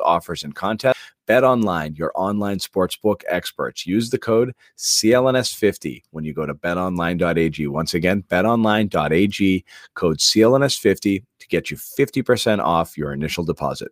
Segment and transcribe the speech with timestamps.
[0.00, 0.98] offers, and contests.
[1.26, 3.86] Bet Online, your online sportsbook experts.
[3.86, 7.66] Use the code CLNS50 when you go to betonline.ag.
[7.68, 13.88] Once again, betonline.ag, code CLNS50 to get you 50% off your initial deposit.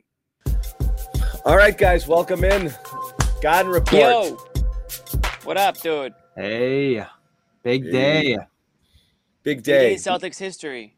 [1.46, 2.72] All right, guys, welcome in.
[3.42, 3.92] God report.
[4.02, 4.36] Yo,
[5.44, 6.12] what up, dude?
[6.36, 7.04] Hey,
[7.62, 7.90] big Hey.
[7.90, 8.36] day.
[9.42, 9.88] Big Big day.
[9.90, 10.96] day Celtics history.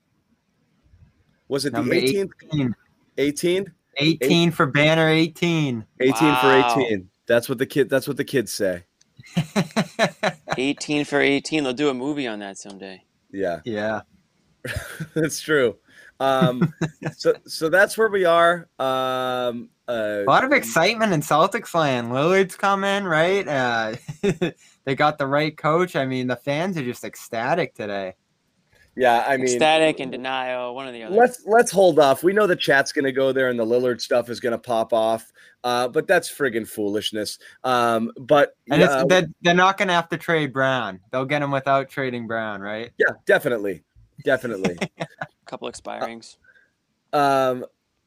[1.49, 2.31] Was it the Number 18th?
[2.53, 2.75] 18.
[3.19, 3.73] 18?
[3.99, 5.85] 18 for banner 18.
[6.01, 6.75] 18 Wow.
[6.75, 7.09] for 18.
[7.27, 8.85] That's what the kid that's what the kids say.
[10.59, 11.65] 18 for 18.
[11.65, 13.03] They'll do a movie on that someday.
[13.31, 13.61] Yeah.
[13.65, 14.03] yeah.
[15.15, 15.77] That's true.
[16.21, 16.73] Um,
[17.17, 18.69] so so that's where we are.
[18.79, 22.13] Um, uh, A lot of excitement in Celtics land.
[22.13, 23.47] Lillard's coming, right?
[23.47, 23.97] Uh,
[24.85, 25.97] they got the right coach.
[25.97, 28.15] I mean, the fans are just ecstatic today.
[28.97, 31.17] Yeah, I mean, Ecstatic and denial, one of the other.
[31.17, 32.23] let's let's hold off.
[32.23, 34.59] We know the chat's going to go there, and the Lillard stuff is going to
[34.59, 35.33] pop off.
[35.65, 37.39] Uh, but that's friggin' foolishness.
[37.65, 41.01] Um, but And yeah, it's, they're, they're not going to have to trade Brown.
[41.11, 42.91] They'll get him without trading Brown, right?
[42.99, 43.83] yeah, definitely,
[44.25, 44.77] definitely.
[45.01, 45.07] A
[45.47, 46.37] couple expirings.
[47.15, 47.65] um,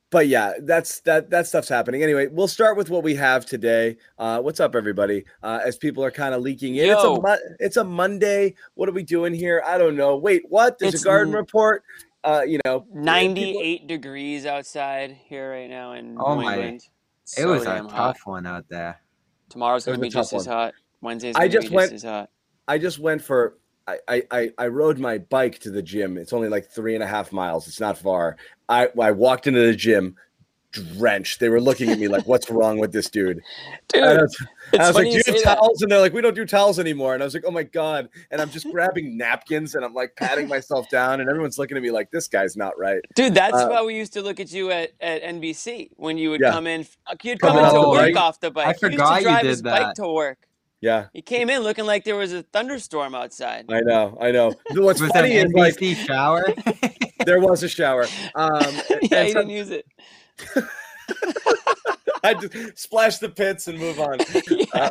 [0.09, 2.01] but yeah, that's that that stuff's happening.
[2.03, 3.97] Anyway, we'll start with what we have today.
[4.17, 5.25] Uh, what's up, everybody?
[5.43, 8.55] Uh, as people are kind of leaking in, it's a it's a Monday.
[8.75, 9.61] What are we doing here?
[9.65, 10.15] I don't know.
[10.17, 10.79] Wait, what?
[10.79, 11.83] There's It's a garden n- report.
[12.23, 16.81] Uh, you know, people- 98 degrees outside here right now in Oh New my- England.
[17.37, 18.17] It So was a tough hot.
[18.23, 18.99] one out there.
[19.49, 20.73] Tomorrow's going to be just tough as hot.
[21.01, 22.29] Wednesday's I going to be just just went- as hot.
[22.69, 23.57] I just went for
[23.87, 26.17] I, I I I rode my bike to the gym.
[26.17, 27.67] It's only like three and a half miles.
[27.67, 28.35] It's not far.
[28.67, 30.15] I I walked into the gym
[30.73, 31.39] drenched.
[31.39, 33.39] They were looking at me like, "What's wrong with this dude?"
[33.87, 34.37] Dude, And I was,
[34.73, 35.55] it's I was like, "Do you you have say that.
[35.57, 37.63] towels?" And they're like, "We don't do towels anymore." And I was like, "Oh my
[37.63, 41.77] god!" And I'm just grabbing napkins and I'm like patting myself down, and everyone's looking
[41.77, 44.41] at me like, "This guy's not right." Dude, that's Uh, why we used to look
[44.41, 46.51] at you at, at NBC when you would Yeah.
[46.51, 46.85] come in.
[47.23, 48.17] You'd come Oh, into work right.
[48.17, 48.65] off the bike.
[48.67, 49.95] I He used forgot to you drive did his bike that.
[50.03, 50.37] to work.
[50.79, 53.65] Yeah, He came in looking like there was a thunderstorm outside.
[53.69, 54.53] I know, I know.
[54.75, 56.45] What's was funny an is like shower.
[57.25, 58.05] there was a shower.
[58.35, 58.51] Um,
[59.01, 59.85] yeah, and he so- didn't use it.
[62.23, 64.17] I just splash the pits and move on.
[64.49, 64.89] Yeah.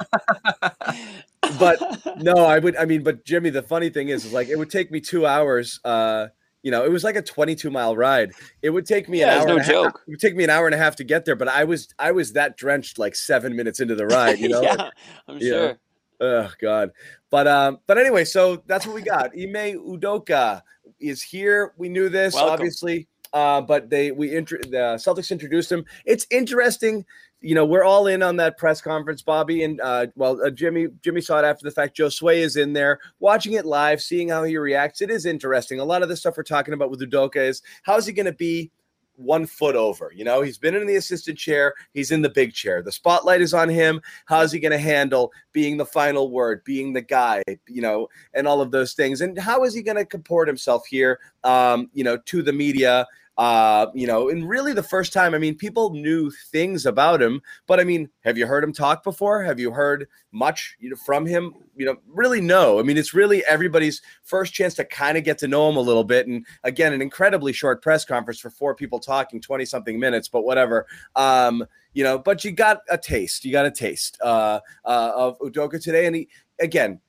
[1.58, 1.80] but
[2.22, 2.76] no, I would.
[2.76, 5.26] I mean, but Jimmy, the funny thing is, is like it would take me two
[5.26, 5.78] hours.
[5.84, 6.28] Uh,
[6.66, 8.32] you know, it was like a 22 mile ride.
[8.60, 9.46] It would take me Yeah, an hour.
[9.46, 10.02] no and a half, joke.
[10.08, 11.86] it would take me an hour and a half to get there, but I was
[12.00, 14.40] I was that drenched like seven minutes into the ride.
[14.40, 14.62] You know.
[14.62, 14.90] yeah,
[15.28, 15.78] I'm sure.
[16.20, 16.90] Oh God.
[17.30, 19.30] But um, but anyway, so that's what we got.
[19.38, 20.60] Ime Udoka
[20.98, 21.72] is here.
[21.76, 22.52] We knew this, Welcome.
[22.54, 23.06] obviously.
[23.32, 25.84] Uh, but they we intro the Celtics introduced him.
[26.04, 27.04] It's interesting.
[27.40, 30.88] You know, we're all in on that press conference, Bobby, and uh, well, uh, Jimmy.
[31.02, 31.96] Jimmy saw it after the fact.
[31.96, 35.02] Josue is in there, watching it live, seeing how he reacts.
[35.02, 35.78] It is interesting.
[35.78, 38.26] A lot of the stuff we're talking about with Udoka is how is he going
[38.26, 38.70] to be
[39.16, 40.12] one foot over?
[40.14, 42.82] You know, he's been in the assistant chair, he's in the big chair.
[42.82, 44.00] The spotlight is on him.
[44.26, 48.46] How's he going to handle being the final word, being the guy, you know, and
[48.46, 49.20] all of those things?
[49.20, 53.06] And how is he going to comport himself here, um, you know, to the media?
[53.36, 57.42] Uh, you know, and really the first time, I mean, people knew things about him,
[57.66, 59.42] but I mean, have you heard him talk before?
[59.42, 61.52] Have you heard much you know, from him?
[61.76, 62.78] You know, really no.
[62.78, 65.80] I mean, it's really everybody's first chance to kind of get to know him a
[65.80, 66.26] little bit.
[66.26, 70.44] And again, an incredibly short press conference for four people talking 20 something minutes, but
[70.44, 70.86] whatever.
[71.14, 73.44] Um, you know, but you got a taste.
[73.44, 76.06] You got a taste uh, uh, of Udoka today.
[76.06, 76.28] And he,
[76.58, 77.00] again,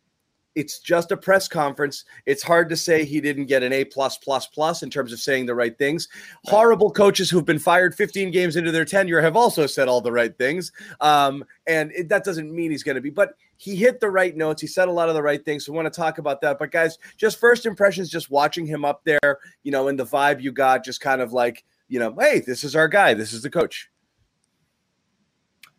[0.57, 2.03] it's just a press conference.
[2.25, 5.19] It's hard to say he didn't get an A plus plus plus in terms of
[5.19, 6.07] saying the right things.
[6.11, 6.51] Right.
[6.51, 10.11] Horrible coaches who've been fired 15 games into their tenure have also said all the
[10.11, 13.11] right things, um, and it, that doesn't mean he's going to be.
[13.11, 14.59] But he hit the right notes.
[14.59, 15.65] He said a lot of the right things.
[15.65, 16.57] So we want to talk about that.
[16.57, 20.41] But guys, just first impressions, just watching him up there, you know, and the vibe
[20.41, 23.13] you got, just kind of like, you know, hey, this is our guy.
[23.13, 23.91] This is the coach.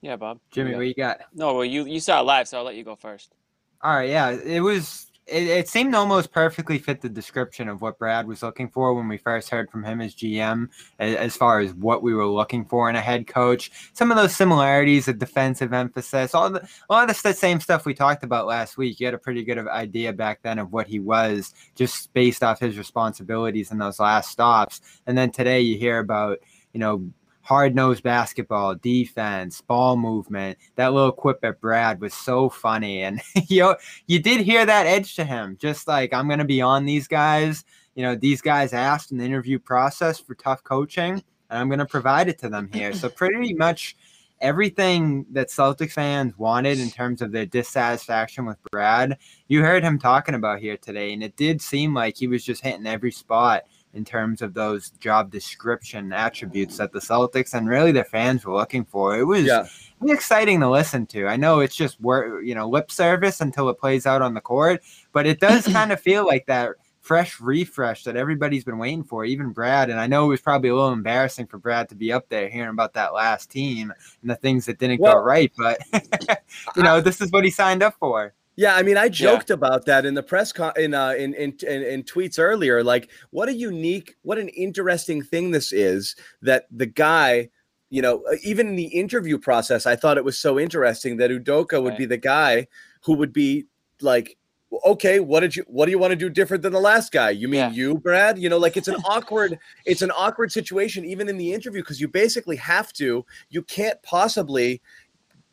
[0.03, 0.39] Yeah, Bob.
[0.53, 1.23] Jimmy, what you got?
[1.35, 3.35] No, well, you you saw it live, so I'll let you go first.
[3.81, 5.07] All right, yeah, it was.
[5.27, 9.09] It, it seemed almost perfectly fit the description of what Brad was looking for when
[9.09, 12.89] we first heard from him as GM, as far as what we were looking for
[12.89, 13.71] in a head coach.
[13.93, 17.85] Some of those similarities, the defensive emphasis, all the a lot of the same stuff
[17.85, 18.99] we talked about last week.
[18.99, 22.59] You had a pretty good idea back then of what he was, just based off
[22.59, 24.81] his responsibilities in those last stops.
[25.07, 26.39] And then today you hear about
[26.73, 27.13] you know
[27.49, 30.59] hard nosed basketball, defense, ball movement.
[30.75, 33.03] That little quip at Brad was so funny.
[33.03, 33.75] And you
[34.07, 37.65] you did hear that edge to him, just like I'm gonna be on these guys.
[37.95, 41.23] You know, these guys asked in the interview process for tough coaching, and
[41.59, 42.93] I'm gonna provide it to them here.
[42.93, 43.97] So pretty much
[44.43, 49.17] everything that Celtics fans wanted in terms of their dissatisfaction with Brad,
[49.49, 52.63] you heard him talking about here today, and it did seem like he was just
[52.63, 53.65] hitting every spot
[53.95, 58.55] in terms of those job description attributes that the Celtics and really their fans were
[58.55, 59.19] looking for.
[59.19, 59.67] It was yeah.
[60.07, 61.27] exciting to listen to.
[61.27, 64.41] I know it's just word, you know, lip service until it plays out on the
[64.41, 64.83] court,
[65.13, 69.25] but it does kind of feel like that fresh refresh that everybody's been waiting for,
[69.25, 69.89] even Brad.
[69.89, 72.49] And I know it was probably a little embarrassing for Brad to be up there
[72.51, 75.81] hearing about that last team and the things that didn't well, go right, but
[76.77, 78.35] you know, this is what he signed up for.
[78.59, 79.55] Yeah, I mean, I joked yeah.
[79.55, 82.83] about that in the press con- in, uh, in, in in in tweets earlier.
[82.83, 87.51] Like, what a unique, what an interesting thing this is that the guy,
[87.89, 91.31] you know, uh, even in the interview process, I thought it was so interesting that
[91.31, 91.99] Udoka would right.
[91.99, 92.67] be the guy
[93.03, 93.67] who would be
[94.01, 94.37] like,
[94.85, 97.31] okay, what did you, what do you want to do different than the last guy?
[97.31, 97.71] You mean yeah.
[97.71, 98.41] you, Brad?
[98.41, 99.57] You know, like it's an awkward,
[99.87, 104.03] it's an awkward situation even in the interview because you basically have to, you can't
[104.03, 104.83] possibly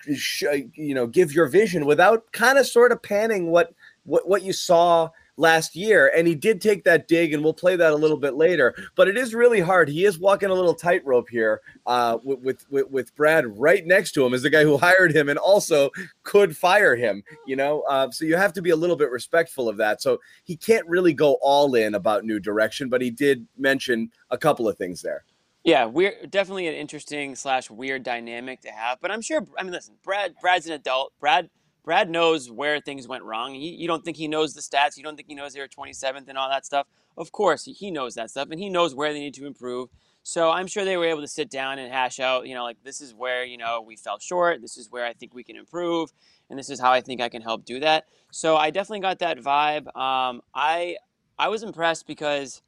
[0.08, 3.74] you know give your vision without kind of sort of panning what
[4.04, 6.12] what what you saw last year.
[6.16, 8.74] And he did take that dig and we'll play that a little bit later.
[8.96, 9.90] But it is really hard.
[9.90, 14.26] He is walking a little tightrope here uh, with, with with brad right next to
[14.26, 15.90] him is the guy who hired him and also
[16.24, 17.82] could fire him you know?
[17.82, 20.02] Uh, so you have to be a little bit respectful of that.
[20.02, 24.38] So he can't really go all in about new direction but he did mention a
[24.38, 25.24] couple of things there
[25.66, 29.00] yeah, we're definitely an interesting slash weird dynamic to have.
[29.02, 29.48] But I'm sure.
[29.60, 30.36] I mean, listen, Brad.
[30.42, 31.14] Brad's an adult.
[31.20, 31.50] Brad.
[31.84, 33.56] Brad knows where things went wrong.
[33.56, 34.98] He, you don't think he knows the stats.
[34.98, 36.88] You don't think he knows they were 27th and all that stuff.
[37.18, 39.90] Of course, he knows that stuff, and he knows where they need to improve.
[40.24, 42.48] So I'm sure they were able to sit down and hash out.
[42.48, 44.62] You know, like this is where you know we fell short.
[44.62, 46.12] This is where I think we can improve,
[46.50, 48.06] and this is how I think I can help do that.
[48.32, 49.88] So I definitely got that vibe.
[49.98, 50.98] Um, I
[51.40, 52.62] I was impressed because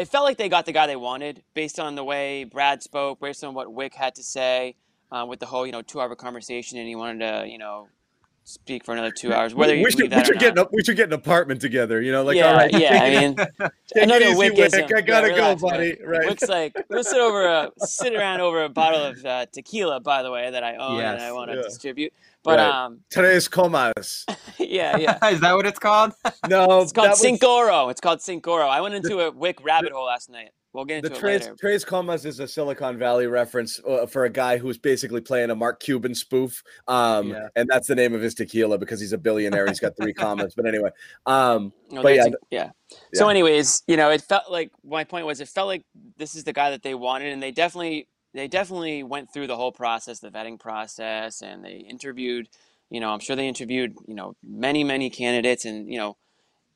[0.00, 3.20] it felt like they got the guy they wanted based on the way Brad spoke,
[3.20, 4.76] based on what Wyc had to say
[5.12, 7.88] uh, with the whole, you know, two-hour conversation, and he wanted to, you know,
[8.44, 9.54] speak for another two hours.
[9.54, 12.00] Whether we should, we should get an, we should get an apartment together.
[12.00, 13.02] You know, like yeah, all right, yeah.
[13.02, 13.36] I mean,
[13.94, 14.74] another Wyc, Wyc.
[14.74, 15.98] I gotta yeah, relax, go, buddy.
[16.04, 16.26] Right.
[16.26, 20.22] Looks like we'll sit over a sit around over a bottle of uh, tequila, by
[20.22, 21.14] the way, that I own yes.
[21.14, 21.62] and I want to yeah.
[21.62, 22.12] distribute.
[22.42, 22.84] But right.
[22.84, 24.24] um, Tres Comas.
[24.58, 25.18] yeah, yeah.
[25.28, 26.12] Is that what it's called?
[26.48, 30.30] no, it's called Cinco It's called Cinco I went into a Wyc rabbit hole last
[30.30, 30.50] night.
[30.72, 31.56] We'll get into the it Tres, later.
[31.58, 35.54] Tres Comas is a Silicon Valley reference uh, for a guy who's basically playing a
[35.56, 36.62] Mark Cuban spoof.
[36.86, 37.48] Um, yeah.
[37.56, 39.66] and that's the name of his tequila because he's a billionaire.
[39.66, 40.54] he's got three commas.
[40.54, 40.90] But anyway,
[41.26, 42.70] um, no, but yeah, a, yeah.
[43.14, 45.82] So, anyways, you know, it felt like my point was it felt like
[46.16, 49.56] this is the guy that they wanted, and they definitely they definitely went through the
[49.56, 52.48] whole process, the vetting process, and they interviewed.
[52.90, 56.16] You know, I'm sure they interviewed you know many many candidates, and you know.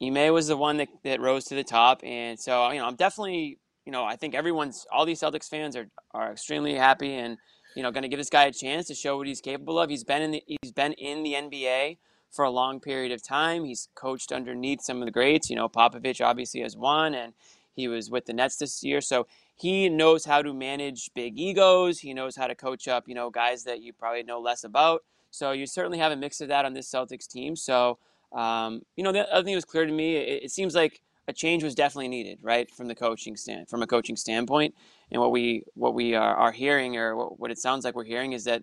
[0.02, 2.96] Ime was the one that, that rose to the top, and so you know I'm
[2.96, 7.36] definitely you know, I think everyone's all these Celtics fans are are extremely happy and
[7.76, 9.90] you know going to give this guy a chance to show what he's capable of.
[9.90, 11.98] He's been in the he's been in the NBA
[12.30, 13.64] for a long period of time.
[13.64, 15.50] He's coached underneath some of the greats.
[15.50, 17.34] You know, Popovich obviously has won, and
[17.74, 22.00] he was with the Nets this year, so he knows how to manage big egos.
[22.00, 25.02] He knows how to coach up you know guys that you probably know less about.
[25.30, 27.56] So you certainly have a mix of that on this Celtics team.
[27.56, 27.98] So
[28.34, 31.00] um, you know, the other thing that was clear to me, it, it seems like
[31.28, 34.74] a change was definitely needed, right, from the coaching stand from a coaching standpoint.
[35.10, 38.04] And what we what we are, are hearing, or what, what it sounds like we're
[38.04, 38.62] hearing, is that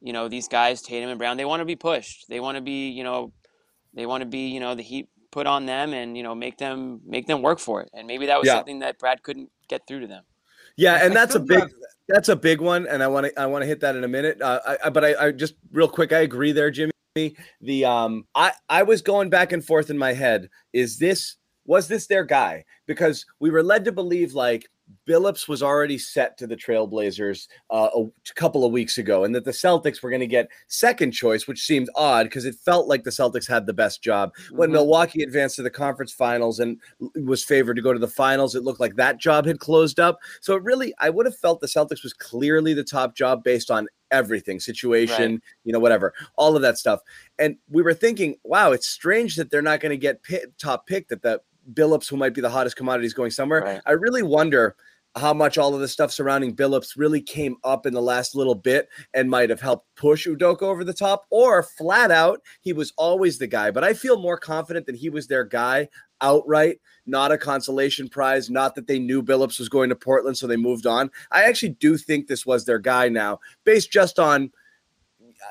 [0.00, 2.28] you know these guys, Tatum and Brown, they want to be pushed.
[2.28, 3.32] They want to be, you know,
[3.92, 6.58] they want to be, you know, the heat put on them, and you know, make
[6.58, 7.90] them make them work for it.
[7.92, 8.54] And maybe that was yeah.
[8.54, 10.22] something that Brad couldn't get through to them.
[10.76, 11.64] Yeah, and that's a big
[12.08, 14.08] that's a big one, and I want to I want to hit that in a
[14.08, 14.40] minute.
[14.40, 16.92] Uh, I, but I, I just real quick, I agree there, Jimmy.
[17.60, 20.48] The um, I I was going back and forth in my head.
[20.72, 22.64] Is this was this their guy?
[22.86, 24.68] Because we were led to believe like
[25.06, 29.44] Billups was already set to the Trailblazers uh, a couple of weeks ago, and that
[29.44, 33.04] the Celtics were going to get second choice, which seemed odd because it felt like
[33.04, 34.32] the Celtics had the best job.
[34.50, 34.74] When Mhm.
[34.74, 36.78] Milwaukee advanced to the conference finals and
[37.16, 40.18] was favored to go to the finals, it looked like that job had closed up.
[40.40, 43.70] So it really, I would have felt the Celtics was clearly the top job based
[43.70, 47.00] on everything situation, you know, whatever, all of that stuff.
[47.38, 50.86] And we were thinking, wow, it's strange that they're not going to get pi top
[50.86, 51.40] pick, that the
[51.74, 53.62] Billups, who might be the hottest commodities going somewhere.
[53.62, 53.80] Right.
[53.86, 54.76] I really wonder
[55.14, 58.54] how much all of the stuff surrounding Billups really came up in the last little
[58.54, 62.94] bit and might have helped push Udoka over the top, or flat out, he was
[62.96, 63.70] always the guy.
[63.70, 65.88] But I feel more confident that he was their guy
[66.22, 70.46] outright, not a consolation prize, not that they knew Billups was going to Portland, so
[70.46, 71.10] they moved on.
[71.30, 74.50] I actually do think this was their guy now, based just on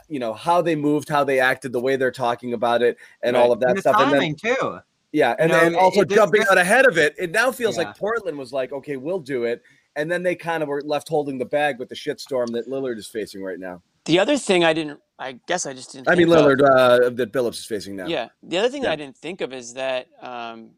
[0.07, 3.35] you know how they moved, how they acted, the way they're talking about it, and
[3.35, 3.95] all of that and stuff.
[3.99, 4.79] And then too.
[5.11, 7.15] Yeah, and know, then also jumping out ahead of it.
[7.17, 7.83] It now feels Yeah.
[7.85, 9.61] like Portland was like, okay, we'll do it.
[9.95, 12.97] And then they kind of were left holding the bag with the shitstorm that Lillard
[12.97, 13.81] is facing right now.
[14.05, 16.07] The other thing I didn't, I guess I just didn't.
[16.07, 16.61] I mean, think of- Lillard
[17.05, 18.07] uh, that Billups is facing now.
[18.07, 18.29] Yeah.
[18.41, 18.89] The other thing Yeah.
[18.89, 20.71] that I didn't think of is that um,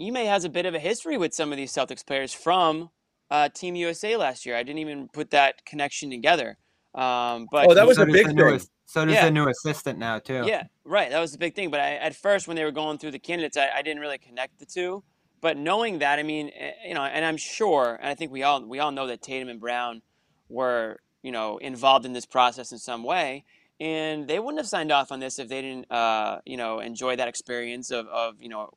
[0.00, 2.90] Ime has a bit of a history with some of these Celtics players from
[3.30, 4.56] uh, Team USA last year.
[4.56, 6.58] I didn't even put that connection together.
[6.94, 9.24] Um, but Oh, that he- was a big the new so does Yeah.
[9.24, 10.44] the new assistant now too.
[10.46, 11.10] Yeah, right.
[11.10, 11.70] That was the big thing.
[11.70, 14.18] But I, at first, when they were going through the candidates, I, I didn't really
[14.18, 15.04] connect the two.
[15.40, 18.42] But knowing that, I mean, eh, you know, and I'm sure, and I think we
[18.42, 20.02] all we all know that Tatum and Brown
[20.48, 23.44] were, you know, involved in this process in some way,
[23.80, 27.16] and they wouldn't have signed off on this if they didn't, uh, you know, enjoy
[27.16, 28.70] that experience of, of, you know,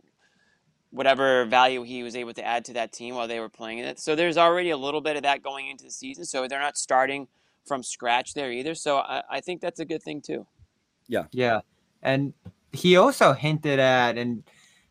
[0.89, 3.99] whatever value he was able to add to that team while they were playing it.
[3.99, 6.25] So there's already a little bit of that going into the season.
[6.25, 7.27] So they're not starting
[7.65, 8.73] from scratch there either.
[8.73, 10.47] So I, I think that's a good thing too.
[11.07, 11.25] Yeah.
[11.31, 11.59] Yeah.
[12.01, 12.33] And
[12.71, 14.43] he also hinted at, and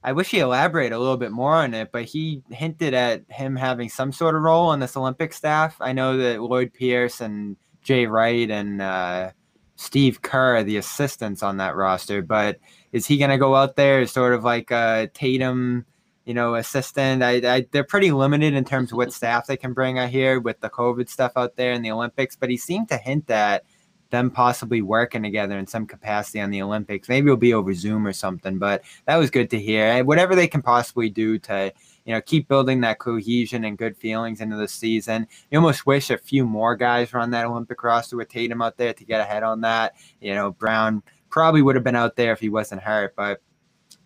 [0.03, 3.57] I wish he elaborated a little bit more on it, but he hinted at him
[3.57, 5.77] having some sort of role on this Olympic staff.
[5.81, 9.31] I know that Lloyd Pierce and Jay Wright and uh,
[9.77, 12.59] Steve Kerr are the assistants on that roster, but
[12.93, 15.85] is he going to go out there as sort of like a Tatum,
[16.25, 17.23] you know, assistant?
[17.23, 20.41] I, I, they're pretty limited in terms of what staff they can bring out here
[20.41, 23.65] with the COVID stuff out there in the Olympics, but he seemed to hint at
[24.11, 27.09] them possibly working together in some capacity on the Olympics.
[27.09, 30.05] Maybe it'll be over Zoom or something, but that was good to hear.
[30.05, 31.73] Whatever they can possibly do to,
[32.05, 35.27] you know, keep building that cohesion and good feelings into the season.
[35.51, 38.77] You almost wish a few more guys were on that Olympic roster with Tatum out
[38.77, 39.95] there to get ahead on that.
[40.21, 43.41] You know, Brown probably would have been out there if he wasn't hurt, but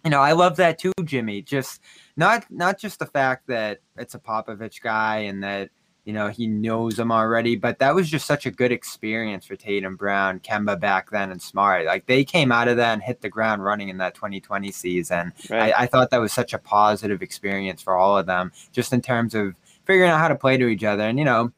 [0.04, 1.42] you know, I love that too, Jimmy.
[1.42, 1.82] Just
[2.16, 5.70] not not just the fact that it's a Popovich guy and that
[6.04, 9.56] you know he knows them already, but that was just such a good experience for
[9.56, 11.86] Tatum Brown, Kemba back then, and Smart.
[11.86, 15.32] Like they came out of that and hit the ground running in that 2020 season.
[15.48, 15.72] Right.
[15.74, 19.02] I, I thought that was such a positive experience for all of them, just in
[19.02, 19.54] terms of
[19.84, 21.02] figuring out how to play to each other.
[21.02, 21.52] And you know,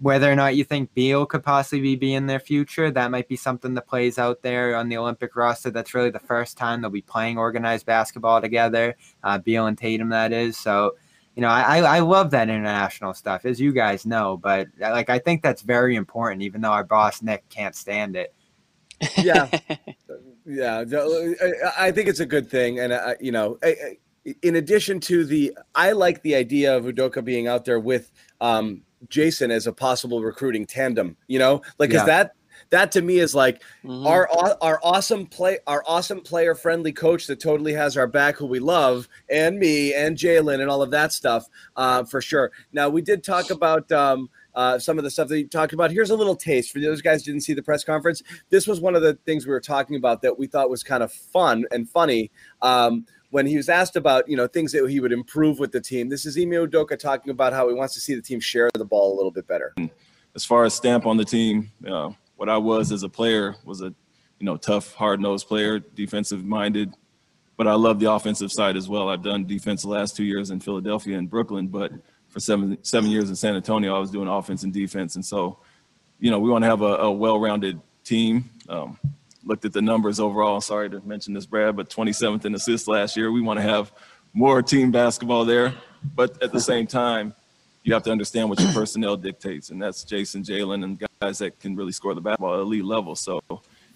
[0.00, 3.36] whether or not you think Beal could possibly be in their future, that might be
[3.36, 5.70] something that plays out there on the Olympic roster.
[5.70, 8.96] That's really the first time they'll be playing organized basketball together.
[9.22, 10.56] Uh, Beal and Tatum, that is.
[10.56, 10.94] So,
[11.38, 14.36] you know, I, I love that international stuff, as you guys know.
[14.36, 18.34] But like, I think that's very important, even though our boss Nick can't stand it.
[19.16, 19.48] Yeah.
[20.50, 23.76] Yeah, I I think it's a good thing, and uh, you know, I-
[24.24, 28.10] I- in addition to the, I like the idea of Udoka being out there with
[28.40, 28.80] um,
[29.10, 31.18] Jason as a possible recruiting tandem.
[31.26, 32.24] You know, like because Yeah.
[32.24, 32.32] that
[32.70, 34.06] that to me is like Mhm.
[34.06, 34.28] our
[34.60, 38.58] our awesome play our awesome player friendly coach that totally has our back who we
[38.58, 41.46] love and me and Jalen and all of that stuff
[41.76, 42.50] uh, for sure.
[42.72, 45.90] Now we did talk about um, uh, some of the stuff that you talked about.
[45.92, 48.22] Here's a little taste for those guys who didn't see the press conference.
[48.50, 51.02] This was one of the things we were talking about that we thought was kind
[51.02, 52.30] of fun and funny.
[52.62, 55.80] Um, when he was asked about you know things that he would improve with the
[55.80, 58.70] team, this is Ime Udoka talking about how he wants to see the team share
[58.74, 59.74] the ball a little bit better.
[60.34, 63.82] as far as stamp on the team, uh, what I was as a player was
[63.82, 63.92] a,
[64.38, 66.94] you know, tough, hard-nosed player, defensive-minded,
[67.56, 69.08] but I love the offensive side as well.
[69.08, 71.90] I've done defense the last two years in Philadelphia and Brooklyn, but
[72.28, 75.58] for seven seven years in San Antonio, I was doing offense and defense, and so,
[76.20, 78.48] you know, we want to have a, a well-rounded team.
[78.68, 79.00] Um,
[79.42, 80.60] looked at the numbers overall.
[80.60, 83.32] Sorry to mention this, Brad, but 27th in assists last year.
[83.32, 83.90] We want to have
[84.32, 85.74] more team basketball there,
[86.14, 87.34] but at the same time,
[87.84, 91.58] you have to understand what your personnel dictates, and that's Jason, Jalen, and guys that
[91.60, 93.14] can really score the basketball at elite level.
[93.16, 93.40] So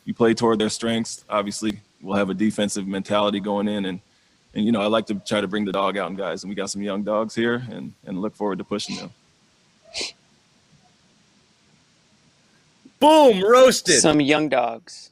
[0.05, 1.25] you play toward their strengths.
[1.29, 4.01] Obviously, we'll have a defensive mentality going in, and
[4.55, 6.49] and you know I like to try to bring the dog out in guys, and
[6.49, 9.11] we got some young dogs here, and and look forward to pushing them.
[13.01, 14.01] Boom, roasted.
[14.01, 15.11] Some young dogs.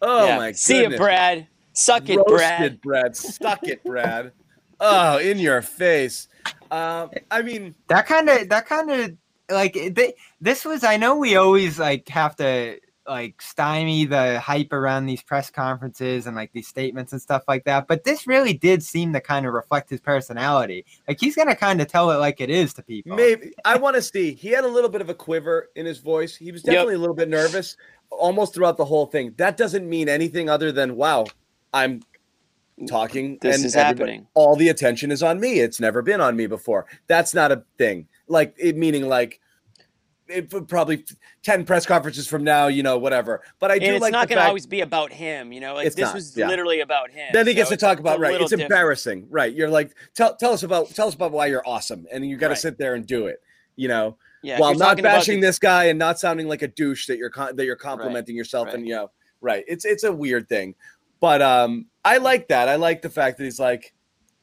[0.00, 0.36] Oh Yeah.
[0.36, 0.56] my god.
[0.56, 0.94] See goodness.
[0.94, 1.46] it, Brad.
[1.72, 2.80] Suck it, Roasted, Brad.
[2.82, 3.16] Brad.
[3.16, 4.32] Stuck it, Brad.
[4.80, 6.28] oh, in your face.
[6.70, 9.16] Um, I mean, that kind of that kind of
[9.50, 14.72] like they, this was i know we always like have to like stymie the hype
[14.72, 18.54] around these press conferences and like these statements and stuff like that but this really
[18.54, 22.16] did seem to kind of reflect his personality like he's gonna kind of tell it
[22.16, 24.32] like it is to people maybe I want to see.
[24.32, 26.34] He had a little bit of a quiver in his voice.
[26.34, 26.72] He was Yep.
[26.72, 27.76] definitely a little bit nervous
[28.10, 29.34] almost throughout the whole thing.
[29.36, 31.26] That doesn't mean anything other than wow,
[31.74, 32.00] I'm
[32.88, 34.26] talking This and is happening.
[34.34, 35.60] All the attention is on me.
[35.60, 36.86] It's never been on me before.
[37.06, 38.08] That's not a thing.
[38.28, 39.40] Like it meaning like
[40.26, 41.04] it probably
[41.42, 43.42] 10 press conferences from now, you know, whatever.
[43.58, 45.74] But I do And it's like not going to always be about him, you know.
[45.74, 46.48] Like It's this not, was yeah.
[46.48, 47.28] literally about him.
[47.34, 48.32] then he so gets to talk about right.
[48.40, 48.62] It's different.
[48.62, 49.52] embarrassing, right?
[49.54, 52.48] You're like, tell tell us about tell us about why you're awesome, and you got
[52.48, 52.58] to Right.
[52.58, 53.42] sit there and do it,
[53.76, 57.06] you know, Yeah, while not bashing the- this guy and not sounding like a douche
[57.06, 58.76] that you're con- that you're complimenting yourself right.
[58.76, 59.10] and you know,
[59.42, 59.62] right?
[59.68, 60.74] It's it's a weird thing,
[61.20, 62.68] but um, I like that.
[62.68, 63.94] I like the fact that he's like,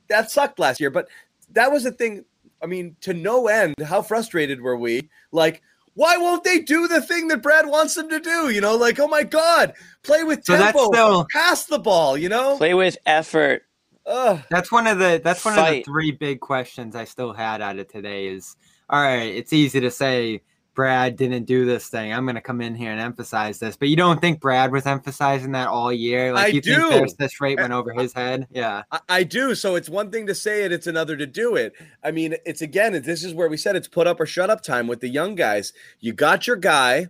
[0.09, 1.07] that sucked last year, but
[1.51, 2.25] that was the thing.
[2.61, 5.09] I mean, to no end, how frustrated were we?
[5.31, 5.61] Like.
[5.93, 8.49] Why won't they do the thing that Brad wants them to do?
[8.49, 12.29] You know, like, oh my God, play with So tempo, still- pass the ball, you
[12.29, 12.55] know?
[12.55, 13.63] Play with effort.
[14.05, 14.39] Ugh.
[14.49, 17.77] That's one of the that's one of the three big questions I still had out
[17.77, 18.55] of today is
[18.89, 20.41] all right, it's easy to say
[20.73, 22.13] Brad didn't do this thing.
[22.13, 25.51] I'm gonna come in here and emphasize this, but you don't think Brad was emphasizing
[25.51, 26.33] that all year?
[26.33, 26.75] Like I you do.
[26.75, 28.47] think there's this rate went over his head?
[28.51, 28.83] Yeah.
[28.91, 29.53] I, I do.
[29.55, 31.73] So it's one thing to say it, it's another to do it.
[32.03, 34.61] I mean, it's again, this is where we said it's put up or shut up
[34.61, 35.73] time with the young guys.
[35.99, 37.07] You got your guy,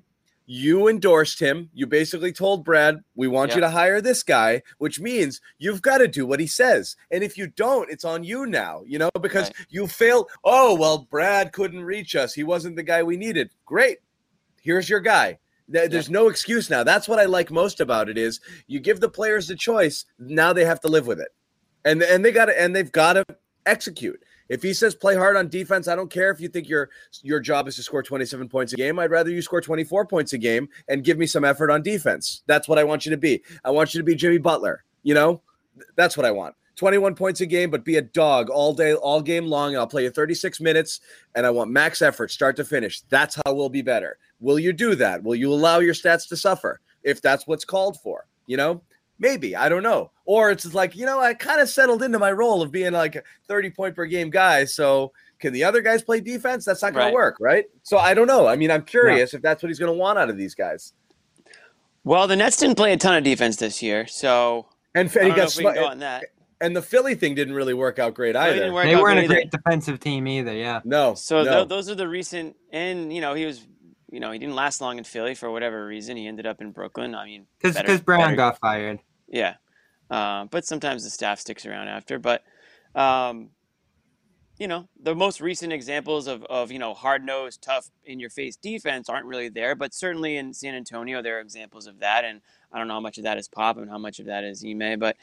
[0.54, 1.70] you endorsed him.
[1.74, 6.00] You basically told Brad, we want you to hire this guy, which means you've got
[6.00, 6.98] to do what he says.
[7.10, 9.56] And if you don't, it's on you now, you know, because Right.
[9.70, 10.30] you failed.
[10.44, 12.34] Oh, well, Brad couldn't reach us.
[12.34, 13.52] He wasn't the guy we needed.
[13.66, 14.00] Great.
[14.62, 15.40] Here's your guy.
[15.70, 16.84] There- There's no excuse now.
[16.84, 20.04] That's what I like most about it is you give the players the choice.
[20.20, 21.30] Now they have to live with it
[21.86, 23.26] and and they got to and they've got to
[23.66, 24.22] execute.
[24.52, 26.90] If he says play hard on defense, I don't care if you think your
[27.24, 29.00] your job is to score 27 points a game.
[29.00, 32.44] I'd rather you score 24 points a game and give me some effort on defense.
[32.48, 33.42] That's what I want you to be.
[33.64, 34.84] I want you to be Jimmy Butler.
[35.04, 35.42] You know,
[35.96, 36.54] that's what I want.
[36.76, 39.78] 21 points a game, but be a dog all day, all game long.
[39.78, 41.00] I'll play you 36 minutes,
[41.34, 43.00] and I want max effort, start to finish.
[43.08, 44.18] That's how we'll be better.
[44.42, 45.24] Will you do that?
[45.24, 48.26] Will you allow your stats to suffer if that's what's called for?
[48.48, 48.82] You know,
[49.22, 50.12] maybe I don't know.
[50.26, 53.16] Or it's like you know, I kind of settled into my role of being like
[53.16, 54.66] a 30 point per game guy.
[54.66, 56.66] So can the other guys play defense?
[56.66, 57.10] That's not going Right.
[57.12, 57.66] to work, right?
[57.84, 58.48] So I don't know.
[58.48, 60.94] I mean, I'm curious if that's what he's going to want out of these guys.
[62.04, 65.12] Well, the Nets didn't play a ton of defense this year, so And, I and
[65.12, 66.26] he don't know got if we can go on that.
[66.60, 68.54] and the Philly thing didn't really work out great either.
[68.56, 69.34] didn't They weren't a good either.
[69.36, 70.82] great defensive team either, yeah.
[70.84, 71.52] No, So no.
[71.52, 73.68] tho- those are the recent, and you know he was,
[74.12, 76.18] you know he didn't last long in Philly for whatever reason.
[76.18, 77.14] He ended up in Brooklyn.
[77.14, 79.00] I mean, Because because Brown better- got fired.
[79.32, 79.56] Yeah,
[80.12, 82.20] um, but sometimes the staff sticks around after.
[82.20, 82.44] But
[82.94, 83.50] um,
[84.60, 88.30] you know, the most recent examples of of you know hard nosed, tough, in your
[88.30, 89.74] face defense aren't really there.
[89.74, 92.26] But certainly in San Antonio, there are examples of that.
[92.26, 92.42] And
[92.72, 94.64] I don't know how much of that is Pop and how much of that is
[94.64, 95.00] Ime.
[95.00, 95.18] But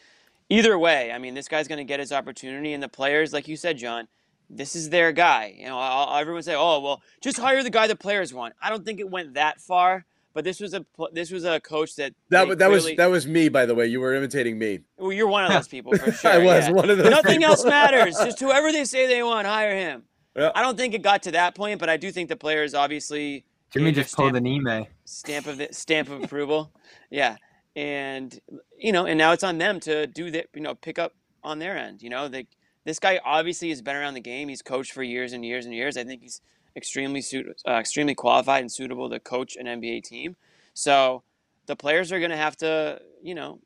[0.48, 3.46] either way, I mean, this guy's going to get his opportunity, and the players, like
[3.46, 4.08] you said, John.
[4.50, 5.54] This is their guy.
[5.58, 8.70] You know, I'll, everyone say, "Oh, well, just hire the guy the players want." I
[8.70, 10.06] don't think it went that far,
[10.38, 13.10] but this was a this was a coach that that, they wa- that was that
[13.10, 13.88] was me, by the way.
[13.88, 14.78] You were imitating me.
[14.96, 16.30] well, you're one of those people for sure.
[16.30, 16.70] I was yeah.
[16.70, 17.10] one of those.
[17.10, 17.50] Nothing people.
[17.50, 18.16] else matters.
[18.24, 20.04] Just whoever they say they want, hire him.
[20.36, 20.52] Yeah.
[20.54, 23.46] I don't think it got to that point, but I do think the players obviously
[23.72, 24.86] Jimmy gave their just pulled stamp, an email.
[25.06, 26.72] stamp of the, stamp of approval.
[27.10, 27.34] Yeah,
[27.74, 28.38] and
[28.78, 30.46] you know, and now it's on them to do that.
[30.54, 32.00] You know, pick up on their end.
[32.00, 32.46] You know, they,
[32.84, 34.48] this guy obviously has been around the game.
[34.48, 35.96] He's coached for years and years and years.
[35.96, 36.40] I think he's
[36.78, 40.36] extremely suit, uh, extremely qualified and suitable to coach an NBA team.
[40.72, 41.22] So
[41.66, 43.60] the players are going to have to, you know,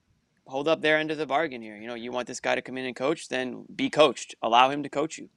[0.47, 1.77] hold up their end of the bargain here.
[1.77, 4.35] You know, you want this guy to come in and coach, then be coached.
[4.43, 5.29] Allow him to coach you.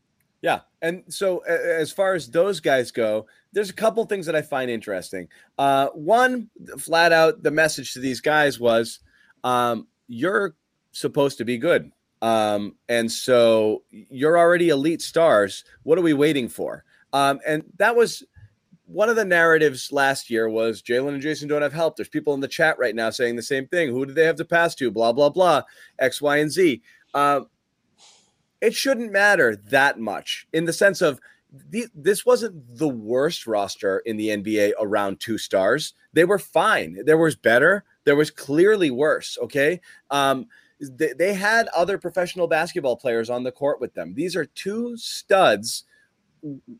[0.41, 0.61] Yeah.
[0.81, 4.69] And so, as far as those guys go, there's a couple things that I find
[4.69, 5.27] interesting.
[5.57, 8.99] Uh, one, flat out, the message to these guys was
[9.43, 10.55] um, you're
[10.91, 11.91] supposed to be good.
[12.21, 15.63] Um, and so you're already elite stars.
[15.83, 16.83] What are we waiting for?
[17.15, 18.25] Um, and that was
[18.87, 21.95] one of the narratives last year was Jalen and Jason don't have help.
[21.95, 23.89] There's people in the chat right now saying the same thing.
[23.89, 24.91] Who do they have to pass to?
[24.91, 25.61] Blah, blah, blah,
[25.97, 26.81] X, Y, and Z.
[27.13, 27.47] Um,
[28.59, 31.21] it shouldn't matter that much in the sense of
[31.69, 35.93] the, this wasn't the worst roster in the NBA around two stars.
[36.11, 36.99] They were fine.
[37.05, 37.85] There was better.
[38.03, 39.37] There was clearly worse.
[39.41, 39.79] Okay.
[40.11, 40.47] Um,
[40.81, 44.15] they, they had other professional basketball players on the court with them.
[44.15, 45.85] These are two studs.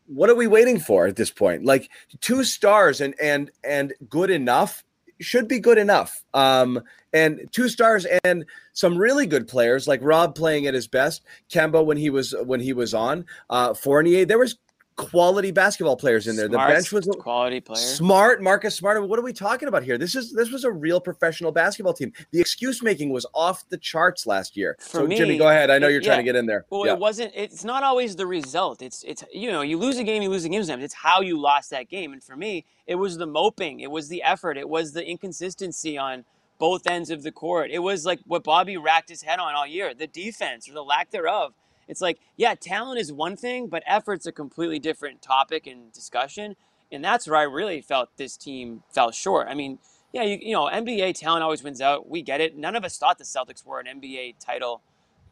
[0.06, 1.64] What are we waiting for at this point?
[1.64, 4.84] Like two stars and and and good enough
[5.20, 6.22] should be good enough.
[6.34, 11.22] Um, and two stars and some really good players like Rob playing at his best,
[11.50, 14.24] Kemba when he was when he was on, uh, Fournier.
[14.24, 14.56] There was
[14.96, 16.48] quality basketball players in there.
[16.48, 17.76] Smart, the bench was quality player.
[17.84, 19.06] Smart, Marcus Smart.
[19.06, 19.98] What are we talking about here?
[19.98, 22.12] This is this was a real professional basketball team.
[22.32, 24.76] The excuse making was off the charts last year.
[24.80, 25.70] For so me, Jimmy, go ahead.
[25.70, 26.64] I know it- you're trying to get in there.
[26.70, 26.94] Well, Yeah.
[26.94, 27.32] it wasn't.
[27.34, 28.82] It's not always the result.
[28.82, 30.84] It's it's you know you lose a game, you lose a game sometimes.
[30.84, 32.12] It's how you lost that game.
[32.12, 35.98] And for me, it was the moping, it was the effort, it was the inconsistency
[35.98, 36.24] on
[36.58, 37.70] both ends of the court.
[37.70, 40.84] It was like what Bobby racked his head on all year: the defense or the
[40.84, 41.52] lack thereof.
[41.88, 46.56] It's like yeah, talent is one thing, but effort's a completely different topic and discussion.
[46.90, 49.48] And that's where I really felt this team fell short.
[49.48, 49.78] I mean,
[50.12, 52.08] yeah, you, you know, NBA talent always wins out.
[52.08, 52.56] We get it.
[52.56, 54.82] None of us thought the Celtics were an NBA title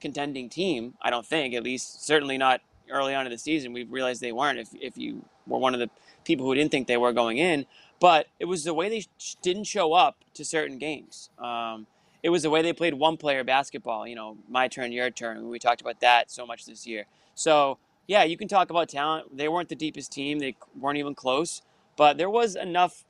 [0.00, 0.94] contending team.
[1.00, 3.72] I don't think, at least certainly not early on in the season.
[3.72, 4.58] We realized they weren't.
[4.58, 5.90] If if you were one of the
[6.24, 7.66] people who didn't think they were going in,
[8.00, 11.30] but it was the way they sh- didn't show up to certain games.
[11.38, 11.86] Um,
[12.24, 14.08] it was the way they played one player basketball.
[14.08, 15.48] You know, my turn, your turn.
[15.50, 17.04] We talked about that so much this year.
[17.37, 19.37] So yeah, you can talk about talent.
[19.37, 20.40] They weren't the deepest team.
[20.40, 21.62] They weren't even close,
[21.96, 23.04] but there was enough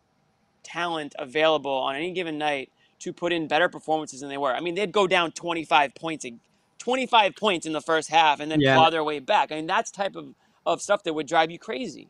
[0.64, 4.54] talent available on any given night to put in better performances than they were.
[4.54, 6.26] I mean, they'd go down 25 points,
[6.78, 8.74] 25 points in the first half, and then Yeah.
[8.74, 9.52] claw their way back.
[9.52, 10.34] I mean, that's type of,
[10.66, 12.08] of stuff that would drive you crazy.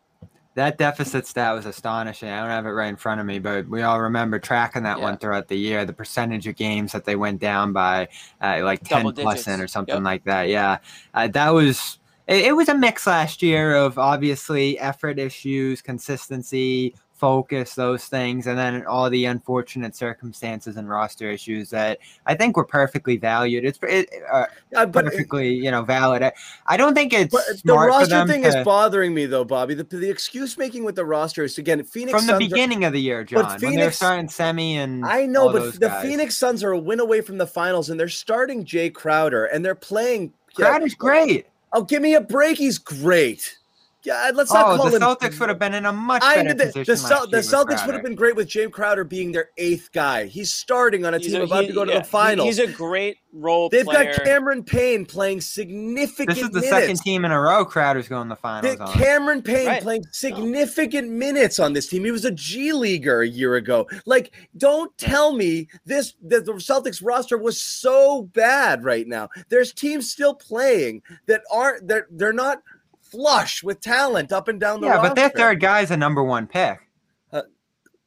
[0.55, 2.29] That deficit stat was astonishing.
[2.29, 4.99] I don't have it right in front of me, but we all remember tracking that
[4.99, 5.05] Yeah.
[5.05, 5.85] one throughout the year.
[5.85, 8.09] The percentage of games that they went down by
[8.41, 10.05] uh, like Double 10 plus in or something Yep.
[10.05, 10.49] like that.
[10.49, 10.79] Yeah.
[11.13, 16.95] Uh, that was, it, it was a mix last year of obviously effort issues, consistency,
[17.15, 22.57] focus, those things, and then all the unfortunate circumstances and roster issues that I think
[22.57, 23.65] were perfectly valued.
[23.65, 26.23] It's it, uh, Uh, perfectly, you know, valid.
[26.23, 26.33] I-
[26.67, 29.75] I don't think it's the roster thing to, is bothering me though, Bobby.
[29.75, 32.85] The, the excuse making with the roster is again Phoenix from the Suns are- beginning
[32.85, 36.03] of the year, John, when they're Phoenix- starting semi and I know, but the guys.
[36.05, 39.65] Phoenix Suns are a win away from the finals, and they're starting Jae Crowder, and
[39.65, 40.33] they're playing.
[40.59, 41.47] yeah, great.
[41.73, 42.59] Oh, give me a break.
[42.59, 43.59] He's great.
[44.05, 45.03] Yeah, let's not Oh, call the him.
[45.03, 46.85] Celtics would have been in a much I better did the, position.
[46.85, 49.33] the, last Cel- year the with Celtics would have been great with James Crowder being
[49.33, 50.27] their eighth guy.
[50.27, 52.47] He's starting on a He's team a- about he- to go to the he- finals.
[52.47, 54.13] he's a great role They've player.
[54.13, 56.69] got Cameron Payne playing significant This is the minutes.
[56.69, 58.93] second team in a row Crowder's going to the finals The on.
[58.93, 59.83] Cameron Payne Right.
[59.83, 62.05] playing significant minutes on this team.
[62.05, 63.89] He was a G leaguer a year ago.
[64.07, 69.29] Like, don't tell me this that the Celtics roster was so bad right now.
[69.49, 72.63] There's teams still playing that aren't they're they're not
[73.11, 74.95] flush with talent up and down the road.
[74.97, 76.81] yeah, but their third guy is a number one pick.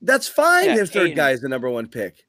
[0.02, 0.66] That's fine.
[0.68, 1.16] Yeah, their third Ayton.
[1.16, 2.24] guy is the number one pick.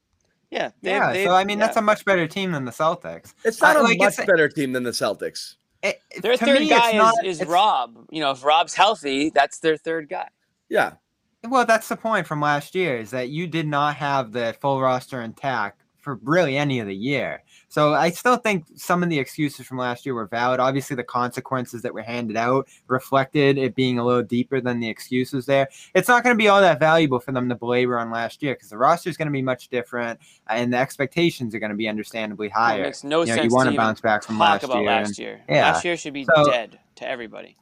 [0.49, 1.67] yeah, they, yeah, they, so I mean yeah.
[1.67, 3.35] that's a much better team than the Celtics.
[3.45, 5.55] It's not Uh, a like, much it's- better team than the Celtics.
[5.83, 8.07] It, it- their third me, guy it's not, is, is Rob.
[8.09, 10.29] You know, if Rob's healthy, that's their third guy.
[10.67, 10.93] Yeah.
[11.47, 14.81] Well, that's the point from last year is that you did not have the full
[14.81, 17.43] roster intact for really any of the year.
[17.69, 20.59] So I still think some of the excuses from last year were valid.
[20.59, 24.89] Obviously, the consequences that were handed out reflected it being a little deeper than the
[24.89, 25.69] excuses there.
[25.93, 28.55] It's not going to be all that valuable for them to belabor on last year
[28.55, 31.71] because the roster is going to be much different uh, and the expectations are going
[31.71, 32.81] to be understandably higher.
[32.81, 34.77] it makes no you know, sense you want to bounce back from talk last about
[34.79, 34.85] year.
[34.87, 35.41] last and- year.
[35.47, 35.71] yeah.
[35.71, 37.55] Last year should be So- dead to everybody.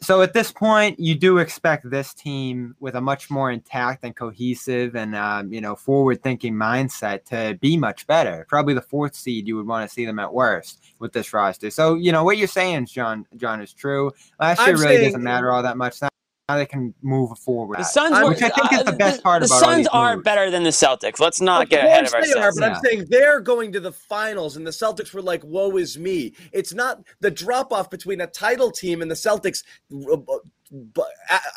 [0.00, 4.14] So at this point, you do expect this team with a much more intact and
[4.14, 8.46] cohesive and um, you know forward-thinking mindset to be much better.
[8.48, 11.70] Probably the fourth seed, you would want to see them at worst with this roster.
[11.70, 13.26] So you know what you're saying, John.
[13.36, 14.12] John is true.
[14.38, 15.98] Last year I'm really saying- doesn't matter all that much.
[16.48, 17.78] Now, now they can move forward.
[17.78, 19.60] The Suns, I'm- were, which I think is the uh, best part the about all
[19.74, 20.24] Suns are moves.
[20.24, 21.20] better than the Celtics.
[21.20, 22.58] Let's not Of get ahead of course they are, ourselves.
[22.58, 22.74] but Yeah.
[22.76, 26.32] I'm saying they're going to the finals, and the Celtics were like, "Woe is me."
[26.52, 30.40] It's not the drop off between a title team and the Celtics, but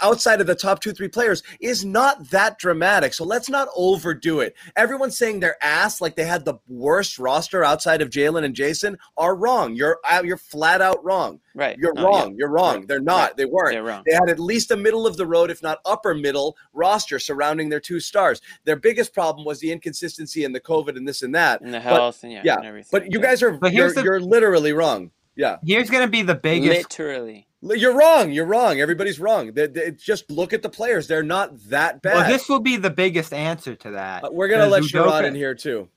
[0.02, 3.13] outside of the top two, three players, is not that dramatic.
[3.13, 4.56] So let's not overdo it.
[4.76, 8.97] Everyone's saying they're ass, like they had the worst roster outside of Jalen and Jason,
[9.17, 9.76] are wrong.
[9.76, 11.39] You're uh, you're flat out wrong.
[11.56, 11.78] right.
[11.78, 12.30] You're No, wrong.
[12.32, 12.36] yeah.
[12.39, 12.78] You're wrong.
[12.80, 12.88] Right.
[12.88, 13.21] They're not.
[13.30, 13.38] Right.
[13.38, 13.71] They weren't.
[13.74, 14.04] They're wrong.
[14.06, 17.69] They had at least a middle of the road, if not upper middle, roster surrounding
[17.69, 18.41] their two stars.
[18.65, 21.62] Their biggest problem was the inconsistency and the COVID and this and that.
[21.62, 22.89] And the But- health and yeah, yeah, and everything.
[22.91, 25.12] But you guys are But you're, here's the- you're literally wrong.
[25.36, 27.48] Yeah, Here's going to be the biggest literally.
[27.62, 28.32] you're wrong.
[28.32, 28.80] You're wrong.
[28.82, 29.54] Everybody's wrong.
[29.54, 31.08] They, they- just look at the players.
[31.08, 32.15] They're not that bad.
[32.15, 34.26] Well, this will be the biggest answer to that.
[34.26, 35.88] Uh, we're gonna let Udoka- Sherrod in here too.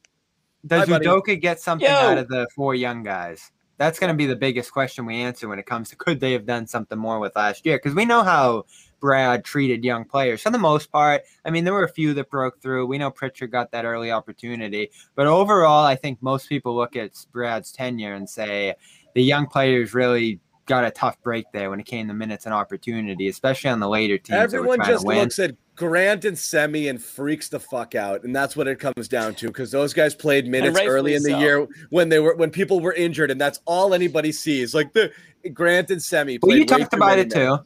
[0.67, 1.37] Does Hi, buddy.
[1.37, 1.93] Get something Yo.
[1.95, 3.51] out of the four young guys?
[3.77, 6.33] That's going to be the biggest question we answer when it comes to could they
[6.33, 7.77] have done something more with last year?
[7.77, 8.65] Because we know how
[9.01, 11.23] Brad treated young players for the most part.
[11.45, 12.87] I mean, there were a few that broke through.
[12.87, 17.13] We know Pritchard got that early opportunity, but overall, I think most people look at
[17.33, 18.75] Brad's tenure and say
[19.15, 22.55] the young players really got a tough break there when it came to minutes and
[22.55, 24.39] opportunity, especially on the later teams.
[24.39, 28.69] Everyone just looks at Grant and Semi and freaks the fuck out, and that's what
[28.69, 29.49] it comes down to.
[29.49, 31.39] Because those guys played minutes early in the so.
[31.39, 34.75] year when they were when people were injured, and that's all anybody sees.
[34.75, 35.13] Like the
[35.53, 36.39] Grant and Semi.
[36.41, 37.35] Well, you talked about it minutes.
[37.35, 37.59] too.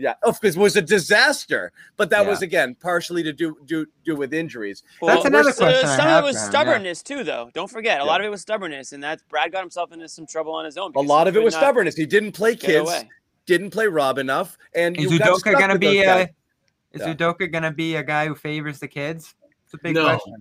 [0.00, 2.30] Yeah, of course, it was a disaster, but that Yeah.
[2.30, 4.82] was again partially to do do do with injuries.
[5.00, 6.50] That's Well, another uh, question I Some have of it was for him, yeah.
[6.50, 7.50] stubbornness too, though.
[7.54, 8.10] Don't forget, a Yeah.
[8.10, 10.76] lot of it was stubbornness, and that's Brad got himself into some trouble on his
[10.78, 10.92] own.
[10.96, 11.94] A lot of it was stubbornness.
[11.96, 12.90] He didn't play kids,
[13.46, 16.30] didn't play Rob enough, and Is you Udoka gonna be a?
[16.92, 17.14] Is Yeah.
[17.14, 19.34] Udoka gonna be a guy who favors the kids?
[19.64, 20.04] It's a big No.
[20.04, 20.34] question.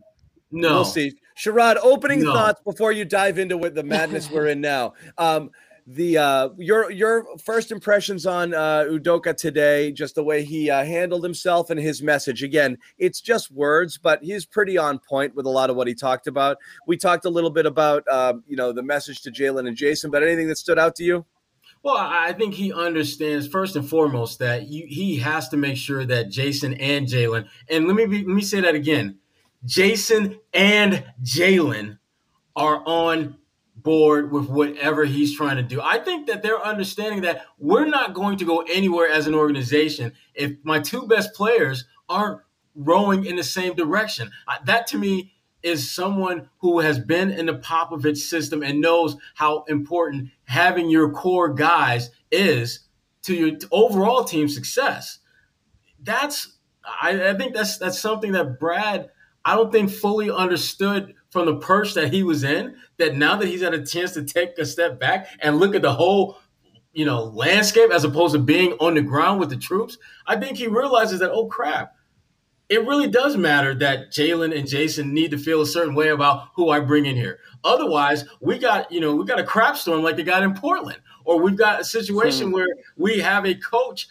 [0.52, 0.70] No.
[0.74, 1.14] We'll see.
[1.38, 2.34] Sherrod, opening No.
[2.34, 4.94] thoughts before you dive into what the madness we're in now.
[5.18, 5.52] Um,
[5.92, 10.86] the uh, your your first impressions on uh, Udoka today, just the way he uh,
[10.86, 12.44] handled himself and his message.
[12.44, 15.96] Again, it's just words, but he's pretty on point with a lot of what he
[15.96, 16.58] talked about.
[16.86, 20.12] We talked a little bit about um, you know the message to Jalen and Jason,
[20.12, 21.26] but anything that stood out to you?
[21.82, 25.78] Well, I I think he understands first and foremost that you, he has to make
[25.78, 29.18] sure that Jason and Jalen, and let me be, let me say that again,
[29.66, 31.98] Jason and Jalen
[32.56, 33.39] are on
[33.90, 35.82] with whatever he's trying to do.
[35.82, 40.14] I think that they're understanding that we're not going to go anywhere as an organization
[40.34, 42.42] if my two best players aren't
[42.76, 44.32] rowing in the same direction.
[44.66, 49.64] That to me is someone who has been in the Popovich system and knows how
[49.68, 52.82] important having your core guys is
[53.24, 55.20] to your overall team success.
[56.02, 56.58] That's
[57.02, 59.10] I, I think that's that's something that Brad
[59.44, 62.76] I don't think fully understood from the perch that he was in.
[62.98, 65.82] That now that he's had a chance to take a step back and look at
[65.82, 66.38] the whole
[66.94, 70.58] you know landscape as opposed to being on the ground with the troops, I think
[70.58, 71.96] he realizes that oh crap,
[72.70, 76.50] it really does matter that Jalen and Jason need to feel a certain way about
[76.56, 77.40] who I bring in here.
[77.64, 81.00] Otherwise, we got you know we got a crap storm like they got in Portland,
[81.26, 82.54] or we've got a situation hmm.
[82.54, 84.08] where we have a coach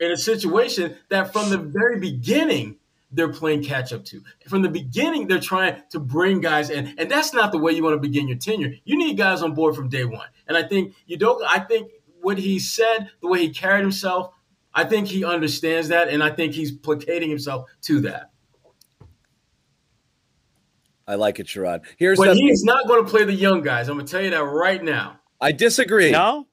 [0.00, 2.75] in a situation that from the very beginning
[3.10, 4.22] they're playing catch up to.
[4.48, 7.82] From the beginning, they're trying to bring guys in, and that's not the way you
[7.82, 8.72] want to begin your tenure.
[8.84, 11.42] You need guys on board from day one, and I think you don't.
[11.48, 14.32] I think what he said, the way he carried himself,
[14.74, 18.30] I think he understands that, and I think he's placating himself to that.
[21.08, 21.84] I like it, Sherrod.
[21.96, 23.88] Here's But the, he's not going to play the young guys.
[23.88, 25.20] I'm going to tell you that right now.
[25.40, 26.10] I disagree.
[26.10, 26.48] No,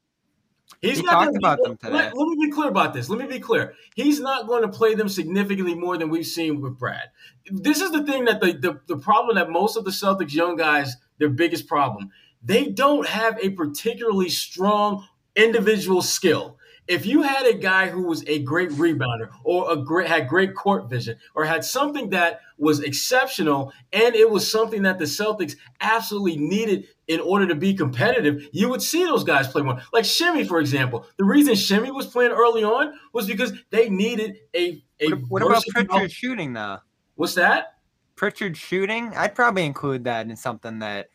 [0.83, 1.93] He's He not talked about them today.
[1.93, 3.09] Let, let me be clear about this.
[3.09, 3.73] Let me be clear.
[3.95, 7.09] He's not going to play them significantly more than we've seen with Brad.
[7.49, 10.57] This is the thing that the, the, the problem that most of the Celtics young
[10.57, 12.11] guys, their biggest problem,
[12.43, 16.57] they don't have a particularly strong individual skill.
[16.87, 20.53] If you had a guy who was a great rebounder or a great had great
[20.55, 25.55] court vision or had something that was exceptional and it was something that the Celtics
[25.79, 29.81] absolutely needed in order to be competitive, you would see those guys play more.
[29.91, 31.05] Like Semi, for example.
[31.17, 35.43] The reason Semi was playing early on was because they needed a, a What, what
[35.43, 36.79] about Pritchard shooting though?
[37.15, 37.77] What's that?
[38.15, 41.09] Pritchard shooting, I'd probably include that in something that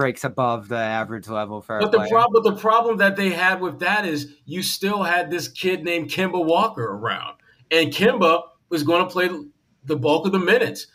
[0.00, 3.60] breaks above the average level for a But the problem, the problem that they had
[3.60, 7.36] with that is you still had this kid named Kemba Walker around,
[7.70, 9.28] and Kemba was going to play
[9.84, 10.86] the bulk of the minutes.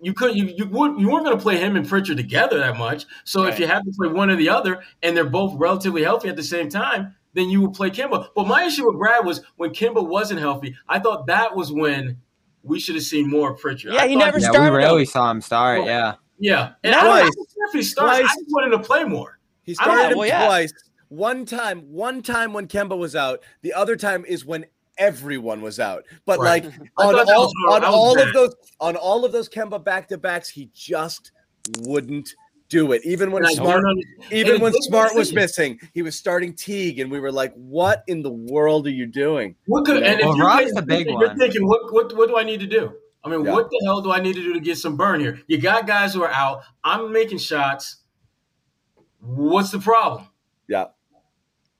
[0.00, 2.76] You could you you would you weren't going to play him and Pritchard together that
[2.76, 3.06] much.
[3.24, 6.28] So if you had to play one or the other, and they're both relatively healthy
[6.28, 8.28] at the same time, then you would play Kemba.
[8.34, 10.76] But my issue with Brad was when Kemba wasn't healthy.
[10.88, 12.18] I thought that was when
[12.62, 13.94] we should have seen more of Pritchard.
[13.94, 15.80] Yeah, I he thought- never yeah, started we rarely saw him start.
[15.80, 16.98] Well, Yeah, Yeah, and No.
[16.98, 17.46] I don't Twice.
[17.68, 18.16] if he starts.
[18.16, 18.34] I Twice.
[18.36, 19.38] just wanted to play more.
[19.62, 20.46] He I don't started know, him well, yeah.
[20.46, 20.72] twice.
[21.08, 23.40] One time, one time when Kemba was out.
[23.62, 24.66] The other time is when
[24.98, 26.04] everyone was out.
[26.26, 26.64] But Right.
[26.64, 28.28] like on all on all bad.
[28.28, 31.30] of those on all of those Kemba back to backs, he just
[31.82, 32.28] wouldn't
[32.68, 33.02] do it.
[33.04, 33.84] Even when And Smart,
[34.32, 38.22] even when Smart was missing, he was starting Teague, and we were like, "What in
[38.22, 41.06] the world are you doing?" What could, and if Well, you're, Rob's thinking- the big
[41.08, 41.38] you're one.
[41.38, 42.92] thinking, what, what, what do I need to do?
[43.24, 43.52] I mean, Yeah.
[43.52, 45.40] what the hell do I need to do to get some burn here?
[45.46, 46.62] You got guys who are out.
[46.82, 47.98] I'm making shots.
[49.20, 50.26] What's the problem?
[50.68, 50.86] Yeah,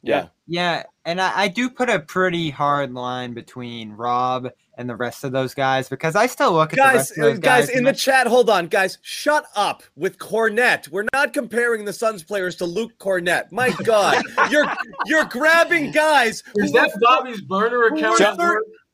[0.02, 0.28] Yeah.
[0.46, 5.24] yeah, and I, I do put a pretty hard line between Rob and the rest
[5.24, 7.76] of those guys because I still look at the guys, rest of those guys, guys
[7.76, 10.88] in the and chat, hold on, guys, shut up with Kornet.
[10.88, 13.50] We're not comparing the Suns players to Luke Kornet.
[13.50, 14.66] My God, you're
[15.06, 16.42] you're grabbing guys.
[16.54, 18.18] who Is that Bobby's burner account?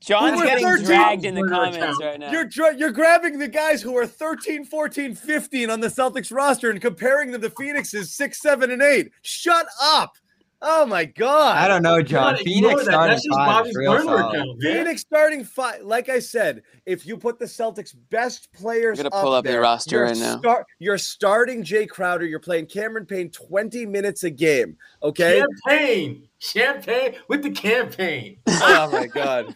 [0.06, 0.40] Who at were- work?
[0.40, 2.30] John's getting 13 dragged in the comments right now.
[2.30, 6.70] You're dra- you're grabbing the guys who are 13, 14, 15 on the Celtics roster
[6.70, 9.10] and comparing them to Phoenix's six, seven, and eight.
[9.22, 10.16] Shut up.
[10.60, 11.56] Oh my God.
[11.56, 12.36] I don't know, John.
[12.36, 12.90] Phoenix that.
[12.90, 14.34] starting That's five is real solid.
[14.34, 14.60] account.
[14.60, 15.82] Phoenix starting five.
[15.82, 19.52] Like I said, if you put the Celtics' best players, I'm gonna pull up their
[19.54, 20.38] there, roster you're right now.
[20.38, 22.26] Start, you're starting Jae Crowder.
[22.26, 24.76] You're playing Cameron Payne 20 minutes a game.
[25.00, 25.38] Okay.
[25.38, 28.38] Champagne, champagne with the campaign.
[28.48, 29.54] oh my God.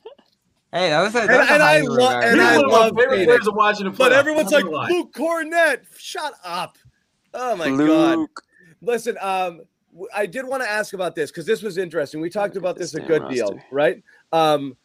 [0.73, 2.57] Hey, that was a, that And- was a and I lo- regarded- and He's I
[2.57, 3.27] one of love my favorite Payton.
[3.27, 3.99] players to watch in the playoffs.
[3.99, 4.89] But everyone's like, lie.
[4.89, 6.79] Luke Kornet, shut up.
[7.35, 7.77] Oh my god.
[8.19, 8.43] Luke.
[8.81, 9.61] Listen, um,
[9.93, 12.21] w- I did want to ask about this because this was interesting.
[12.21, 14.03] We talked about this a Damn good deal, right?
[14.33, 14.77] Um,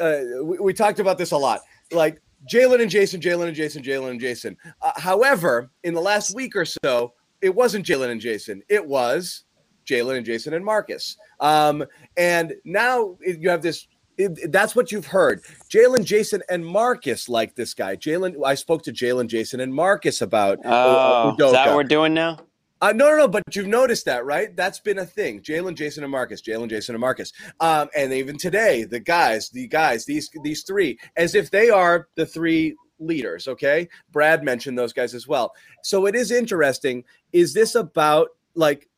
[0.00, 1.60] uh, we, we talked about this a lot.
[1.90, 4.56] Like Jalen and Jason, Jalen and Jason, Jalen and Jason.
[4.82, 8.62] Uh, however, in the last week or so, it wasn't Jalen and Jason.
[8.68, 9.44] It was
[9.86, 11.16] Jalen and Jason and Marcus.
[11.40, 11.84] Um,
[12.16, 13.86] and now you have this.
[14.20, 15.42] It, that's what you've heard.
[15.70, 17.96] Jalen, Jason, and Marcus like this guy.
[17.96, 21.84] Jalen, I spoke to Jalen, Jason, and Marcus about uh, Oh, is that what we're
[21.84, 22.38] doing now?
[22.82, 23.28] Uh, no, no, no.
[23.28, 24.54] But you've noticed that, right?
[24.56, 25.40] That's been a thing.
[25.40, 26.40] Jalen, Jason, and Marcus.
[26.40, 27.32] Jalen, Jason, and Marcus.
[27.60, 32.08] Um, and even today, the guys, the guys, these these three, as if they are
[32.14, 33.48] the three leaders.
[33.48, 35.52] Okay, Brad mentioned those guys as well.
[35.82, 37.04] So it is interesting.
[37.32, 38.88] Is this about like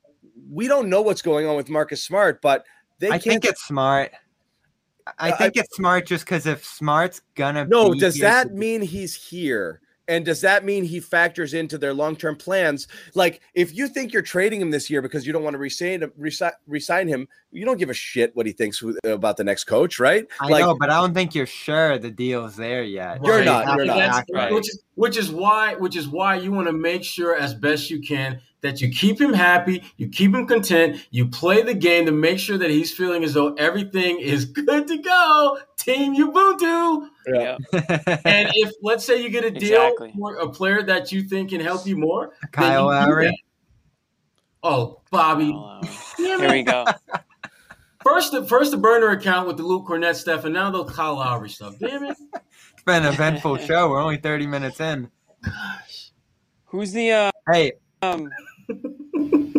[0.51, 2.65] we don't know what's going on with Marcus Smart, but
[2.99, 3.23] they I can't.
[3.23, 4.13] think it's smart.
[5.19, 8.29] I Uh, I- think it's smart just because if Smart's gonna no, be does here
[8.29, 9.81] that to- mean he's here?
[10.09, 12.89] And does that mean he factors into their long-term plans?
[13.15, 16.03] Like, if you think you're trading him this year because you don't want to resign
[16.03, 19.65] him, resi- resign him, you don't give a shit what he thinks about the next
[19.65, 20.27] coach, right?
[20.41, 23.21] I like, know, but I don't think you're sure the deal's there yet.
[23.25, 24.25] You're So you not, you're not.
[24.35, 24.53] Right.
[24.53, 27.91] Which is which is why which is why you want to make sure as best
[27.91, 32.07] you can that you keep him happy, you keep him content, you play the game
[32.07, 35.59] to make sure that he's feeling as though everything is good to go.
[35.77, 37.09] Team Ubuntu.
[37.27, 37.59] Yeah.
[38.25, 40.13] And if let's say you get a deal Exactly.
[40.17, 43.45] for a player that you think can help you more, Kyle you Lowry.
[44.63, 45.53] Oh, Bobby.
[45.53, 45.81] Oh,
[46.17, 46.85] damn Here we go.
[48.05, 51.17] First the first the burner account with the Luke Kornet stuff, and now the Kyle
[51.17, 51.75] Lowry stuff.
[51.79, 52.17] Damn it.
[52.83, 53.91] It's been an eventful show.
[53.91, 55.09] We're only 30 minutes in.
[56.65, 58.29] Who's the uh, Hey, um?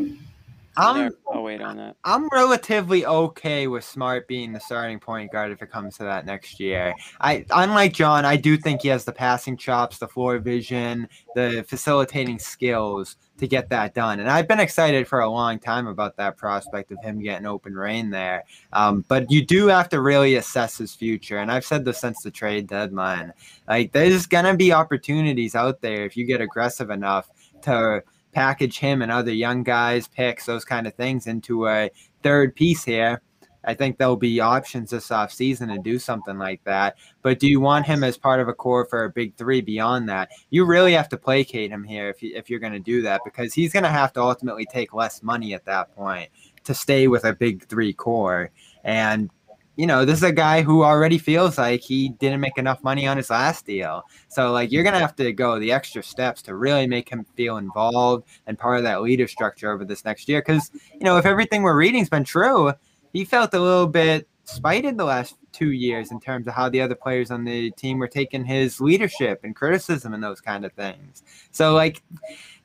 [0.76, 1.96] I'm I'll wait on that.
[2.04, 6.26] I'm relatively okay with Smart being the starting point guard if it comes to that
[6.26, 6.94] next year.
[7.22, 11.66] I unlike John, I do think he has the passing chops, the floor vision, the
[11.68, 14.20] facilitating skills to get that done.
[14.20, 17.74] And I've been excited for a long time about that prospect of him getting open
[17.74, 18.44] rain there.
[18.72, 21.40] Um, but you do have to really assess his future.
[21.40, 23.34] And I've said this since the trade deadline.
[23.68, 27.30] Like there's gonna be opportunities out there if you get aggressive enough
[27.64, 31.90] to package him and other young guys, picks, those kind of things into a
[32.22, 33.22] third piece here.
[33.66, 36.98] I think there'll be options this offseason to do something like that.
[37.22, 40.10] But do you want him as part of a core for a big three beyond
[40.10, 40.30] that?
[40.50, 43.22] You really have to placate him here if, you, if you're going to do that
[43.24, 46.30] because he's going to have to ultimately take less money at that point
[46.66, 48.52] to stay with a big three core.
[48.84, 49.30] And
[49.76, 53.08] you know, this is a guy who already feels like he didn't make enough money
[53.08, 54.04] on his last deal.
[54.28, 57.26] So, like, you're going to have to go the extra steps to really make him
[57.36, 60.42] feel involved and part of that leader structure over this next year.
[60.42, 62.74] Because, you know, if everything we're reading's been true,
[63.14, 66.82] he felt a little bit spited the last two years in terms of how the
[66.82, 70.74] other players on the team were taking his leadership and criticism and those kind of
[70.74, 71.24] things.
[71.52, 72.04] So, like,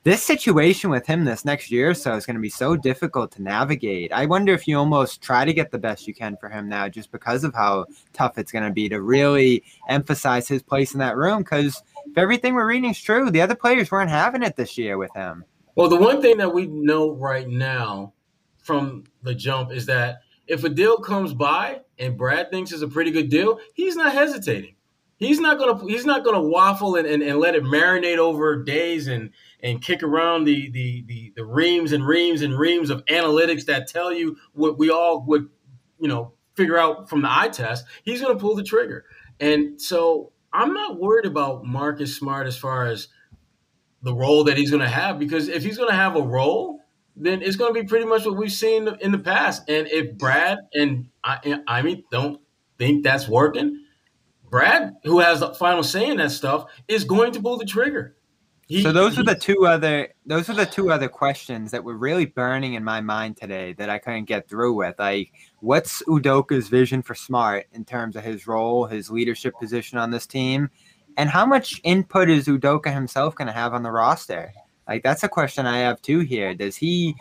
[0.09, 3.31] this situation with him this next year or so is going to be so difficult
[3.31, 4.11] to navigate.
[4.11, 6.89] I wonder if you almost try to get the best you can for him now
[6.89, 10.99] just because of how tough it's going to be to really emphasize his place in
[11.01, 11.41] that room.
[11.41, 14.97] Because if everything we're reading is true, the other players weren't having it this year
[14.97, 15.45] with him.
[15.75, 18.15] Well, the one thing that we know right now
[18.57, 22.89] from the jump is that if a deal comes by and Brad thinks it's a
[22.89, 24.75] pretty good deal, he's not hesitating.
[25.19, 29.09] He's not gonna he's not gonna waffle and, and, and let it marinate over days
[29.09, 29.31] and
[29.63, 33.89] and kick around the, the the the reams and reams and reams of analytics that
[33.89, 35.49] tell you what we all would
[35.99, 37.85] you know figure out from the eye test.
[38.05, 39.05] He's gonna pull the trigger.
[39.41, 43.09] And so I'm not worried about Marcus Smart as far as
[44.03, 46.81] the role that he's going to have because if he's going to have a role,
[47.17, 49.69] then it's going to be pretty much what we've seen in the past.
[49.69, 52.41] And if Brad and I, and I mean, don't
[52.79, 53.85] think that's working,
[54.49, 58.17] Brad, who has the final say in that stuff, is going to pull the trigger.
[58.69, 61.97] He- So those are the two other those are the two other questions that were
[61.97, 64.95] really burning in my mind today that I couldn't get through with.
[64.99, 70.11] Like, what's Udoka's vision for Smart in terms of his role, his leadership position on
[70.11, 70.69] this team,
[71.17, 74.53] and how much input is Udoka himself going to have on the roster?
[74.87, 76.21] Like, that's a question I have too.
[76.21, 77.15] Here, does he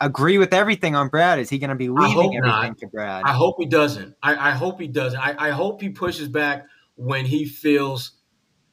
[0.00, 1.38] agree with everything on Brad?
[1.38, 2.78] Is he going to be hope leaving everything not.
[2.78, 3.24] to Brad?
[3.26, 4.14] I hope he doesn't.
[4.22, 5.20] I, I hope he doesn't.
[5.20, 6.66] I, I hope he pushes back
[6.96, 8.12] when he feels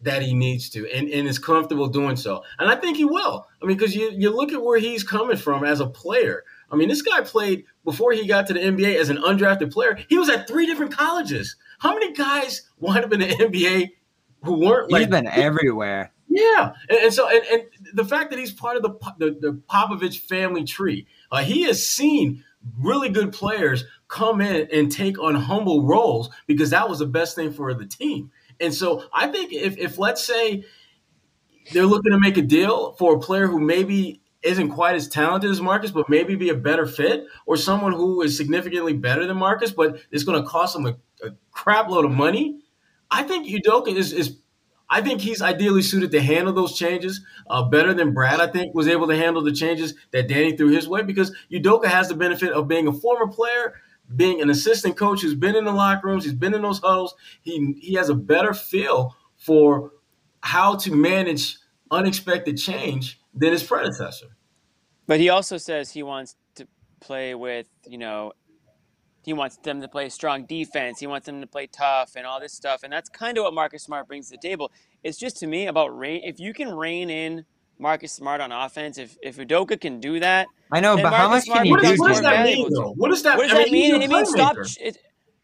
[0.01, 2.43] that he needs to and, and is comfortable doing so.
[2.57, 3.47] And I think he will.
[3.61, 6.43] I mean, because you, you look at where he's coming from as a player.
[6.71, 9.97] I mean, this guy played before he got to the NBA as an undrafted player.
[10.07, 11.55] He was at three different colleges.
[11.79, 13.89] How many guys wind up in the NBA
[14.43, 16.11] who weren't He's like been everywhere.
[16.27, 19.61] yeah, and, and so and, and the fact that he's part of the the, the
[19.69, 22.43] Popovich family tree, uh, he has seen
[22.77, 27.35] really good players come in and take on humble roles because that was the best
[27.35, 28.31] thing for the team.
[28.59, 30.65] And so I think if, if let's say
[31.71, 35.51] they're looking to make a deal for a player who maybe isn't quite as talented
[35.51, 39.37] as Marcus, but maybe be a better fit, or someone who is significantly better than
[39.37, 40.95] Marcus, but it's going to cost them a,
[41.25, 42.59] a crap load of money.
[43.11, 44.37] I think Udoka is, is
[44.89, 48.39] I think he's ideally suited to handle those changes uh, better than Brad.
[48.39, 51.85] I think was able to handle the changes that Danny threw his way because Udoka
[51.85, 53.75] has the benefit of being a former player,
[54.15, 57.15] being an assistant coach who's been in the locker rooms, he's been in those huddles.
[57.41, 59.91] He he has a better feel for
[60.41, 61.57] how to manage
[61.91, 64.27] unexpected change than his predecessor.
[65.07, 66.67] But he also says he wants to
[66.99, 68.33] play with, you know,
[69.23, 70.99] he wants them to play strong defense.
[70.99, 72.83] He wants them to play tough and all this stuff.
[72.83, 74.71] And that's kind of what Marcus Smart brings to the table.
[75.03, 76.21] It's just to me about rain.
[76.23, 77.45] If you can rein in
[77.79, 81.45] Marcus Smart on offense, if if Udoka can do that, I know, but how much
[81.45, 81.89] can he what, do?
[81.89, 82.67] Does, what does that mean?
[82.71, 82.91] Though?
[82.97, 83.93] What does that, what does I that mean?
[83.93, 84.01] mean?
[84.01, 84.57] he's It means stop.
[84.79, 84.97] It,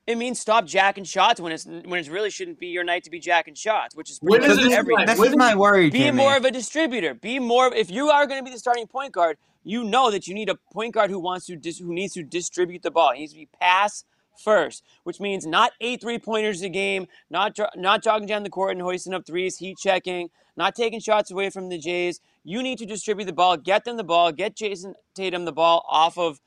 [0.05, 3.09] it means stop jacking shots when it's when it really shouldn't be your night to
[3.09, 5.55] be jacking shots, which is When pretty is much every This What is is- my
[5.55, 6.17] worry, be Jimmy.
[6.17, 7.13] more of a distributor.
[7.15, 7.73] Be more.
[7.73, 10.49] If you are going to be the starting point guard, you know that you need
[10.49, 13.13] a point guard who wants to dis, who needs to distribute the ball.
[13.13, 14.03] He needs to be pass
[14.43, 18.49] first, which means not eight three pointers a game, not jo- not jogging down the
[18.49, 22.19] court and hoisting up threes, heat checking, not taking shots away from the Jays.
[22.43, 25.85] You need to distribute the ball, get them the ball, get Jayson Tatum the ball
[25.87, 26.39] off of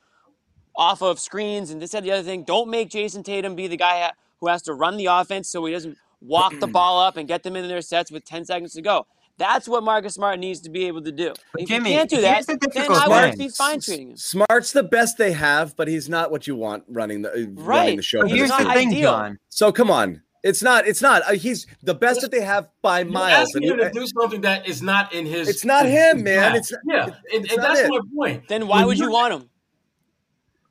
[0.76, 2.44] off of screens and this and the other thing.
[2.44, 5.72] Don't make Jayson Tatum be the guy who has to run the offense so he
[5.72, 8.82] doesn't walk the ball up and get them in their sets with 10 seconds to
[8.82, 9.06] go.
[9.38, 11.32] That's what Marcus Smart needs to be able to do.
[11.52, 14.11] But if Jimmy, you can't do that, here's the then I would be fine treating
[14.11, 14.16] him.
[14.16, 17.96] Smart's the best they have, but he's not what you want running the uh, running
[17.96, 18.26] the show.
[18.26, 19.12] Here's this the thing, ideal.
[19.12, 19.38] John.
[19.48, 20.86] So come on, it's not.
[20.86, 21.22] It's not.
[21.28, 23.49] Uh, he's the best that they have by You're miles.
[23.51, 25.49] asking and him to do something that is not in his.
[25.49, 26.53] It's not his- him, man.
[26.53, 26.72] grasp.
[26.72, 27.89] It's- yeah, and, it's and that's it.
[27.91, 28.49] my point.
[28.49, 29.51] Then why When would you you're- want him?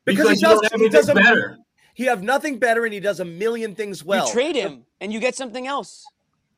[0.05, 0.71] because, he you don't does.
[0.71, 1.57] have He does better.
[1.93, 4.27] He have nothing better, and he does a million things well.
[4.27, 6.05] you trade him and you get something else.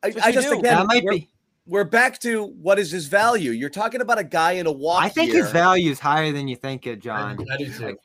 [0.02, 0.58] I, I just do.
[0.58, 1.28] again, That might we're, be.
[1.66, 3.50] we're back to what is his value.
[3.50, 5.02] You're talking about a guy in a walk.
[5.02, 5.42] I think year.
[5.44, 7.46] his value is higher than you think it, I, John.
[7.50, 7.96] I do too.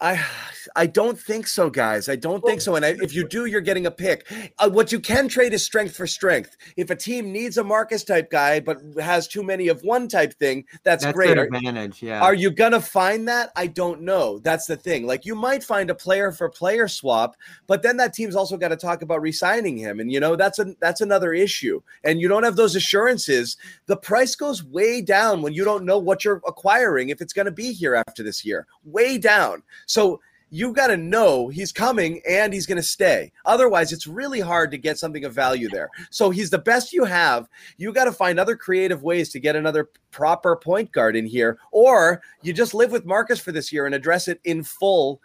[0.00, 0.24] I
[0.76, 2.08] I don't think so, guys.
[2.08, 2.76] I don't think so.
[2.76, 4.30] And I, if you do, you're getting a pick.
[4.58, 6.56] Uh, what you can trade is strength for strength.
[6.76, 10.34] If a team needs a Marcus type guy but has too many of one type
[10.34, 11.36] thing, that's, That's great.
[11.36, 12.02] Are, advantage.
[12.02, 12.20] Yeah.
[12.20, 13.50] are you gonna find that?
[13.56, 14.38] I don't know.
[14.38, 15.06] That's the thing.
[15.06, 17.34] Like you might find a player for player swap,
[17.66, 20.58] but then that team's also got to talk about re-signing him, and you know that's
[20.58, 21.80] a that's another issue.
[22.04, 23.56] And you don't have those assurances.
[23.86, 27.46] The price goes way down when you don't know what you're acquiring if it's going
[27.46, 28.66] to be here after this year.
[28.84, 29.62] Way down.
[29.88, 30.20] So
[30.50, 33.32] you got to know he's coming and he's going to stay.
[33.44, 35.90] Otherwise, it's really hard to get something of value there.
[36.10, 37.48] So he's the best you have.
[37.76, 41.58] You got to find other creative ways to get another proper point guard in here,
[41.70, 45.20] or you just live with Marcus for this year and address it in full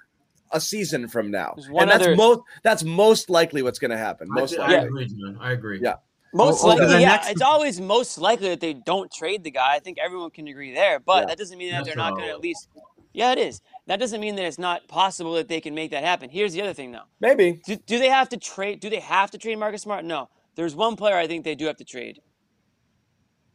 [0.52, 1.54] a season from now.
[1.56, 4.28] There's And that's other- most that's most likely what's going to happen.
[4.30, 4.88] Most I likely.
[4.88, 5.38] agree, John.
[5.40, 5.80] I agree.
[5.82, 5.96] Yeah.
[6.34, 7.10] Most O- over likely, yeah.
[7.10, 9.76] next- It's always most likely that they don't trade the guy.
[9.76, 11.26] I think everyone can agree there, but Yeah.
[11.28, 12.68] that doesn't mean that That's they're not not going to at least.
[13.14, 13.62] Yeah, it is.
[13.88, 16.30] That doesn't mean that it's not possible that they can make that happen.
[16.30, 17.04] Here's the other thing, though.
[17.20, 17.62] Maybe.
[17.66, 18.80] Do, do they have to trade?
[18.80, 20.06] Do they have to trade Marcus Smart?
[20.06, 20.30] No.
[20.56, 22.20] There's one player I think they do have to trade.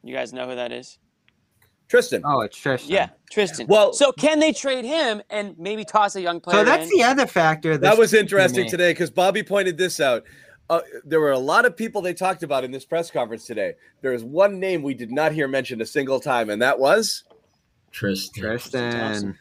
[0.02, 0.98] You guys know who that is?
[1.88, 2.22] Tristan.
[2.26, 2.92] oh, it's Tristan.
[2.92, 3.66] Yeah, Tristan.
[3.66, 6.58] Well- so can they trade him and maybe toss a young player?
[6.58, 6.98] So that's in?
[6.98, 7.78] the other factor.
[7.78, 10.24] That was tricky to interesting today because Bobby pointed this out.
[10.68, 13.72] Uh, there were a lot of people they talked about in this press conference today.
[14.02, 17.24] There is one name we did not hear mentioned a single time, and that was
[17.90, 18.42] Tristan.
[18.42, 19.38] Tristan.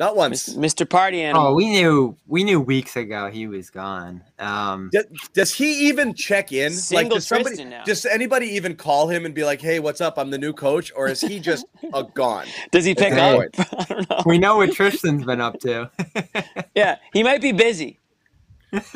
[0.00, 0.54] Not once.
[0.56, 0.88] Mr.
[0.88, 1.48] Party Animal.
[1.48, 4.22] Oh, we knew we knew weeks ago he was gone.
[4.38, 6.72] Um, Does, does he even check in?
[6.72, 7.84] Single does somebody, Tristan now.
[7.84, 10.18] does anybody even call him and be like, "Hey, what's up?
[10.18, 12.46] I'm the new coach," or is he just a gone?
[12.72, 13.40] Does he pick up?
[13.58, 14.22] I don't know.
[14.26, 15.90] we know what Tristan's been up to.
[16.74, 17.98] Yeah, he might be busy.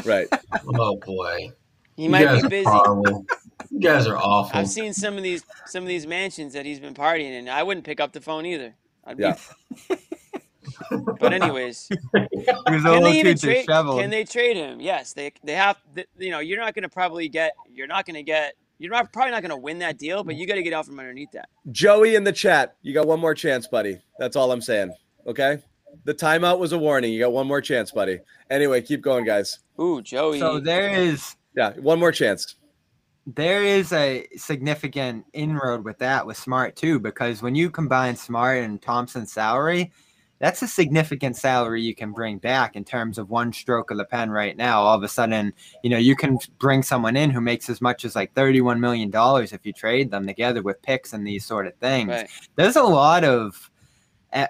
[0.04, 0.26] Right.
[0.78, 1.50] Oh boy.
[1.96, 2.64] He You might guys be are busy.
[2.70, 3.26] horrible.
[3.70, 4.58] You guys are awful.
[4.58, 7.48] I've seen some of these some of these mansions that he's been partying in.
[7.48, 8.74] I wouldn't pick up the phone either.
[9.04, 9.36] I'd be, Yeah.
[11.20, 13.66] But anyways, He was a can they even trade?
[13.66, 14.00] disheveled.
[14.00, 14.80] Can they trade him?
[14.80, 15.76] Yes, they they have.
[15.94, 17.54] th- You know, you're not going to probably get.
[17.72, 18.54] You're not going to get.
[18.78, 20.86] You're not probably not going to win that deal, but you got to get out
[20.86, 21.48] from underneath that.
[21.70, 24.00] Joey in the chat, you got one more chance, buddy.
[24.18, 24.92] That's all I'm saying.
[25.26, 25.58] Okay.
[26.04, 27.12] The timeout was a warning.
[27.12, 28.18] You got one more chance, buddy.
[28.50, 29.60] Anyway, keep going, guys.
[29.80, 30.40] Ooh, Joey.
[30.40, 32.56] So there is Yeah, one more chance.
[33.26, 38.58] there is a significant inroad with that with Smart too, because when you combine Smart
[38.64, 39.92] and Thompson's salary,
[40.38, 44.04] that's a significant salary you can bring back in terms of one stroke of the
[44.04, 44.82] pen right now.
[44.82, 48.04] All of a sudden, you know, you can bring someone in who makes as much
[48.04, 51.74] as like $31 million if you trade them together with picks and these sort of
[51.76, 52.08] things.
[52.08, 52.30] Right.
[52.56, 53.70] There's a lot of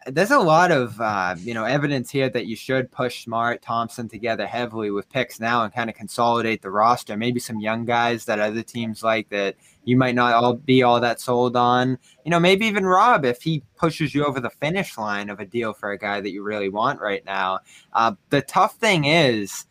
[0.06, 4.08] there's a lot of uh, you know evidence here that you should push Smart Thompson
[4.08, 7.16] together heavily with picks now and kind of consolidate the roster.
[7.16, 11.00] Maybe some young guys that other teams like that you might not all be all
[11.00, 11.98] that sold on.
[12.24, 15.44] You know, maybe even Rob if he pushes you over the finish line of a
[15.44, 17.60] deal for a guy that you really want right now.
[17.92, 19.66] Uh, the tough thing is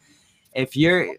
[0.53, 1.15] if you're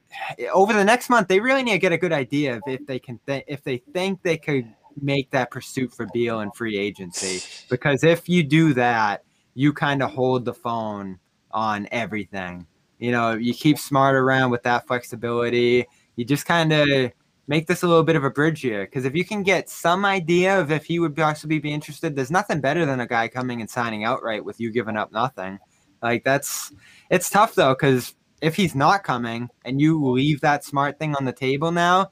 [0.53, 3.01] over the next month, they really need to get a good idea of if they
[3.01, 7.41] can th- if they think they could make that pursuit for Beal and free agency.
[7.71, 9.25] Because if you do that,
[9.55, 11.19] you kind of hold the phone
[11.51, 12.67] on everything.
[12.99, 15.87] You know, you keep smart around with that flexibility.
[16.17, 17.13] You just kind of
[17.47, 18.85] make this a little bit of a bridge here.
[18.85, 22.31] Because if you can get some idea of if he would possibly be interested, there's
[22.31, 25.59] nothing better than a guy coming and signing outright with you giving up nothing.
[26.03, 26.73] Like that's
[27.11, 31.25] it's tough though, because if he's not coming and you leave that smart thing on
[31.25, 32.11] the table now,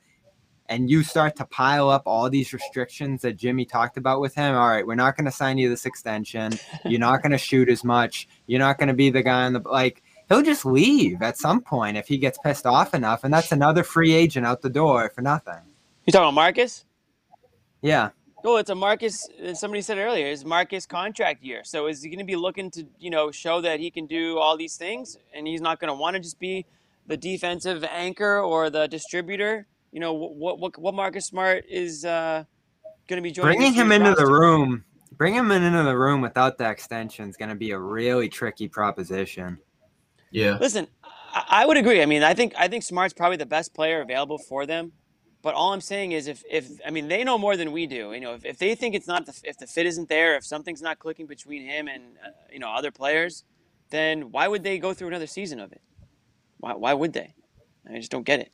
[0.72, 4.54] and you start to pile up all these restrictions that Jimmy talked about with him,
[4.54, 6.58] all right, we're not going to sign you this extension.
[6.86, 8.26] You're not going to shoot as much.
[8.46, 10.02] You're not going to be the guy on the like.
[10.30, 13.82] He'll just leave at some point if he gets pissed off enough, and that's another
[13.82, 15.60] free agent out the door for nothing.
[16.06, 16.86] You talking about Marcus?
[17.82, 18.10] Yeah.
[18.42, 19.28] Oh, it's a Marcus.
[19.52, 21.60] Somebody said earlier, is Marcus contract year.
[21.64, 24.38] So is he going to be looking to, you know, show that he can do
[24.38, 26.64] all these things, and he's not going to want to just be
[27.06, 29.66] the defensive anchor or the distributor?
[29.92, 32.44] You know what what what Marcus Smart is uh,
[33.08, 33.58] going to be joining.
[33.58, 34.26] Bringing him into roster.
[34.26, 34.84] the room,
[35.16, 38.68] bring him into the room without the extension is going to be a really tricky
[38.68, 39.58] proposition.
[40.30, 40.56] Yeah.
[40.58, 42.02] Listen, I, I would agree.
[42.02, 44.92] I mean, I think I think Smart's probably the best player available for them.
[45.42, 48.12] But all I'm saying is, if, if I mean, they know more than we do.
[48.12, 50.46] You know, if, if they think it's not the if the fit isn't there, if
[50.46, 53.44] something's not clicking between him and uh, you know other players,
[53.90, 55.82] then why would they go through another season of it?
[56.58, 57.34] Why why would they?
[57.92, 58.52] I just don't get it.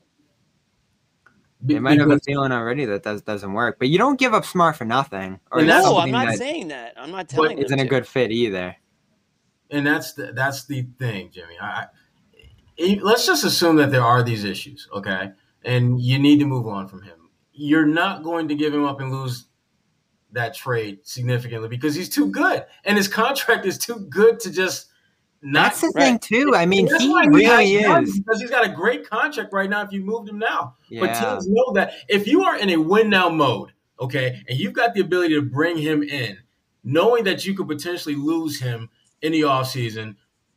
[1.61, 4.45] They might have a feeling already that that doesn't work, but you don't give up
[4.45, 5.41] smart for nothing.
[5.51, 6.95] Or no, I'm not saying that.
[6.97, 7.59] I'm not telling.
[7.59, 8.77] Isn't a good fit either.
[9.71, 11.59] And that's the, that's the thing, Jimmy.
[11.61, 11.87] I,
[12.81, 15.33] I, let's just assume that there are these issues, okay,
[15.65, 17.29] and you need to move on from him.
[17.53, 19.47] You're not going to give him up and lose
[20.33, 24.88] that trade significantly because he's too good, and his contract is too good to just
[25.41, 26.05] not, That's the right.
[26.05, 26.55] thing too.
[26.55, 29.83] I mean, he really is because he's got a great contract right now.
[29.83, 31.01] If you moved him now, yeah.
[31.01, 33.71] but teams know that if you are in a win now mode,
[34.01, 36.39] okay, and you've got the ability to bring him in,
[36.83, 38.91] knowing that you could potentially lose him
[39.23, 40.17] in the offseason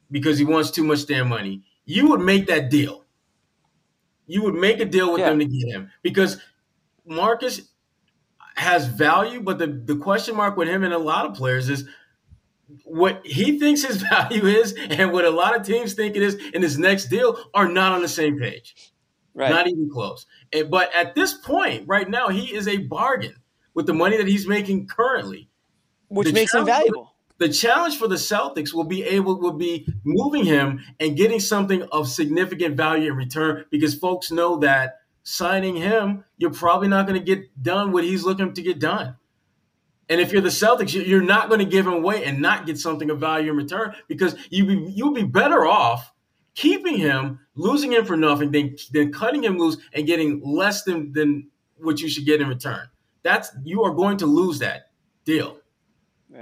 [0.10, 3.06] because he wants too much damn money, you would make that deal.
[4.26, 5.30] You would make a deal with yeah.
[5.30, 6.38] them to get him because
[7.06, 7.62] Marcus
[8.56, 11.88] has value, but the, the question mark with him and a lot of players is
[12.84, 16.36] what he thinks his value is and what a lot of teams think it is
[16.53, 18.91] in his next deal are not on the same page.
[19.34, 19.49] Right.
[19.49, 20.26] Not even close.
[20.51, 23.36] And, but at this point, right now, he is a bargain
[23.74, 25.49] with the money that he's making currently.
[26.09, 27.15] Which the makes him valuable.
[27.38, 31.82] The challenge for the Celtics will be able will be moving him and getting something
[31.91, 37.19] of significant value in return because folks know that signing him, you're probably not going
[37.19, 39.15] to get done what he's looking to get done.
[40.12, 42.78] And if you're the Celtics, you're not going to give him away and not get
[42.78, 46.12] something of value in return because you be, you'll be better off
[46.53, 51.14] keeping him, losing him for nothing, than, than cutting him loose and getting less than,
[51.14, 51.47] than
[51.78, 52.89] what you should get in return.
[53.24, 54.91] That's you are going to lose that
[55.24, 55.62] deal.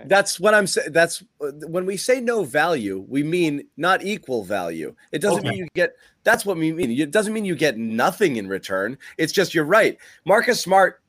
[0.06, 0.92] That's what I'm saying.
[0.92, 4.96] That's when we say no value, we mean not equal value.
[5.12, 5.50] It doesn't okay.
[5.50, 5.94] mean you get.
[6.24, 6.92] That's what we mean.
[6.92, 8.98] It doesn't mean you get nothing in return.
[9.18, 9.98] It's just you're right.
[10.26, 11.02] Marcus Smart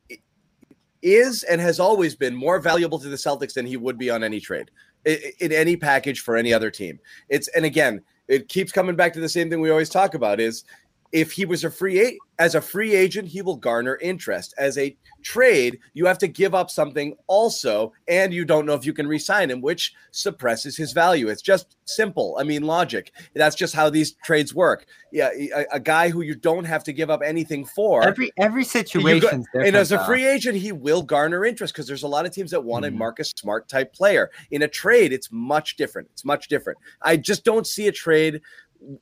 [1.01, 4.23] is and has always been more valuable to the Celtics than he would be on
[4.23, 4.71] any trade
[5.05, 6.99] in, any package for any other team.
[7.29, 10.39] It's and again, it keeps coming back to the same thing we always talk about
[10.39, 10.63] is
[11.11, 14.55] if he was a free as a free agent, he will garner interest.
[14.57, 18.83] As a trade, you have to give up something also, and you don't know if
[18.83, 21.27] you can resign him, which suppresses his value.
[21.27, 22.35] It's just simple.
[22.39, 23.11] I mean, logic.
[23.35, 24.87] That's just how these trades work.
[25.11, 28.07] Yeah, a, a guy who you don't have to give up anything for.
[28.07, 29.45] Every every situation.
[29.53, 32.49] And as a free agent, he will garner interest because there's a lot of teams
[32.51, 32.95] that want mm-hmm.
[32.95, 34.31] a Marcus Smart type player.
[34.49, 36.07] In a trade, it's much different.
[36.13, 36.79] It's much different.
[37.03, 38.41] I just don't see a trade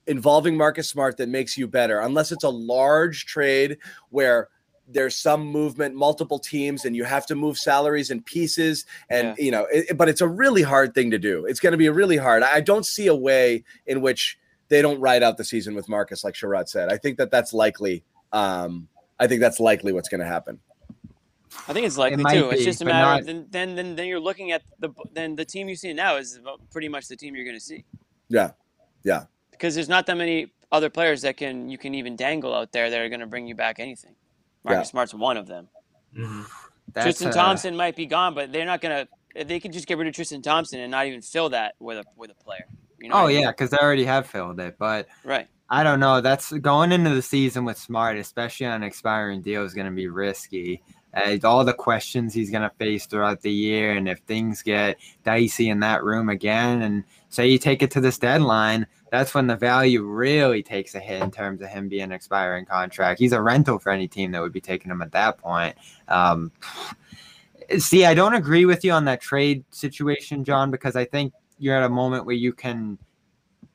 [0.08, 3.78] involving Marcus Smart that makes you better, unless it's a large trade
[4.10, 4.50] where
[4.92, 8.86] there's some movement, multiple teams, and you have to move salaries and pieces.
[9.10, 9.46] And, yeah.
[9.46, 11.46] you know, it, but it's a really hard thing to do.
[11.46, 12.44] It's going to be really hard.
[12.44, 16.24] I don't see a way in which they don't ride out the season with Marcus,
[16.24, 16.92] like Sherrod said.
[16.92, 18.04] I think that that's likely.
[18.32, 18.88] Um,
[19.20, 20.60] I think that's likely what's going to happen.
[21.68, 22.50] I think it's likely it too.
[22.50, 23.20] Be, it's just a matter not...
[23.22, 26.18] of then, then, then, then you're looking at the then the team you see now
[26.18, 26.40] is
[26.72, 27.86] pretty much the team you're going to see.
[28.30, 28.52] Yeah,
[29.04, 29.26] yeah
[29.60, 32.90] because there's not that many other players that can you can even dangle out there
[32.90, 34.16] that are going to bring you back anything.
[34.64, 34.92] Marcus yeah.
[34.92, 35.68] Smart's one of them.
[36.18, 36.44] Mm-hmm.
[37.02, 39.98] Tristan uh, Thompson might be gone, but they're not going to they could just get
[39.98, 42.66] rid of Tristan Thompson and not even fill that with a with a player.
[43.00, 43.42] You know Oh I mean?
[43.42, 44.78] yeah, because they already have filled it.
[44.78, 45.48] But right.
[45.70, 46.20] I don't know.
[46.20, 49.94] That's going into the season with Smart, especially on an expiring deal, is going to
[49.94, 50.82] be risky.
[51.12, 54.98] As all the questions he's going to face throughout the year, and if things get
[55.24, 59.48] dicey in that room again, and say you take it to this deadline, that's when
[59.48, 63.20] the value really takes a hit in terms of him being an expiring contract.
[63.20, 65.76] He's a rental for any team that would be taking him at that point.
[66.08, 66.52] Um,
[67.78, 71.76] see, I don't agree with you on that trade situation, John, because I think you're
[71.76, 72.98] at a moment where you can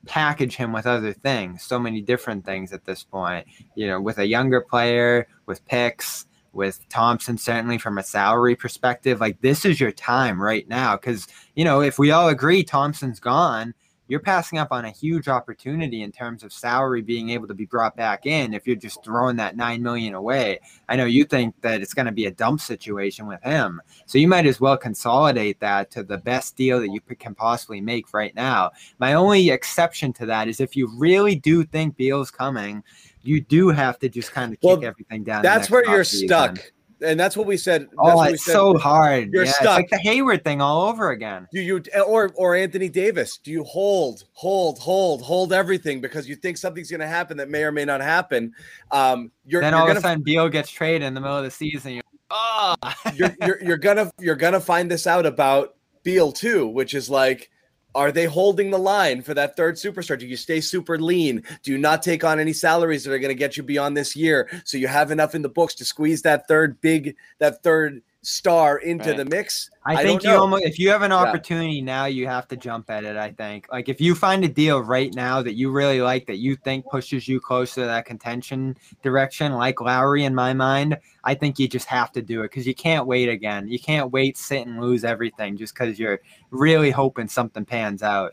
[0.05, 3.47] package him with other things, so many different things at this point.
[3.75, 9.19] You know, with a younger player, with picks, with Thompson, certainly from a salary perspective,
[9.19, 10.95] like this is your time right now.
[10.95, 13.73] Because, you know, if we all agree Thompson's gone,
[14.07, 17.65] you're passing up on a huge opportunity in terms of salary being able to be
[17.65, 20.59] brought back in if you're just throwing that nine million away.
[20.87, 24.17] I know you think that it's going to be a dump situation with him, so
[24.17, 28.13] you might as well consolidate that to the best deal that you can possibly make
[28.13, 28.71] right now.
[28.99, 32.83] My only exception to that is if you really do think Beal's coming,
[33.23, 35.41] you do have to just kind of kick Well, everything down.
[35.41, 36.59] That's where you're stuck,
[37.01, 37.83] and that's what we said.
[37.83, 38.53] That's Oh, what we it's said.
[38.53, 39.31] so hard.
[39.33, 39.77] You're yeah, It's stuck.
[39.77, 41.47] like the Hayward thing all over again.
[41.51, 43.37] Do you or or Anthony Davis?
[43.37, 47.49] Do you hold, hold, hold, hold everything because you think something's going to happen that
[47.49, 48.53] may or may not happen?
[48.91, 51.37] Um, you're then you're all gonna of a sudden, Beal gets traded in the middle
[51.37, 51.93] of the season.
[51.93, 52.75] You're, oh,
[53.13, 57.49] you're, you're you're gonna you're gonna find this out about Beal too, which is like,
[57.95, 60.19] are they holding the line for that third superstar?
[60.19, 61.41] Do you stay super lean?
[61.63, 64.15] Do you not take on any salaries that are going to get you beyond this
[64.15, 68.01] year, so you have enough in the books to squeeze that third big that third
[68.21, 69.17] star into Right.
[69.17, 69.69] the mix?
[69.87, 70.41] I think you know.
[70.41, 71.17] almost if you have an Yeah.
[71.17, 73.17] opportunity now, you have to jump at it.
[73.17, 76.37] I think like if you find a deal right now that you really like that
[76.37, 81.35] you think pushes you closer to that contention direction, like Lowry in my mind, I
[81.35, 83.67] think you just have to do it because you can't wait again.
[83.67, 86.19] You can't wait, sit and lose everything just because you're
[86.49, 88.31] really hoping something pans out.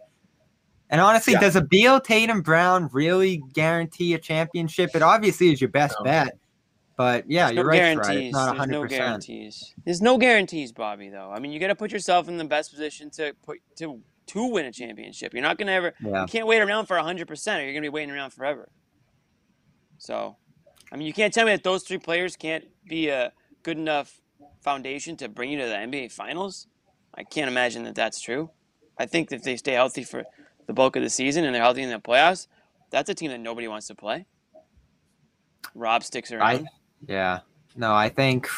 [0.89, 1.41] And honestly, Yeah.
[1.41, 4.91] does a Beal Tatum Brown really guarantee a championship?
[4.95, 6.05] It obviously is your best No.
[6.05, 6.39] bet.
[6.97, 8.07] But yeah, There's you're no right, guarantees.
[8.07, 8.17] Fred.
[8.19, 9.75] It's not There's no guarantees.
[9.85, 11.09] There's no guarantees, Bobby.
[11.09, 14.01] Though I mean, you got to put yourself in the best position to put to
[14.27, 15.33] to win a championship.
[15.33, 15.95] You're not gonna ever.
[16.05, 16.23] Yeah.
[16.23, 18.69] You can't wait around for hundred percent, or you're gonna be waiting around forever.
[19.99, 20.37] So,
[20.91, 23.33] I mean, you can't tell me that those three players can't be a
[23.63, 24.21] good enough
[24.61, 26.67] foundation to bring you to the NBA Finals.
[27.15, 28.51] I can't imagine that that's true.
[28.99, 30.25] I think if they stay healthy for
[30.67, 32.47] the bulk of the season and they're healthy in the playoffs,
[32.91, 34.27] that's a team that nobody wants to play.
[35.75, 36.69] Rob sticks around.
[37.07, 37.41] Yeah.
[37.77, 38.49] No, I think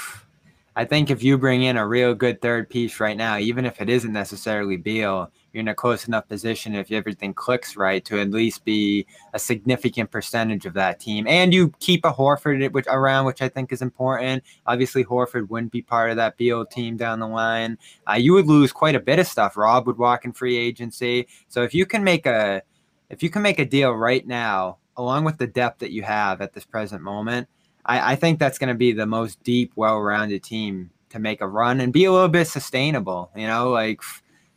[0.76, 3.80] I think if you bring in a real good third piece right now, even if
[3.80, 8.20] it isn't necessarily Beal, you're in a close enough position if everything clicks right to
[8.20, 11.28] at least be a significant percentage of that team.
[11.28, 14.42] And you keep a Horford which around, which I think is important.
[14.66, 17.78] Obviously, Horford wouldn't be part of that Beal team down the line.
[18.08, 19.56] Uh, you would lose quite a bit of stuff.
[19.56, 21.28] Rob would walk in free agency.
[21.46, 22.62] So if you can make a
[23.10, 26.40] if you can make a deal right now, along with the depth that you have
[26.40, 27.48] at this present moment,
[27.86, 31.46] I, I think that's going to be the most deep, well-rounded team to make a
[31.46, 33.30] run and be a little bit sustainable.
[33.36, 34.00] You know, like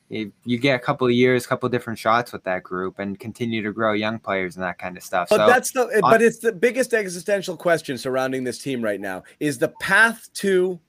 [0.09, 2.99] if you get a couple of years, a couple of different shots with that group,
[2.99, 5.29] and continue to grow young players and that kind of stuff.
[5.29, 8.99] But so that's the uh, but it's the biggest existential question surrounding this team right
[8.99, 9.23] now.
[9.39, 10.79] Is the path to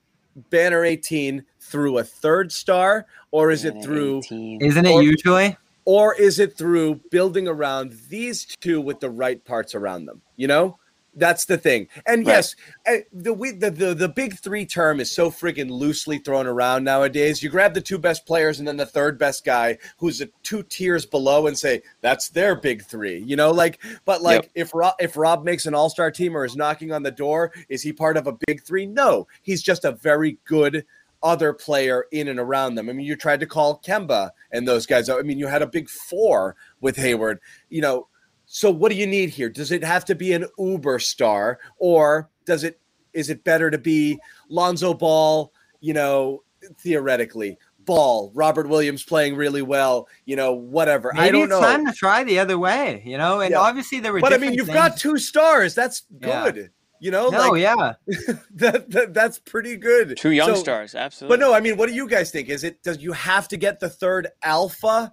[0.49, 4.61] banner 18 through a third star or is it through 18.
[4.61, 5.57] isn't it or- usually?
[5.85, 10.21] or is it through building around these two with the right parts around them?
[10.35, 10.78] You know?
[11.15, 11.87] That's the thing.
[12.05, 12.33] And Right.
[12.33, 12.55] yes,
[12.85, 16.83] eh, the, we, the the the big 3 term is so friggin' loosely thrown around
[16.83, 17.41] nowadays.
[17.43, 20.63] You grab the two best players and then the third best guy who's a two
[20.63, 23.17] tiers below and say that's their big 3.
[23.19, 24.51] You know, like but like Yep.
[24.55, 27.81] if Rob, if Rob makes an all-star team or is knocking on the door, is
[27.81, 28.85] he part of a big 3?
[28.85, 29.27] No.
[29.41, 30.85] He's just a very good
[31.21, 32.89] other player in and around them.
[32.89, 35.09] I mean, you tried to call Kemba and those guys.
[35.09, 37.39] I mean, you had a big four with Hayward.
[37.69, 38.07] You know,
[38.51, 39.47] so what do you need here?
[39.47, 42.79] Does it have to be an uber star, or does it
[43.13, 44.19] is it better to be
[44.49, 45.53] Lonzo Ball?
[45.81, 46.43] You know,
[46.81, 50.07] theoretically, Ball, Robert Williams playing really well.
[50.25, 51.11] You know, whatever.
[51.13, 51.61] Maybe I don't it's know.
[51.61, 53.03] time to try the other way.
[53.05, 53.59] You know, and Yeah.
[53.59, 54.19] obviously there were.
[54.19, 55.75] but I mean, you've got two stars.
[55.75, 56.49] That's Yeah.
[56.51, 56.71] good.
[57.01, 57.93] You know, No, like yeah.
[58.55, 60.17] that, that that's pretty good.
[60.17, 61.37] Two young So- stars, absolutely.
[61.37, 62.49] But no, I mean, what do you guys think?
[62.49, 65.11] Is it does you have to get the third alpha,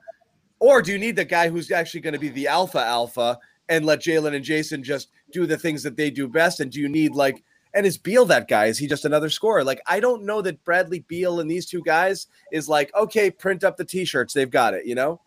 [0.59, 3.39] or do you need the guy who's actually going to be the alpha alpha
[3.69, 6.61] and let Jalen and Jason just do the things that they do best?
[6.61, 7.43] And do you need like
[7.75, 8.67] and is Beal that guy?
[8.67, 9.63] Is he just another scorer?
[9.63, 13.65] Like I don't know that Bradley Beal and these two guys is like okay, print
[13.65, 14.87] up the t-shirts, they've got it.
[14.87, 15.21] You know?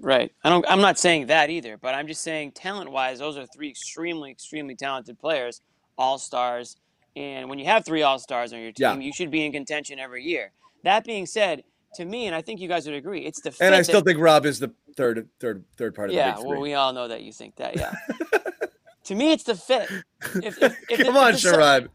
[0.00, 0.32] Right.
[0.42, 0.64] I don't.
[0.68, 4.74] I'm not saying that either, but I'm just saying talent-wise, those are three extremely, extremely
[4.74, 5.60] talented players,
[5.98, 6.76] all stars.
[7.14, 8.96] And when you have three all stars on your team, Yeah.
[8.96, 10.52] you should be in contention every year.
[10.82, 11.62] That being said,
[11.94, 14.00] to me, and I think you guys would agree, it's the fit And I still
[14.00, 16.32] that- think Rob is the third, third, third part of yeah.
[16.32, 17.76] the big Well, we all know that you think that.
[17.76, 17.92] Yeah.
[19.04, 19.88] to me, it's the fit.
[20.42, 21.88] If, if, if Come on, the Cel- Sherrod.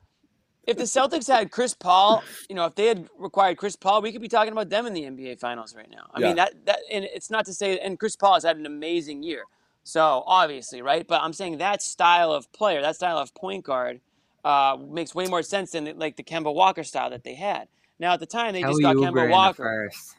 [0.66, 4.12] if the Celtics had Chris Paul, you know, if they had required Chris Paul, we
[4.12, 6.10] could be talking about them in the NBA Finals right now.
[6.14, 6.28] I Yeah.
[6.28, 9.24] mean, that that and it's not to say, and Chris Paul has had an amazing
[9.24, 9.44] year,
[9.84, 11.08] so obviously, right?
[11.08, 14.02] But I'm saying that style of player, that style of point guard,
[14.44, 17.68] uh, makes way more sense than like the Kemba Walker style that they had.
[18.00, 19.64] Now at the time, they just got Oubre in Kemba Walker.
[19.64, 20.16] first.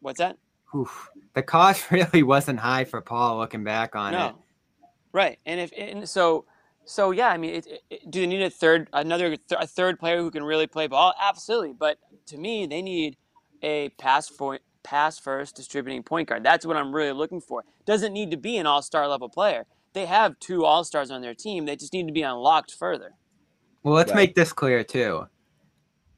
[0.00, 0.36] What's that?
[0.74, 1.08] Oof.
[1.34, 4.34] The cost really wasn't high for Paul looking back on No, it.
[5.12, 5.38] right.
[5.46, 6.44] And if and so,
[6.84, 9.98] so yeah, I mean, it, it, do they need a third, another, th- a third
[9.98, 11.14] player who can really play ball?
[11.20, 11.72] Absolutely.
[11.72, 13.16] But to me, they need
[13.62, 16.42] a pass for pass first distributing point guard.
[16.42, 17.62] That's what I'm really looking for.
[17.86, 19.64] Doesn't need to be an all star level player.
[19.94, 21.66] They have two all stars on their team.
[21.66, 23.12] They just need to be unlocked further.
[23.84, 24.16] Well, let's Right.
[24.28, 25.26] make this clear too.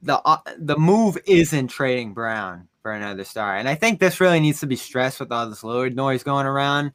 [0.05, 4.39] The uh, the move isn't trading Brown for another star, and I think this really
[4.39, 6.93] needs to be stressed with all this Lillard noise going around.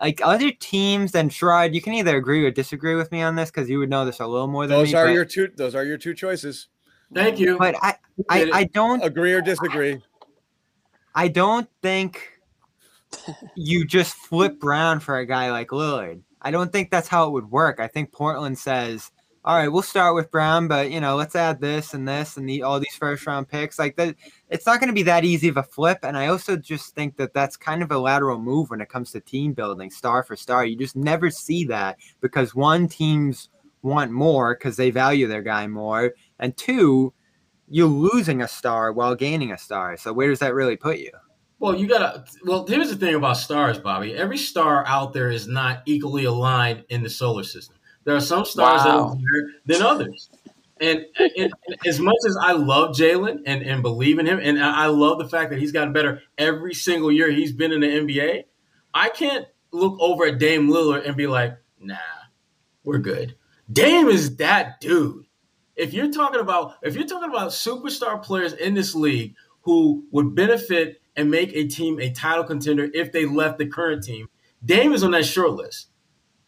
[0.00, 3.50] Like other teams, and Sherrod, you can either agree or disagree with me on this
[3.50, 4.98] because you would know this a little more than Those me.
[4.98, 5.48] are but, your two.
[5.54, 6.68] Those are your two choices.
[7.12, 7.58] Thank you.
[7.58, 7.96] but I,
[8.28, 10.00] I, I don't Agree or disagree.
[11.14, 12.32] I don't think
[13.54, 16.22] you just flip Brown for a guy like Lillard.
[16.42, 17.80] I don't think that's how it would work.
[17.80, 19.10] I think Portland says,
[19.44, 22.48] "All right, we'll start with Brown, but you know, let's add this and this and
[22.48, 24.16] the, all these first round picks." Like that,
[24.48, 25.98] it's not going to be that easy of a flip.
[26.02, 29.12] And I also just think that that's kind of a lateral move when it comes
[29.12, 30.64] to team building, star for star.
[30.64, 33.48] You just never see that because one teams
[33.82, 37.12] want more because they value their guy more, and two,
[37.68, 39.96] you're losing a star while gaining a star.
[39.96, 41.10] So where does that really put you?
[41.58, 42.24] Well, you gotta.
[42.44, 44.14] Well, here's the thing about stars, Bobby.
[44.14, 47.76] Every star out there is not equally aligned in the solar system.
[48.04, 49.08] There are some stars that Wow.
[49.08, 50.30] are better than others.
[50.80, 51.52] And, and- and
[51.86, 55.18] as much as I love Jalen and, and believe in him, and I I love
[55.18, 58.44] the fact that he's gotten better every single year he's been in the NBA,
[58.92, 61.96] I can't look over at Dame Lillard and be like, nah,
[62.84, 63.36] we're good.
[63.72, 65.24] Dame is that dude.
[65.76, 70.34] If you're talking about if you're talking about superstar players in this league who would
[70.34, 74.28] benefit and make a team a title contender if they left the current team,
[74.64, 75.88] Dame is on that short list.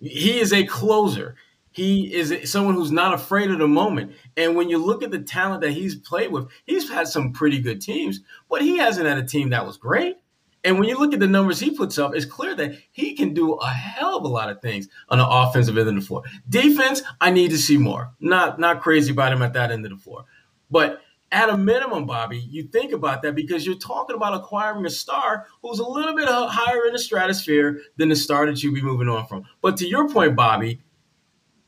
[0.01, 1.37] He is a closer.
[1.77, 4.13] He is someone who's not afraid of the moment.
[4.35, 7.61] And when you look at the talent that he's played with, he's had some pretty
[7.61, 10.17] good teams, but he hasn't had a team that was great.
[10.65, 13.35] And when you look at the numbers he puts up, it's clear that he can
[13.35, 16.23] do a hell of a lot of things on the offensive end of the floor.
[16.49, 18.15] Defense, I need to see more.
[18.21, 20.25] Not not crazy about him at that end of the floor.
[20.71, 24.91] But at a minimum, Bobby, you think about that because you're talking about acquiring a
[24.91, 28.81] star who's a little bit higher in the stratosphere than the star that you'd be
[28.81, 29.45] moving on from.
[29.61, 30.81] But to your point, Bobby,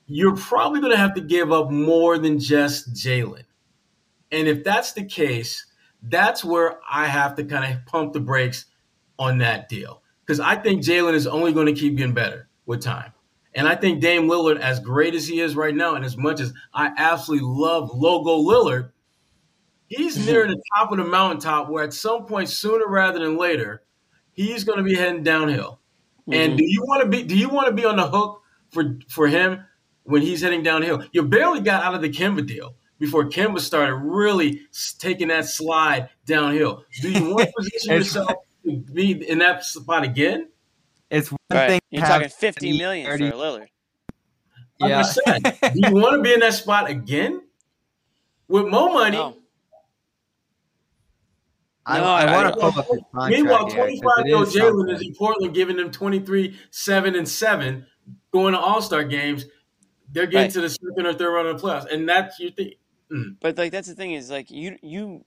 [0.08, 3.44] you're probably going to have to give up more than just Jalen.
[4.32, 5.66] And if that's the case,
[6.02, 8.64] that's where I have to kind of pump the brakes
[9.18, 10.02] on that deal.
[10.24, 13.12] Because I think Jalen is only going to keep getting better with time.
[13.54, 16.40] And I think Dame Lillard, as great as he is right now, and as much
[16.40, 18.90] as I absolutely love Logo Lillard,
[19.88, 23.82] he's near the top of the mountaintop where at some point, sooner rather than later,
[24.32, 25.80] he's going to be heading downhill.
[26.30, 26.56] And mm-hmm.
[26.56, 29.26] do you want to be do you want to be on the hook for for
[29.26, 29.64] him
[30.08, 31.04] when he's heading downhill?
[31.12, 34.62] You barely got out of the Kemba deal before Kemba started really
[34.98, 36.84] taking that slide downhill.
[37.00, 38.32] Do you want to position yourself
[38.64, 40.48] to be in that spot again?
[41.10, 41.68] It's one Right.
[41.68, 41.80] thing.
[41.90, 43.66] You're talking 50 million 30 for Lillard.
[44.80, 47.42] Like said, do you want to be in that spot again?
[48.48, 49.36] With more money, No.
[51.84, 54.94] I, No, I, I- want to pull up his contract Meanwhile, 25 year old Jalen
[54.94, 57.86] is in Portland giving them 23, 7, and 7
[58.30, 59.46] going to All Star games.
[60.12, 60.50] They're getting Right.
[60.52, 61.92] to the second or third round of the playoffs.
[61.92, 62.72] And that's your thing.
[63.12, 63.36] Mm.
[63.40, 65.24] But like that's the thing is like you you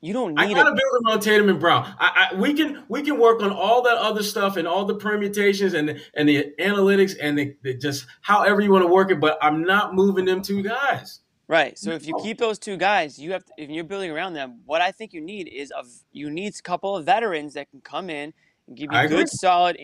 [0.00, 0.40] you don't need.
[0.40, 1.84] I gotta a build around Tatum and Brown.
[1.98, 4.94] I, I, we can we can work on all that other stuff and all the
[4.94, 9.20] permutations and and the analytics and the, the just however you want to work it.
[9.20, 11.20] But I'm not moving them two guys.
[11.48, 11.76] Right.
[11.76, 14.60] So if you keep those two guys, you have to, if you're building around them,
[14.66, 15.82] what I think you need is a
[16.12, 18.32] you need a couple of veterans that can come in
[18.68, 19.18] and give I you agree.
[19.18, 19.76] good solid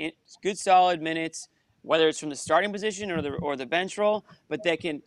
[0.45, 1.49] good solid minutes,
[1.87, 5.03] whether it's from the starting position or the or the bench role, but that can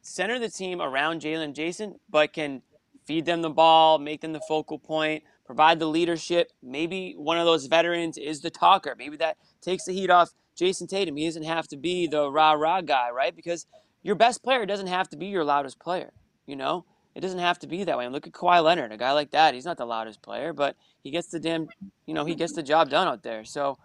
[0.00, 2.62] center the team around Jalen Jason, but can
[3.06, 6.50] feed them the ball, make them the focal point, provide the leadership.
[6.62, 8.94] Maybe one of those veterans is the talker.
[8.98, 11.16] Maybe that takes the heat off Jayson Tatum.
[11.16, 13.36] He doesn't have to be the rah rah guy, right?
[13.36, 13.66] Because
[14.02, 16.12] your best player doesn't have to be your loudest player.
[16.46, 18.04] You know, it doesn't have to be that way.
[18.06, 19.52] And look at Kawhi Leonard, a guy like that.
[19.52, 21.68] He's not the loudest player, but he gets the damn,
[22.06, 23.44] you know, he gets the job done out there.
[23.44, 23.78] So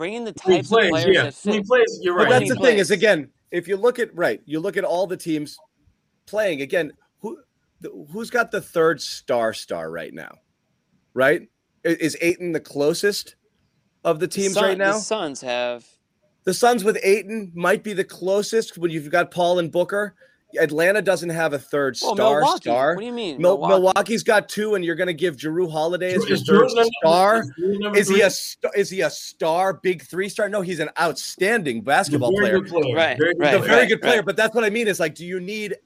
[0.00, 1.22] bringing the When types plays, of players yeah.
[1.24, 1.66] that When fit.
[1.66, 4.58] plays, you're But that's he the thing is again, if you look at right, you
[4.58, 5.58] look at all the teams
[6.26, 6.92] playing again.
[7.20, 7.38] Who
[8.10, 10.32] who's got the third star star right now?
[11.12, 11.48] right?
[11.84, 13.34] Is Ayton the closest
[14.02, 14.92] of the teams Sun- right now?
[14.94, 15.86] The Suns have
[16.44, 20.14] The Suns with Ayton might be the closest when you've got Paul and Booker.
[20.58, 22.40] Atlanta doesn't have a third well, star.
[22.40, 22.60] Milwaukee.
[22.62, 22.94] Star.
[22.94, 23.40] What do you mean?
[23.40, 23.74] Mil- Milwaukee?
[23.82, 26.76] Milwaukee's got two, and you're going to give Jrue Holiday as your Is third Jordan
[26.76, 27.44] number- star.
[27.94, 30.48] is Is he a st- is he a star, big three star?
[30.48, 32.60] No, he's an outstanding basketball player.
[32.60, 32.94] good player.
[32.94, 34.24] Right, Very good right, He's a very right, good player, right.
[34.26, 34.88] but that's what I mean.
[34.88, 35.76] Is like, do you need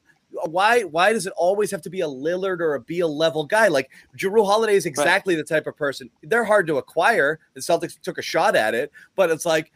[0.46, 3.68] why why does it always have to be a Lillard or a Beal level guy?
[3.68, 6.10] Like Jrue Holiday is exactly the type of person.
[6.24, 7.38] They're hard to acquire.
[7.54, 9.70] The Celtics took a shot at it, but it's like,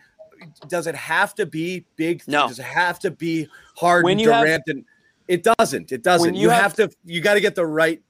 [0.68, 2.22] does it have to be big?
[2.26, 2.49] No.
[2.49, 4.62] Does it have to be hard When and you have- Durant?
[4.66, 4.84] and
[5.28, 5.93] it doesn't.
[5.93, 6.34] It doesn't.
[6.34, 6.97] you You, have- have, to.
[7.05, 8.03] You got to get the right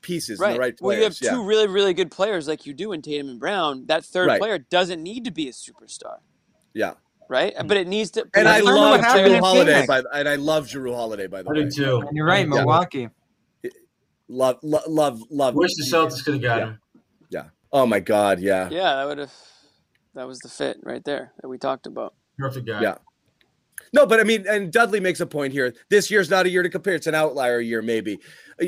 [0.00, 0.52] pieces and Right.
[0.54, 1.20] the right well, players.
[1.20, 1.40] you have yeah.
[1.40, 3.86] two really, really good players like you do in Tatum and Brown.
[3.86, 4.40] That third Right.
[4.40, 6.18] player doesn't need to be a superstar,
[6.74, 6.94] yeah.
[7.28, 7.54] right?
[7.56, 7.66] Mm-hmm.
[7.68, 8.26] But it needs to.
[8.34, 9.72] And I That's love what Jrue Holiday.
[9.72, 9.86] Phoenix.
[9.86, 11.26] By, and I love Jrue Holiday.
[11.26, 12.00] By the I way, do too.
[12.00, 12.54] And you're right, Yeah.
[12.54, 13.08] Milwaukee.
[14.28, 15.54] love, love, love, love.
[15.54, 16.64] Wish the Celtics could have got Yeah.
[16.66, 16.78] him.
[17.30, 17.44] Yeah.
[17.72, 18.40] Oh my God.
[18.40, 18.68] Yeah.
[18.70, 19.32] Yeah, that would have.
[20.14, 22.14] That was the fit right there that we talked about.
[22.38, 22.80] Perfect guy.
[22.82, 22.96] Yeah.
[23.92, 25.74] No, but I mean, and Dudley makes a point here.
[25.88, 26.94] This year's not a year to compare.
[26.94, 28.18] It's an outlier year, maybe.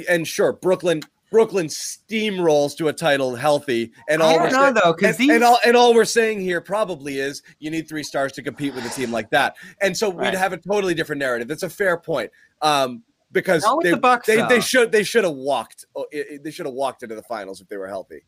[0.09, 3.93] And sure, Brooklyn, Brooklyn steamrolls to a title healthy.
[4.09, 5.95] And all I we're don't know saying- though, because and, these and all and all
[5.95, 9.31] we're saying here probably is you need three stars to compete with a team like
[9.31, 9.57] that.
[9.81, 10.31] And so Right.
[10.33, 11.49] we'd have a totally different narrative.
[11.49, 12.31] That's a fair point.
[12.63, 15.85] Um, because they, the Bucks, they, they should they should have walked.
[15.97, 18.23] oh, it- it- They should have walked into the finals if they were healthy.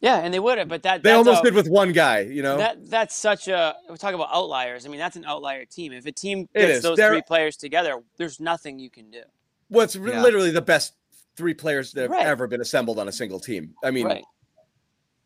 [0.00, 2.20] Yeah, and they would have, but that They that's almost a- did with one guy.
[2.20, 2.58] You know.
[2.58, 4.84] That that's such a we talk about outliers.
[4.84, 5.92] I mean, that's an outlier team.
[5.92, 9.22] If a team gets those They're- three players together, there's nothing you can do.
[9.68, 10.20] What's Yeah.
[10.22, 10.94] literally the best
[11.36, 12.26] three players that have Right.
[12.26, 13.74] ever been assembled on a single team.
[13.82, 14.24] I mean, right.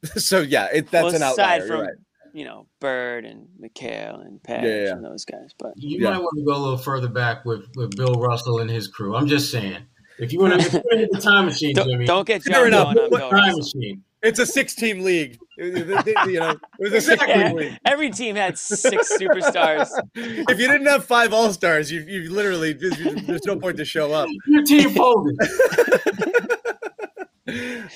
[0.17, 1.67] so yeah, it, that's Well, an aside outlier.
[1.67, 1.95] from You're right.
[2.33, 4.93] you know Bird and McHale and Page Yeah, yeah.
[4.93, 6.11] and those guys, but You Yeah.
[6.11, 9.15] might want to go a little further back with, with Bill Russell and his crew.
[9.17, 9.79] I'm just saying.
[10.19, 12.95] If you want to hit the time machine, don't, Jimmy, don't get Fair John enough.
[12.95, 14.05] going on What time machine.
[14.23, 15.39] It's a six-team league.
[15.57, 17.79] You know, it was a six-team league.
[17.87, 19.89] every team had six superstars.
[20.15, 24.13] If you didn't have five All Stars, you you literally there's no point to show
[24.13, 24.29] up.
[24.47, 25.37] Your team folded.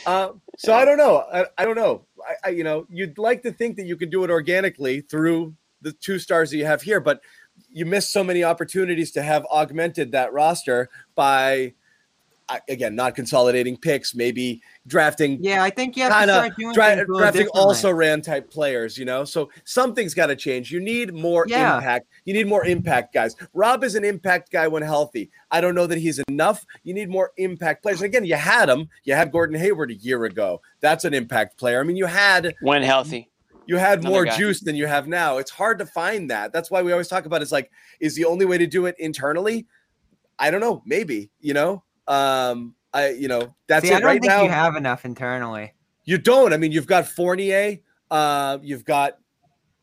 [0.05, 1.19] Uh, so I don't know.
[1.33, 2.07] I, I don't know.
[2.27, 5.55] I, I you know you'd like to think that you can do it organically through
[5.81, 7.21] the two stars that you have here, but
[7.71, 11.75] you miss so many opportunities to have augmented that roster by I-
[12.69, 16.75] again not consolidating picks, maybe drafting yeah, I think you have kind to start doing
[16.75, 19.25] dra- things a little drafting also ran type players, you know.
[19.25, 20.71] So something's got to change.
[20.71, 21.77] You need more Yeah.
[21.77, 22.07] impact.
[22.25, 23.37] You need more impact guys.
[23.55, 25.31] Rob is an impact guy when healthy.
[25.51, 26.65] I don't know that he's enough.
[26.83, 28.01] You need more impact players.
[28.01, 28.89] And again, you had him.
[29.05, 30.61] You had Gordon Hayward a year ago.
[30.81, 31.81] That's an impact player.
[31.81, 33.31] I mean, you had When healthy,
[33.67, 34.37] you had Another more guy.
[34.37, 35.39] juice than you have now.
[35.39, 36.53] It's hard to find that.
[36.53, 38.95] That's why we always talk about it's like, is the only way to do it
[38.99, 39.67] internally?
[40.39, 40.83] I don't know.
[40.85, 41.83] Maybe, you know.
[42.07, 44.43] Um, I you know, that's See, I it don't right think now.
[44.43, 45.73] you have enough internally.
[46.05, 46.53] You don't.
[46.53, 47.79] I mean, you've got Fournier,
[48.11, 49.19] uh, you've got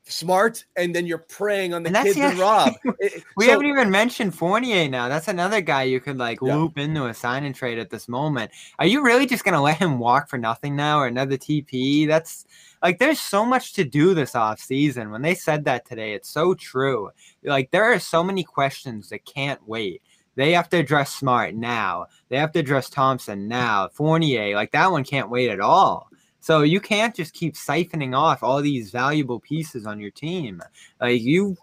[0.04, 2.74] Smart, and then you're preying on the And kids the- and Rob.
[3.00, 5.08] It- We so- haven't even mentioned Fournier now.
[5.10, 6.56] That's another guy you could like Yeah.
[6.56, 8.52] loop into a sign and trade at this moment.
[8.80, 12.08] Are you really just gonna let him walk for nothing now or another TP?
[12.08, 12.46] That's
[12.84, 15.12] like there's so much to do this off season.
[15.12, 17.12] When they said that today, it's so true.
[17.44, 20.02] Like there are so many questions that can't wait.
[20.36, 22.08] They have to address Smart now.
[22.30, 23.90] They have to address Thompson now.
[23.90, 26.10] Fournier, like that one can't wait at all.
[26.40, 30.62] So you can't just keep siphoning off all these valuable pieces on your team.
[31.00, 31.56] Like you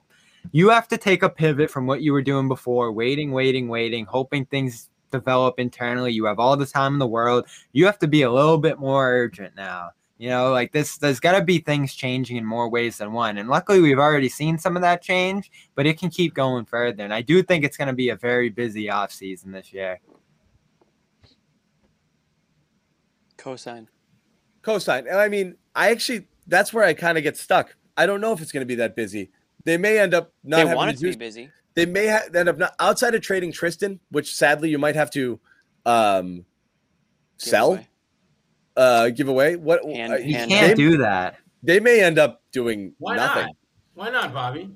[0.52, 4.06] you have to take a pivot from what you were doing before, waiting, waiting, waiting,
[4.06, 6.12] hoping things develop internally.
[6.12, 7.46] You have all the time in the world.
[7.72, 9.90] You have to be a little bit more urgent now.
[10.18, 13.38] You know, like this, there's got to be things changing in more ways than one.
[13.38, 17.04] And luckily, we've already seen some of that change, but it can keep going further.
[17.04, 20.00] And I do think it's going to be a very busy off season this year.
[23.38, 23.86] cosign.
[24.62, 25.06] cosign.
[25.08, 27.74] And I mean, I actually that's where I kind of get stuck.
[27.96, 29.30] I don't know if it's going to be that busy.
[29.64, 31.50] They may end up not They having want to it to be busy.
[31.74, 35.10] They may ha- end up not outside of trading Tristan, which sadly you might have
[35.12, 35.38] to
[35.86, 36.44] um, Give
[37.38, 37.88] sell, away.
[38.78, 39.56] Uh, give away.
[39.56, 43.16] What And- uh, You And can't they, do that they may end up doing Why
[43.16, 43.42] nothing.
[43.46, 43.52] not?
[43.94, 44.70] Why not, Bobby?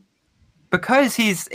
[0.71, 1.49] because he's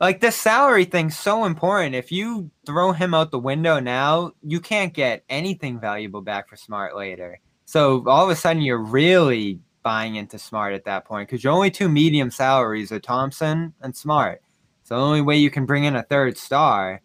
[0.00, 1.94] like this salary thing's so important.
[1.94, 6.56] If you throw him out the window now, you can't get anything valuable back for
[6.56, 7.38] Smart later.
[7.64, 11.52] So all of a sudden, you're really buying into Smart at that point because your
[11.52, 14.42] only two medium salaries are Thompson and Smart.
[14.84, 17.00] So the only way you can bring in a third star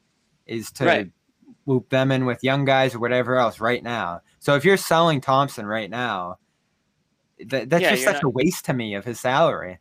[0.47, 1.11] is to Right.
[1.67, 4.21] loop them in with young guys or whatever else right now.
[4.47, 6.37] So if you're selling Thompson right now,
[7.47, 9.79] that, that's Yeah, just such not- a waste to me of his salary.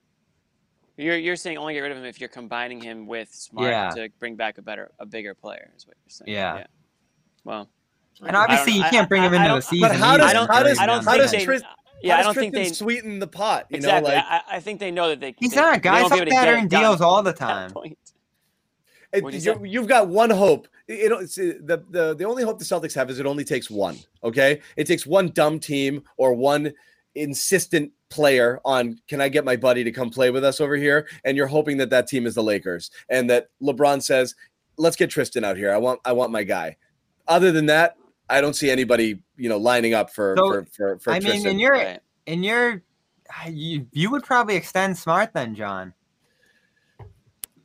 [0.97, 3.91] You're you're saying only get rid of him if you're combining him with Smart Yeah.
[3.91, 5.71] to bring back a better, a bigger player.
[5.77, 6.33] Is what you're saying.
[6.35, 6.67] Yeah.
[7.45, 7.69] Well,
[8.27, 9.89] And obviously, you can't bring I- him I into the season.
[9.89, 10.51] But how does- I don't.
[10.51, 11.45] how does- how think does they.
[11.45, 11.63] Tris-
[12.03, 12.69] yeah, How I don't think they.
[12.71, 13.67] sweeten the pot.
[13.71, 14.11] You exactly.
[14.11, 15.33] know, like I, I think they know that they.
[15.39, 15.75] He's they, not.
[15.75, 17.33] they Guys won't be up able to get there it in done deals all the
[17.33, 17.73] time.
[19.13, 19.35] Point.
[19.35, 20.69] It, What'd you you you've got one hope.
[20.89, 23.71] You know, it's, the the the only hope the Celtics have is it only takes
[23.71, 23.99] one.
[24.23, 26.73] Okay, it takes one dumb team or one
[27.15, 28.99] insistent player on.
[29.09, 31.09] Can I get my buddy to come play with us over here?
[31.25, 34.35] And you're hoping that that team is the Lakers and that LeBron says,
[34.77, 35.73] "Let's get Tristan out here.
[35.73, 36.77] I want I want my guy."
[37.29, 37.97] Other than that,
[38.29, 41.31] I don't see anybody you know lining up for So, for for, for I mean,
[41.31, 41.53] Tristan.
[41.53, 42.01] in your Right.
[42.27, 42.83] in your,
[43.49, 45.93] you you would probably extend Smart then, John.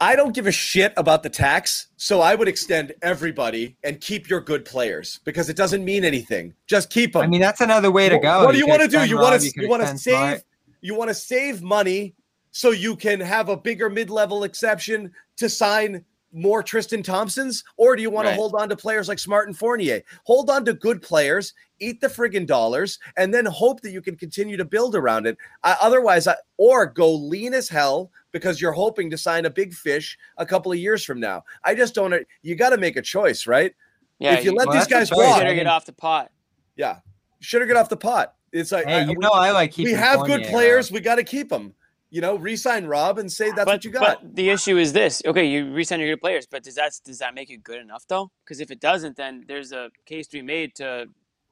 [0.01, 4.27] I don't give a shit about the tax, so I would extend everybody and keep
[4.27, 6.55] your good players because it doesn't mean anything.
[6.65, 7.21] Just keep them.
[7.21, 8.43] I mean, that's another way to go.
[8.43, 9.07] What do you could want to do?
[9.07, 10.43] You want to you want to save Smart.
[10.81, 12.15] you want to save money
[12.49, 16.03] so you can have a bigger mid-level exception to sign
[16.33, 18.31] more Tristan Thompsons, or do you want Right.
[18.31, 20.01] to hold on to players like Smart and Fournier?
[20.25, 24.15] Hold on to good players, eat the friggin' dollars, and then hope that you can
[24.15, 25.37] continue to build around it.
[25.63, 29.73] I, otherwise, I, or go lean as hell because you're hoping to sign a big
[29.73, 31.43] fish a couple of years from now.
[31.63, 32.13] I just don't.
[32.43, 33.73] You got to make a choice, right?
[34.19, 35.25] Yeah, if you let well, these guys a choice.
[35.25, 36.31] walk, better get off the pot.
[36.75, 36.99] yeah,
[37.39, 38.35] should have get off the pot.
[38.53, 40.89] It's like Hey, I- you we- know I like we have good uh, players.
[40.91, 40.93] around.
[40.95, 41.73] We got to keep them.
[42.11, 44.21] You know, re-sign Rob and say that's but, what you got.
[44.21, 47.19] But the issue is this: okay, you resign your good players, but does that does
[47.19, 48.31] that make it good enough though?
[48.43, 51.07] Because if it doesn't, then there's a case to be made to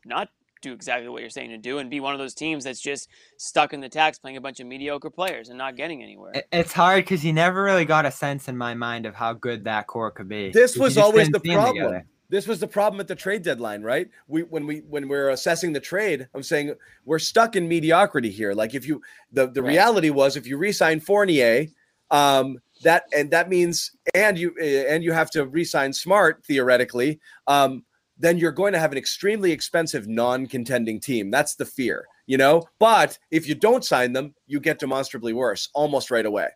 [0.05, 0.27] not
[0.61, 3.07] do exactly what you're saying to do and be one of those teams that's just
[3.37, 6.33] stuck in the tax, playing a bunch of mediocre players and not getting anywhere.
[6.51, 9.63] It's hard because you never really got a sense in my mind of how good
[9.63, 10.51] that core could be.
[10.51, 11.75] This was always the problem.
[11.75, 12.05] together.
[12.29, 14.07] This was the problem at the trade deadline, right?
[14.27, 16.75] We when we when we're assessing the trade, I'm saying
[17.05, 18.53] we're stuck in mediocrity here.
[18.53, 19.01] Like if you
[19.31, 19.69] the the Right.
[19.69, 21.67] reality was if you re-sign Fournier,
[22.11, 27.19] um, that and that means and you uh, and you have to re-sign Smart theoretically,
[27.47, 27.83] um,
[28.19, 31.31] then you're going to have an extremely expensive non-contending team.
[31.31, 32.63] That's the fear, you know.
[32.77, 36.49] But if you don't sign them, you get demonstrably worse almost right away.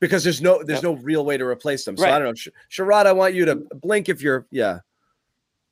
[0.00, 0.84] Because there's no there's Yep.
[0.84, 1.96] no real way to replace them.
[1.96, 2.12] So Right.
[2.14, 2.34] I don't know.
[2.34, 4.80] Sh- Sherrod, I want you to blink if you're yeah.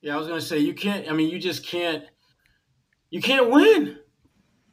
[0.01, 1.09] Yeah, I was gonna say you can't.
[1.09, 2.05] I mean, you just can't.
[3.11, 3.99] You can't win.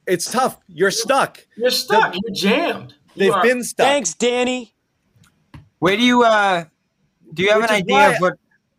[0.07, 0.59] It's tough.
[0.67, 1.45] You're stuck.
[1.55, 2.13] You're stuck.
[2.13, 2.95] You're jammed.
[3.15, 3.85] You They've are- been stuck.
[3.85, 4.73] Thanks, Danny.
[5.79, 6.65] Where do you uh?
[7.33, 8.33] Do you have Which an idea of what?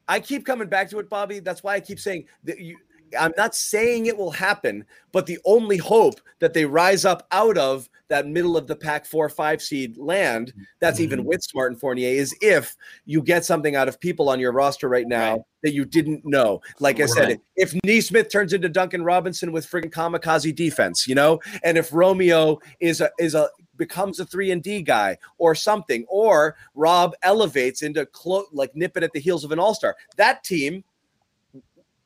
[0.06, 1.38] I keep coming back to it, Bobby.
[1.38, 2.76] That's why I keep saying that you.
[3.18, 7.56] I'm not saying it will happen, but the only hope that they rise up out
[7.56, 11.04] of that middle of the pack four five seed land, that's Mm-hmm.
[11.04, 14.52] even with Smart and Fournier, is if you get something out of people on your
[14.52, 15.40] roster right now Right.
[15.62, 16.60] that you didn't know.
[16.80, 21.40] Like I said, if Nesmith turns into Duncan Robinson with friggin' kamikaze defense, you know,
[21.62, 26.04] and if Romeo is a is a becomes a three and D guy or something,
[26.08, 30.44] or Rob elevates into clo- like nipping at the heels of an all star, that
[30.44, 30.84] team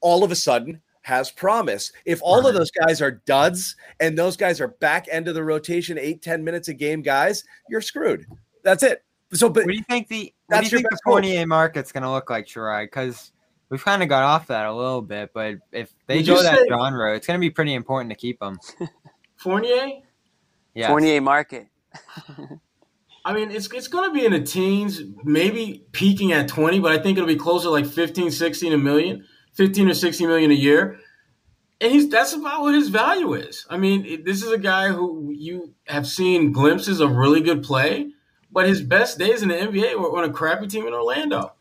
[0.01, 1.91] all of a sudden has promise.
[2.05, 5.43] If all of those guys are duds and those guys are back end of the
[5.43, 8.27] rotation, eight ten minutes a game guys, you're screwed.
[8.63, 9.03] That's it.
[9.33, 10.33] So, but What do you think the?
[10.47, 11.13] What That's do you think the best hope.
[11.15, 12.85] Fournier market's going to look like, Shirai?
[12.85, 13.33] Because
[13.71, 16.59] we've kind of got off that a little bit, but if they Did go that
[16.59, 18.59] say- genre, it's going to be pretty important to keep them.
[19.37, 20.01] Fournier.
[20.75, 20.89] Yeah.
[20.89, 21.69] Fournier market.
[23.25, 26.93] I mean, it's it's going to be in the teens, maybe peaking at 20, but
[26.93, 29.27] I think it'll be closer like 15, 16 a million,
[29.59, 30.99] 15 or 16 million a year.
[31.81, 33.67] And he's that's about what his value is.
[33.69, 37.63] I mean, it, this is a guy who you have seen glimpses of really good
[37.63, 38.11] play,
[38.51, 41.53] but his best days in the NBA were on a crappy team in Orlando.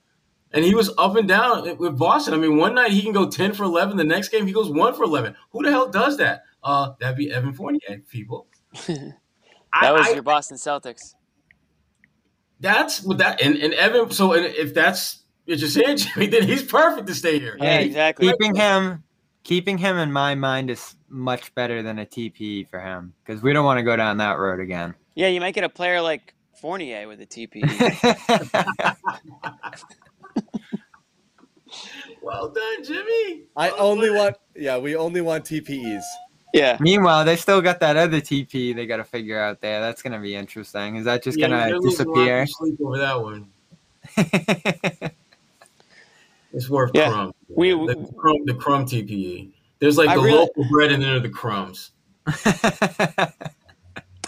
[0.51, 2.33] And he was up and down with Boston.
[2.33, 3.97] I mean, one night he can go 10 for 11.
[3.97, 5.35] The next game he goes 1 for 11.
[5.51, 6.43] Who the hell does that?
[6.63, 8.47] Uh, that'd be Evan Fournier, people.
[9.81, 11.13] That was I- your Boston Celtics.
[12.59, 14.09] That's what that and, and Evan.
[14.09, 17.57] So and if that's what you're saying, Jimmy, then he's perfect to stay here.
[17.59, 18.27] Yeah, exactly.
[18.29, 19.03] Keeping him,
[19.43, 23.53] keeping him in my mind is much better than a TPE for him because we
[23.53, 24.93] don't want to go down that road again.
[25.15, 27.63] Yeah, you might get a player like Fournier with a TP.
[32.21, 33.43] Well done, Jimmy.
[33.55, 34.17] I Well only done.
[34.17, 36.01] want yeah, we only want TPEs.
[36.53, 36.77] yeah.
[36.79, 39.79] Meanwhile, they still got that other TP they got to figure out there.
[39.81, 40.95] That's gonna be interesting.
[40.97, 42.45] Is that just Yeah, gonna they're losing a lot disappear?
[42.47, 43.51] sleep over that one.
[46.57, 47.11] It's worth Yeah.
[47.11, 47.33] crumbs.
[47.47, 49.53] We- the crumb, the crumb TPE.
[49.79, 51.91] There's like I the really- local bread and then are the crumbs.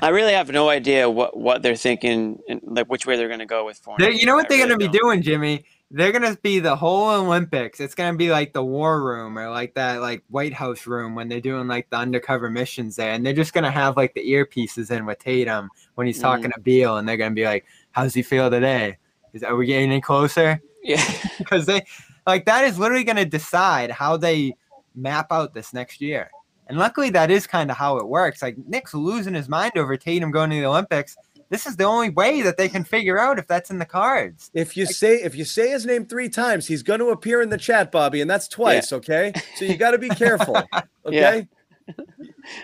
[0.02, 3.40] I really have no idea what, what they're thinking, and like which way they're going
[3.40, 4.12] to go with Fournier.
[4.12, 5.66] They- you know what I they're really gonna be doing, Jimmy?
[5.92, 7.80] They're gonna be the whole Olympics.
[7.80, 11.30] It's gonna be like the war room or like that like White House room when
[11.30, 14.92] they're doing like the undercover missions there, and they're just gonna have like the earpieces
[14.92, 16.22] in with Tatum when he's mm.
[16.22, 19.00] talking to Beal, and they're gonna be like, "How's he feel today?
[19.34, 21.04] Is are we getting any closer?" Yeah.
[21.40, 21.82] Because they
[22.28, 24.54] like that is literally going to decide how they
[24.96, 26.30] map out this next year.
[26.68, 28.42] And luckily, that is kind of how it works.
[28.42, 31.18] Like Nick's losing his mind over Tatum going to the Olympics.
[31.50, 34.52] This is the only way that they can figure out if that's in the cards.
[34.54, 37.50] If you say if you say his name three times, he's going to appear in
[37.50, 38.94] the chat, Bobby, and that's twice.
[38.94, 40.62] Okay, so you got to be careful.
[41.08, 41.48] Okay,
[41.88, 41.96] you,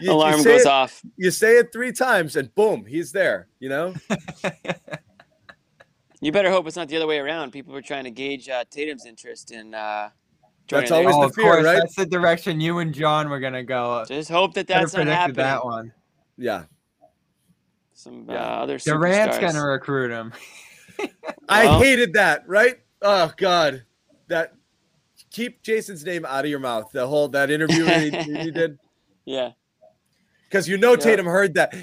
[0.02, 1.02] you Alarm say goes it- off.
[1.18, 3.48] You say it three times, and boom, he's there.
[3.60, 3.94] You know.
[6.26, 7.52] You better hope it's not the other way around.
[7.52, 10.10] People were trying to gauge uh, Tatum's interest in uh,
[10.66, 11.78] joining That's always the- the oh, fear, course, right?
[11.78, 14.04] that's the direction you and John were gonna go.
[14.08, 15.46] Just hope that Could have that's not predicted happening.
[15.46, 15.94] that one.
[16.40, 16.64] Yeah,
[17.94, 18.38] Some Yeah.
[18.38, 19.54] uh, other Durant's superstars.
[19.54, 20.34] gonna recruit him.
[21.48, 22.50] I hated that.
[22.50, 22.78] Right?
[23.04, 23.84] Oh God,
[24.28, 24.56] that
[25.30, 26.90] keep Jayson's name out of your mouth.
[26.92, 28.10] The whole that interview that he,
[28.46, 28.80] he did.
[29.26, 29.52] Yeah.
[30.50, 30.98] because you know Yeah.
[30.98, 31.76] Tatum heard that.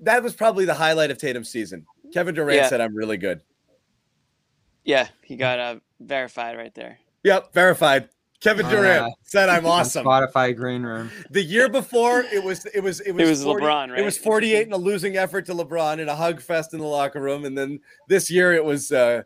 [0.00, 1.84] That was probably the highlight of Tatum's season.
[2.14, 2.68] Kevin Durant Yeah.
[2.68, 3.40] said, "I'm really good."
[4.84, 6.98] Yeah, he got uh, verified right there.
[7.24, 8.08] Yep, verified.
[8.40, 9.12] Kevin Oh, Durant yeah.
[9.24, 11.10] said, "I'm awesome." Spotify green room.
[11.30, 14.62] The year before, it was it was it was, it was LeBron, It was 48
[14.64, 17.58] and a losing effort to LeBron in a hug fest in the locker room, and
[17.58, 18.92] then this year it was.
[18.92, 19.22] uh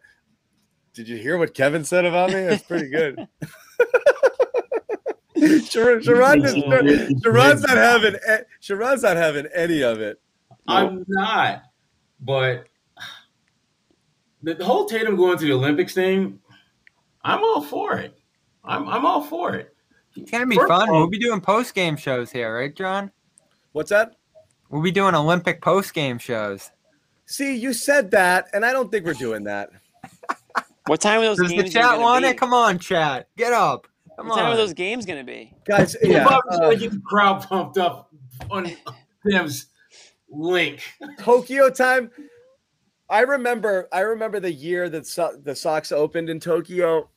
[0.94, 2.36] Did you hear what Kevin said about me?
[2.36, 3.28] It's pretty good.
[5.68, 6.56] Sharon, Sharon just,
[7.22, 10.20] Sharon's not having a- Sharon's not having any of it.
[10.66, 11.62] I'm not,
[12.20, 12.64] but
[14.42, 16.38] the, the whole Tatum going to the Olympics thing,
[17.24, 18.18] I'm all for it.
[18.64, 19.74] I'm I'm all for it.
[20.16, 20.88] It's gonna be First fun.
[20.88, 23.10] all- We'll be doing post game shows here, right, John?
[23.72, 24.16] What's that?
[24.70, 26.70] We'll be doing Olympic post game shows.
[27.26, 29.70] See, you said that, and I don't think we're doing that.
[30.86, 32.28] What time are those Does games the chat gonna want be?
[32.30, 32.38] it?
[32.38, 33.28] Come on, chat.
[33.36, 33.86] Get up.
[34.16, 35.52] Come What time are those games going to be?
[35.66, 38.08] Guys, Yeah, yeah, Bob's uh, gonna get the crowd pumped up
[38.50, 38.72] on
[39.30, 39.66] Tim's
[40.30, 40.80] link.
[41.18, 42.10] Tokyo time.
[43.10, 43.88] I remember.
[43.92, 47.08] I remember the year that so- the Sox opened in Tokyo,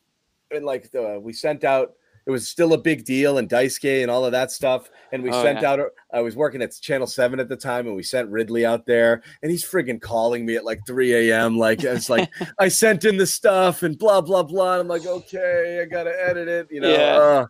[0.51, 1.93] and like the we sent out.
[2.27, 4.91] It was still a big deal, and Daisuke and all of that stuff.
[5.11, 5.71] And we Oh, sent yeah.
[5.71, 5.79] out.
[6.13, 9.23] I was working at Channel Seven at the time, and we sent Ridley out there,
[9.41, 11.57] and he's friggin' calling me at like 3 a.m.
[11.57, 12.29] Like it's like
[12.59, 14.73] I sent in the stuff and blah blah blah.
[14.73, 16.67] And I'm like, okay, I gotta edit it.
[16.69, 17.17] You know, Yeah.
[17.17, 17.45] uh,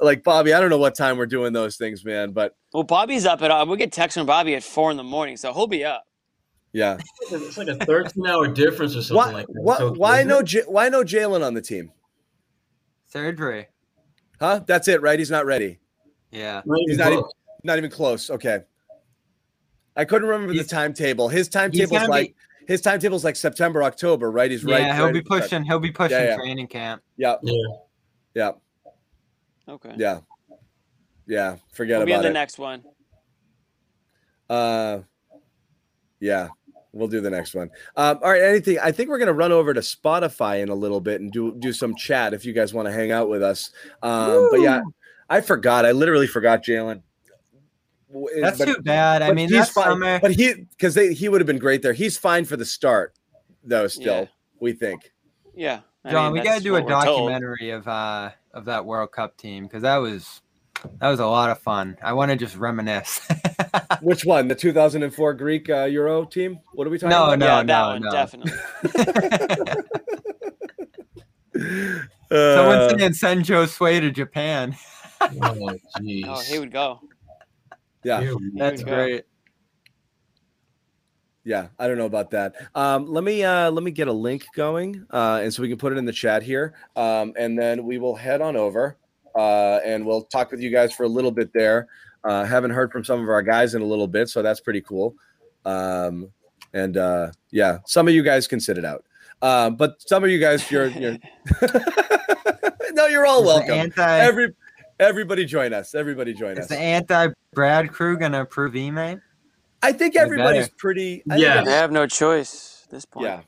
[0.00, 0.52] like Bobby.
[0.52, 3.52] I don't know what time we're doing those things, man, but Well, Bobby's up at
[3.52, 6.04] uh, we get text from Bobby at four in the morning, so he'll be up.
[6.76, 6.98] Yeah.
[7.30, 9.32] It's like a 13 hour difference or something Why?
[9.32, 9.62] like that.
[9.62, 9.76] Why?
[9.78, 10.42] So- Why no?
[10.42, 11.90] J- why no Jalen on the team?
[13.06, 13.68] Surgery.
[14.38, 14.60] Huh?
[14.66, 15.18] That's it, right?
[15.18, 15.78] He's not ready.
[16.30, 16.60] Yeah.
[16.66, 17.32] Not even He's not even, close.
[17.64, 18.30] not even close.
[18.30, 18.60] Okay.
[19.96, 21.28] I couldn't remember the timetable.
[21.30, 22.34] His timetable is like
[22.66, 24.50] be, his timetable's like September, October, right?
[24.50, 24.82] He's right.
[24.82, 25.64] yeah, he'll right- be pushing.
[25.64, 26.36] He'll be pushing yeah.
[26.36, 27.00] training camp.
[27.16, 27.54] Yeah, Yeah.
[28.34, 28.50] yeah,
[29.70, 29.94] Okay.
[29.96, 30.20] yeah,
[31.26, 31.56] yeah.
[31.72, 32.04] Forget about it.
[32.04, 32.32] We'll be on about the it.
[32.34, 32.84] next one.
[34.50, 34.98] Uh,
[36.20, 36.48] yeah,
[36.96, 37.70] we'll do the next one.
[37.96, 38.42] Um, all right.
[38.42, 38.78] Anything?
[38.82, 41.72] I think we're gonna run over to Spotify in a little bit and do do
[41.72, 43.70] some chat if you guys want to hang out with us.
[44.02, 44.82] Um, but yeah,
[45.30, 45.84] I forgot.
[45.86, 47.02] I literally forgot Jalen.
[48.40, 49.22] That's but- too bad.
[49.22, 49.84] I mean, he's that's fine.
[49.84, 50.18] summer.
[50.20, 51.92] But he because he would have been great there.
[51.92, 53.14] He's fine for the start,
[53.64, 53.88] though.
[53.88, 54.26] Still, Yeah.
[54.60, 55.12] we think.
[55.54, 55.80] Yeah.
[56.04, 57.30] I John, mean, we got to do a what we're told.
[57.30, 60.40] documentary of uh of that World Cup team because that was
[61.00, 61.96] that was a lot of fun.
[62.02, 63.20] I want to just reminisce.
[64.02, 64.48] Which one?
[64.48, 66.60] The 2004 Greek uh, Euro team?
[66.74, 67.38] What are we talking No, about?
[67.38, 67.46] no.
[67.46, 68.10] yeah, that one no.
[68.10, 68.52] definitely.
[72.30, 74.76] Someone Uh, saying send Joe Sway to Japan.
[75.20, 75.28] Oh,
[76.00, 76.24] jeez.
[76.26, 77.00] Oh, he would go.
[78.02, 78.90] yeah, Here we That's go.
[78.94, 79.24] great.
[81.44, 81.68] yeah.
[81.78, 82.54] I don't know about that.
[82.74, 85.78] Um, let me uh, let me get a link going, uh, and so we can
[85.78, 88.96] put it in the chat here, um, and then we will head on over,
[89.36, 91.86] uh, and we'll talk with you guys for a little bit there.
[92.26, 94.80] Uh, haven't heard from some of our guys in a little bit, so that's pretty
[94.80, 95.14] cool.
[95.64, 96.30] Um,
[96.72, 99.04] and uh, yeah, some of you guys can sit it out,
[99.42, 101.16] um, but some of you guys, you're, you're
[102.92, 103.70] no, you're all Is welcome.
[103.72, 104.52] Anti, Every
[104.98, 105.94] everybody join us.
[105.94, 106.64] Everybody join is us.
[106.64, 109.20] Is the anti Brad Crew gonna approve Ime?
[109.82, 110.74] I think They everybody's better.
[110.78, 111.22] pretty.
[111.30, 111.62] I Yeah.
[111.62, 113.26] They have no choice at this point.
[113.26, 113.40] yeah.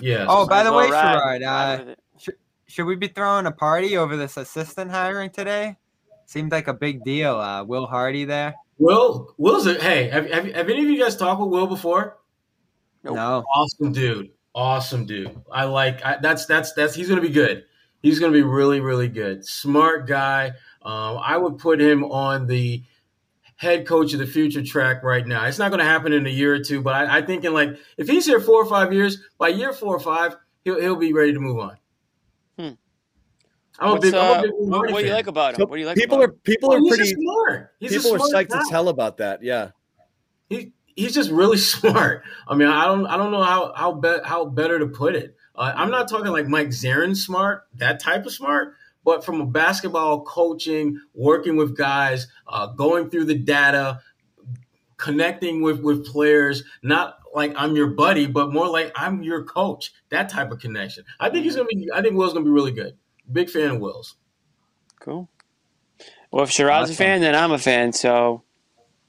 [0.00, 0.26] Yes.
[0.28, 1.96] Oh, by the well way, ride- Sherrod, uh, with
[2.66, 5.76] should we be throwing a party over this assistant hiring today?
[6.30, 7.34] Seemed like a big deal.
[7.34, 8.54] Uh, Will Hardy there?
[8.78, 12.18] Will, Will's a, hey, have, have, have any of you guys talked with Will before?
[13.02, 13.16] Nope.
[13.16, 13.44] No.
[13.52, 14.30] Awesome dude.
[14.54, 15.36] Awesome dude.
[15.50, 17.64] I like I, that's that's that's he's gonna be good.
[18.00, 19.44] He's gonna be really really good.
[19.44, 20.52] Smart guy.
[20.82, 22.84] Um, I would put him on the
[23.56, 25.46] head coach of the future track right now.
[25.46, 27.70] It's not gonna happen in a year or two, but I, I think in like
[27.98, 31.12] if he's here four or five years, by year four or five, he'll he'll be
[31.12, 31.76] ready to move on.
[33.80, 35.60] I'm a What's, big, I'm a uh, big what, what do you like about him?
[35.60, 37.02] So what do you like people about are people Oh, are he's pretty.
[37.10, 37.72] just smart.
[37.80, 38.60] He's People a are psyched guy.
[38.60, 39.42] as hell about that.
[39.42, 39.70] Yeah.
[40.50, 42.22] he he's just really smart.
[42.46, 45.34] I mean, I don't I don't know how how be, how better to put it.
[45.56, 48.74] Uh, I'm not talking like Mike Zarren smart, that type of smart,
[49.04, 54.00] but from a basketball coaching, working with guys, uh, going through the data,
[54.96, 59.92] connecting with with players, not like I'm your buddy, but more like I'm your coach.
[60.10, 61.04] That type of connection.
[61.18, 61.88] I think he's gonna be.
[61.94, 62.96] I think Will's gonna be really good.
[63.32, 64.16] Big fan of Will's.
[65.00, 65.28] Cool.
[66.30, 66.92] Well, if Sherrod's awesome.
[66.92, 67.92] a fan, then I'm a fan.
[67.92, 68.44] So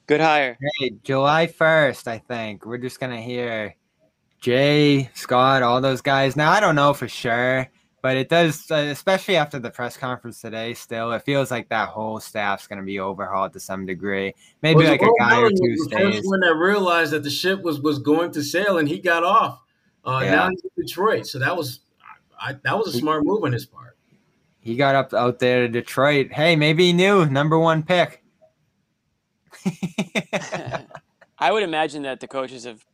[0.07, 0.57] good hire.
[0.79, 2.65] Hey, July 1st, I think.
[2.65, 3.75] We're just going to hear
[4.39, 6.35] Jay, Scott, all those guys.
[6.35, 7.69] Now, I don't know for sure,
[8.01, 11.89] but it does, uh, especially after the press conference today, still, it feels like that
[11.89, 14.33] whole staff's going to be overhauled to some degree.
[14.63, 16.23] Maybe well, like a guy or two stays.
[16.25, 19.61] When I realized that the ship was, was going to sail and he got off.
[20.03, 20.31] Uh, yeah.
[20.31, 21.27] Now he's in Detroit.
[21.27, 21.81] So that was,
[22.39, 23.95] I, that was a smart move on his part
[24.61, 26.31] he got up out there to Detroit.
[26.31, 28.23] Hey, maybe he knew number one pick.
[31.37, 32.85] I would imagine that the coaches have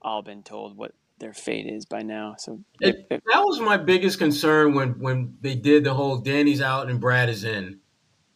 [0.00, 2.34] all been told what their fate is by now.
[2.38, 6.62] So it, it, that was my biggest concern when when they did the whole Danny's
[6.62, 7.78] out and Brad is in.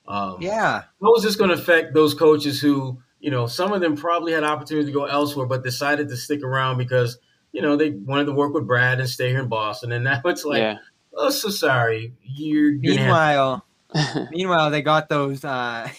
[0.07, 3.81] Um, yeah, how was this going to affect those coaches who you know some of
[3.81, 7.19] them probably had opportunity to go elsewhere, but decided to stick around because
[7.53, 10.21] you know they wanted to work with Brad and stay here in Boston, and now
[10.27, 10.59] it's like.
[10.59, 10.77] Yeah
[11.17, 12.13] oh, so sorry.
[12.23, 13.65] You're meanwhile,
[13.95, 15.45] have- meanwhile, they got those.
[15.45, 15.89] Uh,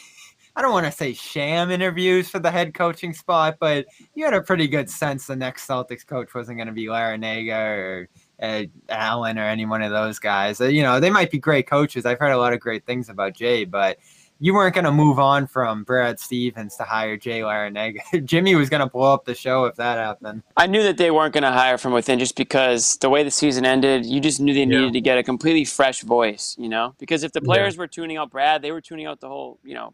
[0.55, 3.85] I don't want to say sham interviews for the head coaching spot, but
[4.15, 7.77] you had a pretty good sense the next Celtics coach wasn't going to be Larrañaga
[7.77, 8.09] or
[8.41, 10.59] uh, Allen or any one of those guys.
[10.59, 12.07] Uh, you know, they might be great coaches.
[12.07, 13.99] I've heard a lot of great things about Jay, but
[14.39, 18.25] you weren't going to move on from Brad Stevens to hire Jay Larrañaga.
[18.25, 20.43] Jimmy was going to blow up the show if that happened.
[20.55, 23.31] I knew that they weren't going to hire from within just because the way the
[23.31, 24.91] season ended, you just knew they needed yeah.
[24.91, 26.95] to get a completely fresh voice, you know?
[26.99, 27.79] Because if the players yeah.
[27.79, 29.93] were tuning out Brad, they were tuning out the whole, you know,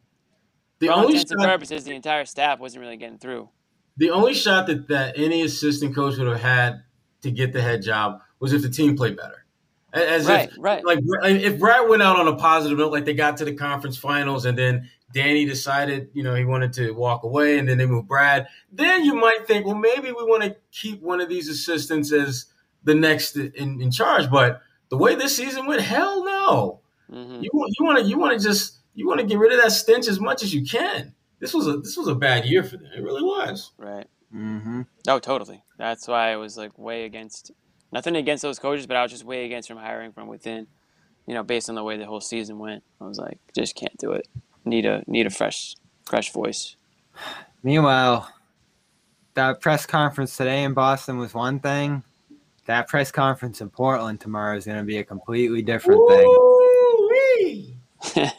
[0.79, 3.49] the for only intents shot, purposes, the entire staff wasn't really getting through.
[3.97, 6.83] The only shot that, that any assistant coach would have had
[7.21, 9.42] to get the head job was if the team played better.
[9.93, 10.83] As right, if, right.
[10.83, 13.95] Like if Brad went out on a positive note, like they got to the conference
[13.95, 17.85] finals, and then Danny decided, you know, he wanted to walk away, and then they
[17.85, 18.47] moved Brad.
[18.71, 22.45] Then you might think, well, maybe we want to keep one of these assistants as
[22.83, 24.31] the next in, in charge.
[24.31, 26.79] But the way this season went, hell no.
[27.11, 27.43] Mm-hmm.
[27.43, 29.71] You you want to you want to just you want to get rid of that
[29.71, 31.13] stench as much as you can.
[31.39, 32.89] This was a this was a bad year for them.
[32.95, 33.71] It really was.
[33.77, 34.07] Right.
[34.33, 34.81] Mm-hmm.
[35.07, 35.63] Oh, totally.
[35.77, 37.51] That's why I was like way against
[37.93, 40.67] nothing against those coaches, but I was just way against from hiring from within.
[41.27, 43.95] You know, based on the way the whole season went, I was like, just can't
[43.97, 44.27] do it.
[44.65, 45.75] Need a need a fresh
[46.05, 46.75] fresh voice.
[47.61, 48.29] Meanwhile,
[49.35, 52.03] that press conference today in Boston was one thing.
[52.65, 56.49] That press conference in Portland tomorrow is going to be a completely different thing.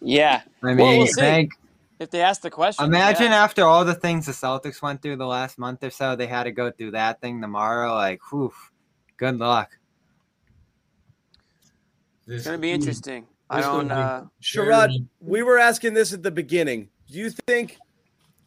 [0.00, 0.42] yeah.
[0.62, 1.52] I mean, well, we'll think
[1.98, 2.84] if they ask the question.
[2.84, 3.42] Imagine yeah.
[3.42, 6.44] after all the things the Celtics went through the last month or so, they had
[6.44, 7.94] to go through that thing tomorrow.
[7.94, 8.52] Like, whew,
[9.22, 9.78] good luck.
[12.26, 13.26] It's gonna be interesting.
[13.48, 13.90] I don't.
[13.90, 14.90] Uh, Sherrod,
[15.20, 16.88] we were asking this at the beginning.
[17.08, 17.78] Do you think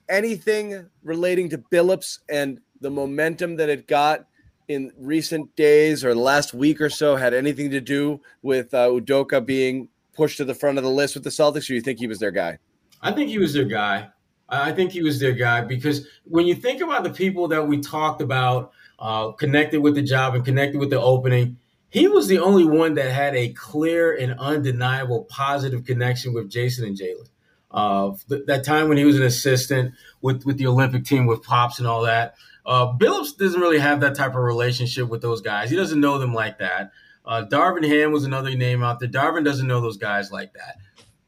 [0.09, 4.27] anything relating to Billups and the momentum that it got
[4.67, 8.87] in recent days or the last week or so had anything to do with uh,
[8.89, 11.99] Udoka being pushed to the front of the list with the Celtics, or you think
[11.99, 12.57] he was their guy?
[13.01, 14.09] I think he was their guy.
[14.49, 17.79] I think he was their guy because when you think about the people that we
[17.79, 21.57] talked about uh, connected with the job and connected with the opening,
[21.89, 26.85] he was the only one that had a clear and undeniable positive connection with Jayson
[26.85, 27.29] and Jaylen.
[27.71, 31.43] Uh, th- that time when he was an assistant with, with the Olympic team with
[31.43, 32.35] Pops and all that.
[32.65, 35.69] Uh, Billups doesn't really have that type of relationship with those guys.
[35.69, 36.91] He doesn't know them like that.
[37.25, 39.09] Uh, Darvin Ham was another name out there.
[39.09, 40.77] Darvin doesn't know those guys like that.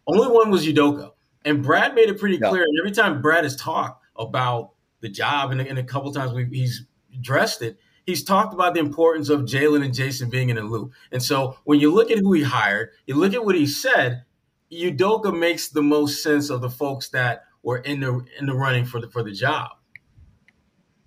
[0.06, 1.12] Only one was Udoka.
[1.44, 2.66] And Brad made it pretty clear.
[2.68, 2.82] Yeah.
[2.82, 4.72] Every time Brad has talked about
[5.02, 6.86] the job, and, and a couple times we, he's
[7.18, 10.94] addressed it, he's talked about the importance of Jaylen and Jayson being in the loop.
[11.12, 14.24] And so when you look at who he hired, you look at what he said,
[14.72, 18.86] Udoka makes the most sense of the folks that were in the in the running
[18.86, 19.72] for the for the job.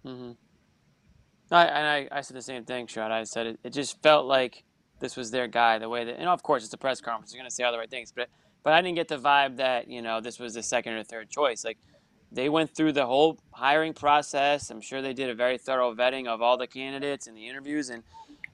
[0.05, 0.33] Mm-hmm.
[1.53, 3.11] I, and I, I said the same thing, Shot.
[3.11, 4.65] I said it, it just felt like
[5.01, 5.79] this was their guy.
[5.79, 7.33] The way that, and of course, it's a press conference.
[7.33, 8.29] You're going to say all the right things, but
[8.63, 11.29] but I didn't get the vibe that you know this was the second or third
[11.29, 11.65] choice.
[11.65, 11.79] Like
[12.33, 14.71] they went through the whole hiring process.
[14.71, 17.91] I'm sure they did a very thorough vetting of all the candidates and the interviews.
[17.91, 18.03] And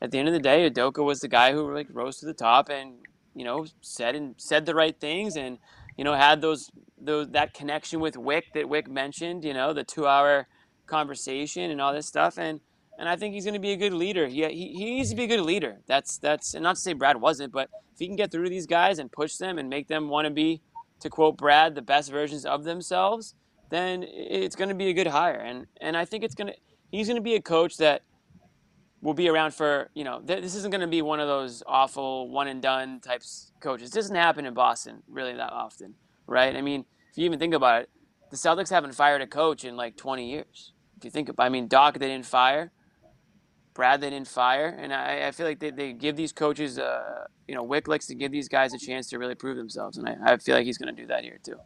[0.01, 2.35] at the end of the day, Udoka was the guy who like rose to the
[2.35, 2.95] top and
[3.35, 5.59] you know said and said the right things and
[5.97, 9.45] you know had those those that connection with Wyc that Wyc mentioned.
[9.45, 10.49] You know the two hour
[10.87, 12.61] conversation and all this stuff and.
[12.99, 14.27] And I think he's going to be a good leader.
[14.27, 15.81] He, he, he needs to be a good leader.
[15.87, 18.67] That's that's and not to say Brad wasn't, but if he can get through these
[18.67, 20.63] guys and push them and make them want to be,
[21.01, 23.35] to quote Brad, the best versions of themselves,
[23.71, 25.41] then it's going to be a good hire.
[25.41, 26.55] And and I think it's going to
[26.91, 28.03] he's going to be a coach that
[29.03, 30.21] will be around for you know.
[30.21, 33.91] Th- this isn't going to be one of those awful one and done types coaches.
[33.91, 35.95] Doesn't happen in Boston really that often,
[36.27, 36.55] right?
[36.55, 37.91] I mean, if you even think about it,
[38.31, 40.73] the Celtics haven't fired a coach in like 20 years.
[40.97, 42.73] If you think about, I mean, Doc they didn't fire.
[43.75, 47.27] Brad they didn't fire, and I, I feel like they, they give these coaches, uh,
[47.47, 50.09] you know, Wyc likes to give these guys a chance to really prove themselves, and
[50.09, 51.57] I, I feel like he's going to do that here too.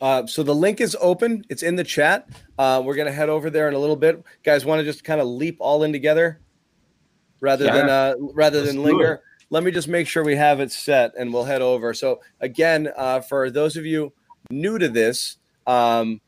[0.00, 1.44] Uh, so the link is open.
[1.48, 2.28] It's in the chat.
[2.58, 4.22] Uh, we're gonna head over there in a little bit.
[4.42, 6.40] Guys, want to just kind of leap all in together,
[7.40, 7.74] rather Sure.
[7.74, 9.22] than uh, rather Let's than linger.
[9.48, 11.94] Let me just make sure we have it set, and we'll head over.
[11.94, 14.12] So again, uh, for those of you
[14.50, 15.36] new to this,
[15.66, 16.20] um,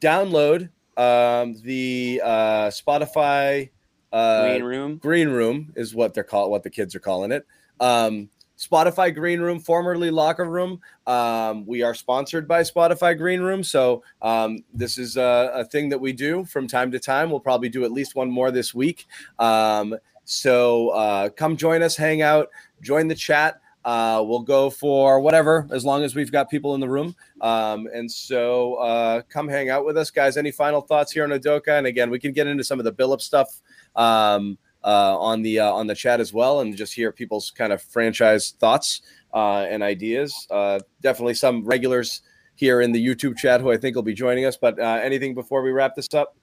[0.00, 3.70] download um, the uh, Spotify
[4.12, 4.96] uh, Green room.
[4.98, 7.46] Green Room is what they're called, what the kids are calling it.
[7.80, 8.28] Um,
[8.62, 10.80] Spotify Green Room, formerly Locker Room.
[11.06, 15.88] Um, we are sponsored by Spotify Green Room, so um, this is a, a thing
[15.88, 17.30] that we do from time to time.
[17.30, 19.06] We'll probably do at least one more this week.
[19.38, 23.60] Um, so uh, come join us, hang out, join the chat.
[23.84, 27.16] Uh, we'll go for whatever, as long as we've got people in the room.
[27.40, 30.36] Um, and so uh, come hang out with us, guys.
[30.36, 31.78] Any final thoughts here on Udoka?
[31.78, 33.60] And again, we can get into some of the Billup stuff
[33.96, 37.72] um, uh, on the uh, on the chat as well, and just hear people's kind
[37.72, 39.02] of franchise thoughts
[39.34, 40.46] uh, and ideas.
[40.50, 42.22] Uh, definitely some regulars
[42.54, 44.56] here in the YouTube chat who I think will be joining us.
[44.56, 46.36] But uh, anything before we wrap this up?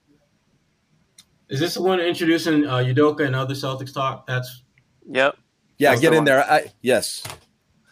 [1.50, 4.28] Is this the one introducing uh, Udoka and other Celtics talk?
[4.28, 4.64] That's
[5.12, 5.38] Yep.
[5.80, 6.26] Yeah, That's get the in one.
[6.26, 6.44] there.
[6.52, 7.24] I, yes.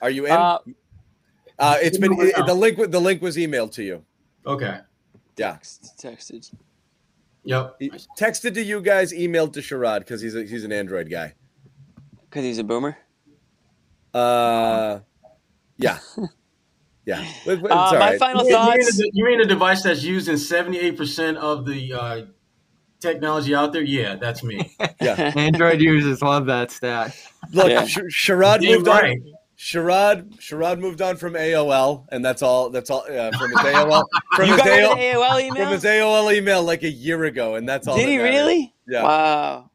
[0.02, 0.32] Are you in?
[0.34, 0.60] Uh,
[1.58, 2.46] Uh, it's been Right now.
[2.46, 2.92] the link.
[2.92, 4.04] The link was emailed to you.
[4.46, 4.80] okay.
[5.38, 6.52] Yeah, text- texted.
[7.48, 7.76] Yep.
[7.80, 11.34] He texted to you guys, emailed to Sherrod because he's a, he's an Android guy.
[12.30, 12.98] Because he's a boomer.
[14.14, 15.00] Uh,
[15.78, 16.00] yeah,
[17.06, 17.22] yeah.
[17.46, 18.20] It- it's Uh, all my right.
[18.20, 19.00] final You mean, thoughts.
[19.00, 22.22] a, you mean a device that's used in seventy-eight percent of the uh,
[23.00, 23.84] technology out there?
[23.84, 24.76] Yeah, that's me.
[25.02, 25.32] yeah.
[25.36, 27.16] Android users love that stat.
[27.54, 27.86] Look, Yeah.
[27.86, 29.12] Sh- Sherrod Damn moved right.
[29.18, 29.34] on.
[29.58, 32.70] Sherrod, Sherrod moved on from AOL, and that's all.
[32.70, 34.04] That's all uh, from his AOL.
[34.36, 35.02] From you his got rid of AOL, the
[35.50, 37.96] AOL from his AOL email like a year ago, and that's all.
[37.96, 38.32] Did that he matters.
[38.36, 38.76] really?
[38.88, 39.02] Yeah.
[39.04, 39.72] Wow.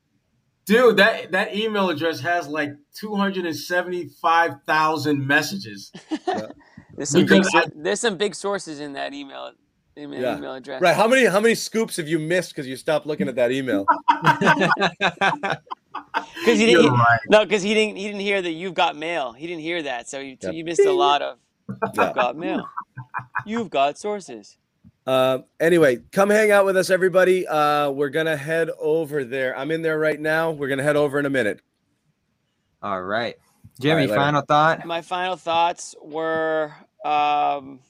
[0.66, 5.90] Dude, that that email address has like two hundred and seventy-five thousand messages.
[6.94, 9.50] There's some big, Because sor- I- there's some big sources in that email
[9.98, 10.36] email, Yeah.
[10.36, 10.80] email address.
[10.80, 10.94] Right?
[10.94, 13.84] How many how many scoops have you missed because you stopped looking at that email?
[16.44, 16.90] Because he didn't.
[16.93, 17.20] right.
[17.31, 17.97] No, because he didn't.
[17.97, 19.32] He didn't hear that you've got mail.
[19.32, 20.55] He didn't hear that, so you, Yep.
[20.55, 21.39] you missed a lot of.
[21.69, 22.69] You've got mail.
[23.47, 24.59] You've got sources.
[25.06, 27.47] Uh, anyway, come hang out with us, everybody.
[27.47, 29.56] Uh, we're gonna head over there.
[29.56, 30.51] I'm in there right now.
[30.51, 31.60] We're gonna head over in a minute.
[32.82, 33.36] All right.
[33.81, 34.14] Jimmy, later.
[34.16, 34.85] final thought?
[34.85, 36.73] My final thoughts were,
[37.05, 37.81] um,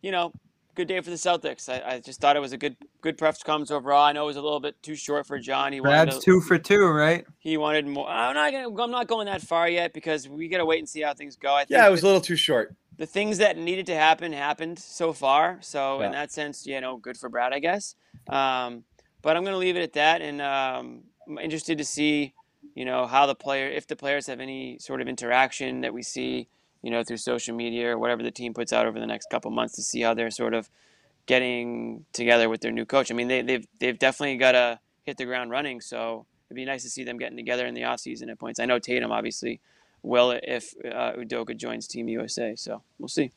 [0.00, 0.32] you know,
[0.74, 1.68] good day for the Celtics.
[1.68, 4.04] I, I just thought it was a good good press conference overall.
[4.04, 5.72] I know it was a little bit too short for John.
[5.72, 7.24] He wanted Brad's to- two for two, right?
[7.38, 8.08] He wanted more.
[8.08, 8.82] I'm not gonna.
[8.82, 11.54] I'm not going that far yet because we gotta wait and see how things go.
[11.54, 12.74] I think Yeah, it was that a little too short.
[12.98, 15.58] the things that needed to happen happened so far.
[15.60, 17.94] So in that sense, you know, good for Brad, I guess.
[18.28, 18.84] Um,
[19.22, 22.34] but I'm gonna leave it at that, and um, I'm interested to see,
[22.74, 26.02] you know, how the player, if the players have any sort of interaction that we
[26.02, 26.48] see,
[26.82, 29.50] you know, through social media or whatever the team puts out over the next couple
[29.50, 30.68] months to see how they're sort of
[31.26, 33.10] getting together with their new coach.
[33.10, 35.80] I mean, they, they've they've definitely got to hit the ground running.
[35.80, 38.60] So it'd be nice to see them getting together in the offseason at points.
[38.60, 39.60] I know Tatum obviously
[40.02, 42.54] will if uh, Udoka joins Team USA.
[42.56, 43.32] So we'll see.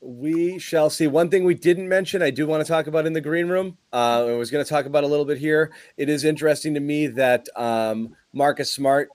[0.00, 1.06] We shall see.
[1.06, 3.78] One thing we didn't mention, I do want to talk about in the green room.
[3.90, 5.72] Uh, I was going to talk about a little bit here.
[5.96, 9.08] It is interesting to me that um, Marcus Smart,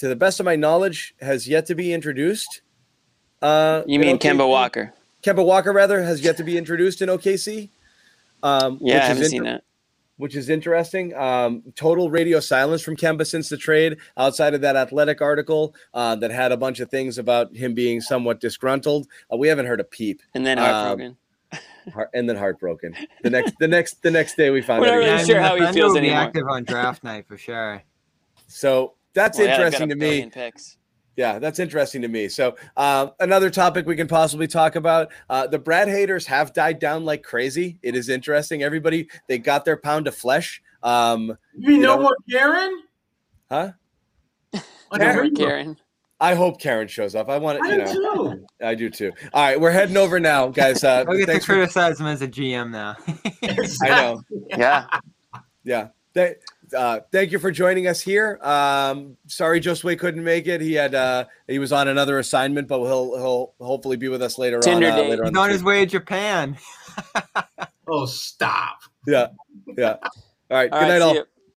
[0.00, 2.62] to the best of my knowledge, has yet to be introduced.
[3.42, 4.20] Uh, You mean OKC.
[4.32, 4.94] Kemba Walker?
[5.22, 7.70] Kemba Walker, rather, has yet to be introduced in OKC.
[8.42, 9.64] Um, Yeah, I which is haven't inter- seen that.
[10.16, 11.14] which is interesting.
[11.14, 16.14] Um, total radio silence from Kemba since the trade, outside of that athletic article uh,
[16.16, 19.06] that had a bunch of things about him being somewhat disgruntled.
[19.32, 20.20] Uh, we haven't heard a peep.
[20.34, 21.16] And then um, heartbroken.
[21.94, 22.94] Heart- and then heartbroken.
[23.22, 25.00] The next, the next, the next day we found We're out.
[25.00, 26.22] not he really sure how he feels will be anymore.
[26.22, 27.82] active on draft night for sure.
[28.46, 30.30] So that's Well, yeah, they've got interesting a to me.
[30.30, 30.76] Picks.
[31.16, 32.28] Yeah, that's interesting to me.
[32.28, 36.78] So uh, another topic we can possibly talk about: uh, the Brad haters have died
[36.78, 37.78] down like crazy.
[37.82, 38.62] It is interesting.
[38.62, 40.62] Everybody they got their pound of flesh.
[40.82, 42.82] Um, You mean You no know- more Karen?
[43.50, 43.72] huh?
[44.54, 44.60] On
[44.92, 45.34] the Karen.
[45.34, 45.76] Karen.
[46.20, 47.28] I hope Karen shows up.
[47.28, 47.62] I want it.
[47.64, 48.34] I to, you do know.
[48.34, 48.46] too.
[48.60, 49.12] I do too.
[49.32, 50.82] All right, we're heading over now, guys.
[50.82, 52.96] Uh, I'll get to thanks for, criticize him as a GM now.
[53.82, 54.22] I know.
[54.50, 54.86] Yeah.
[55.64, 55.88] Yeah.
[56.14, 56.36] Th-
[56.76, 58.38] uh, thank you for joining us here.
[58.42, 60.60] Um, sorry, Josue couldn't make it.
[60.60, 64.38] He had uh, he was on another assignment, but he'll he'll hopefully be with us
[64.38, 64.92] later Tinder on.
[64.92, 65.36] Uh, later He's on.
[65.36, 66.56] on his way to Japan.
[67.90, 68.80] Oh, stop.
[69.06, 69.28] Yeah,
[69.78, 69.96] yeah.
[70.02, 70.10] All
[70.50, 70.70] right.
[70.70, 71.14] All good right, night, see all.
[71.14, 71.22] ya.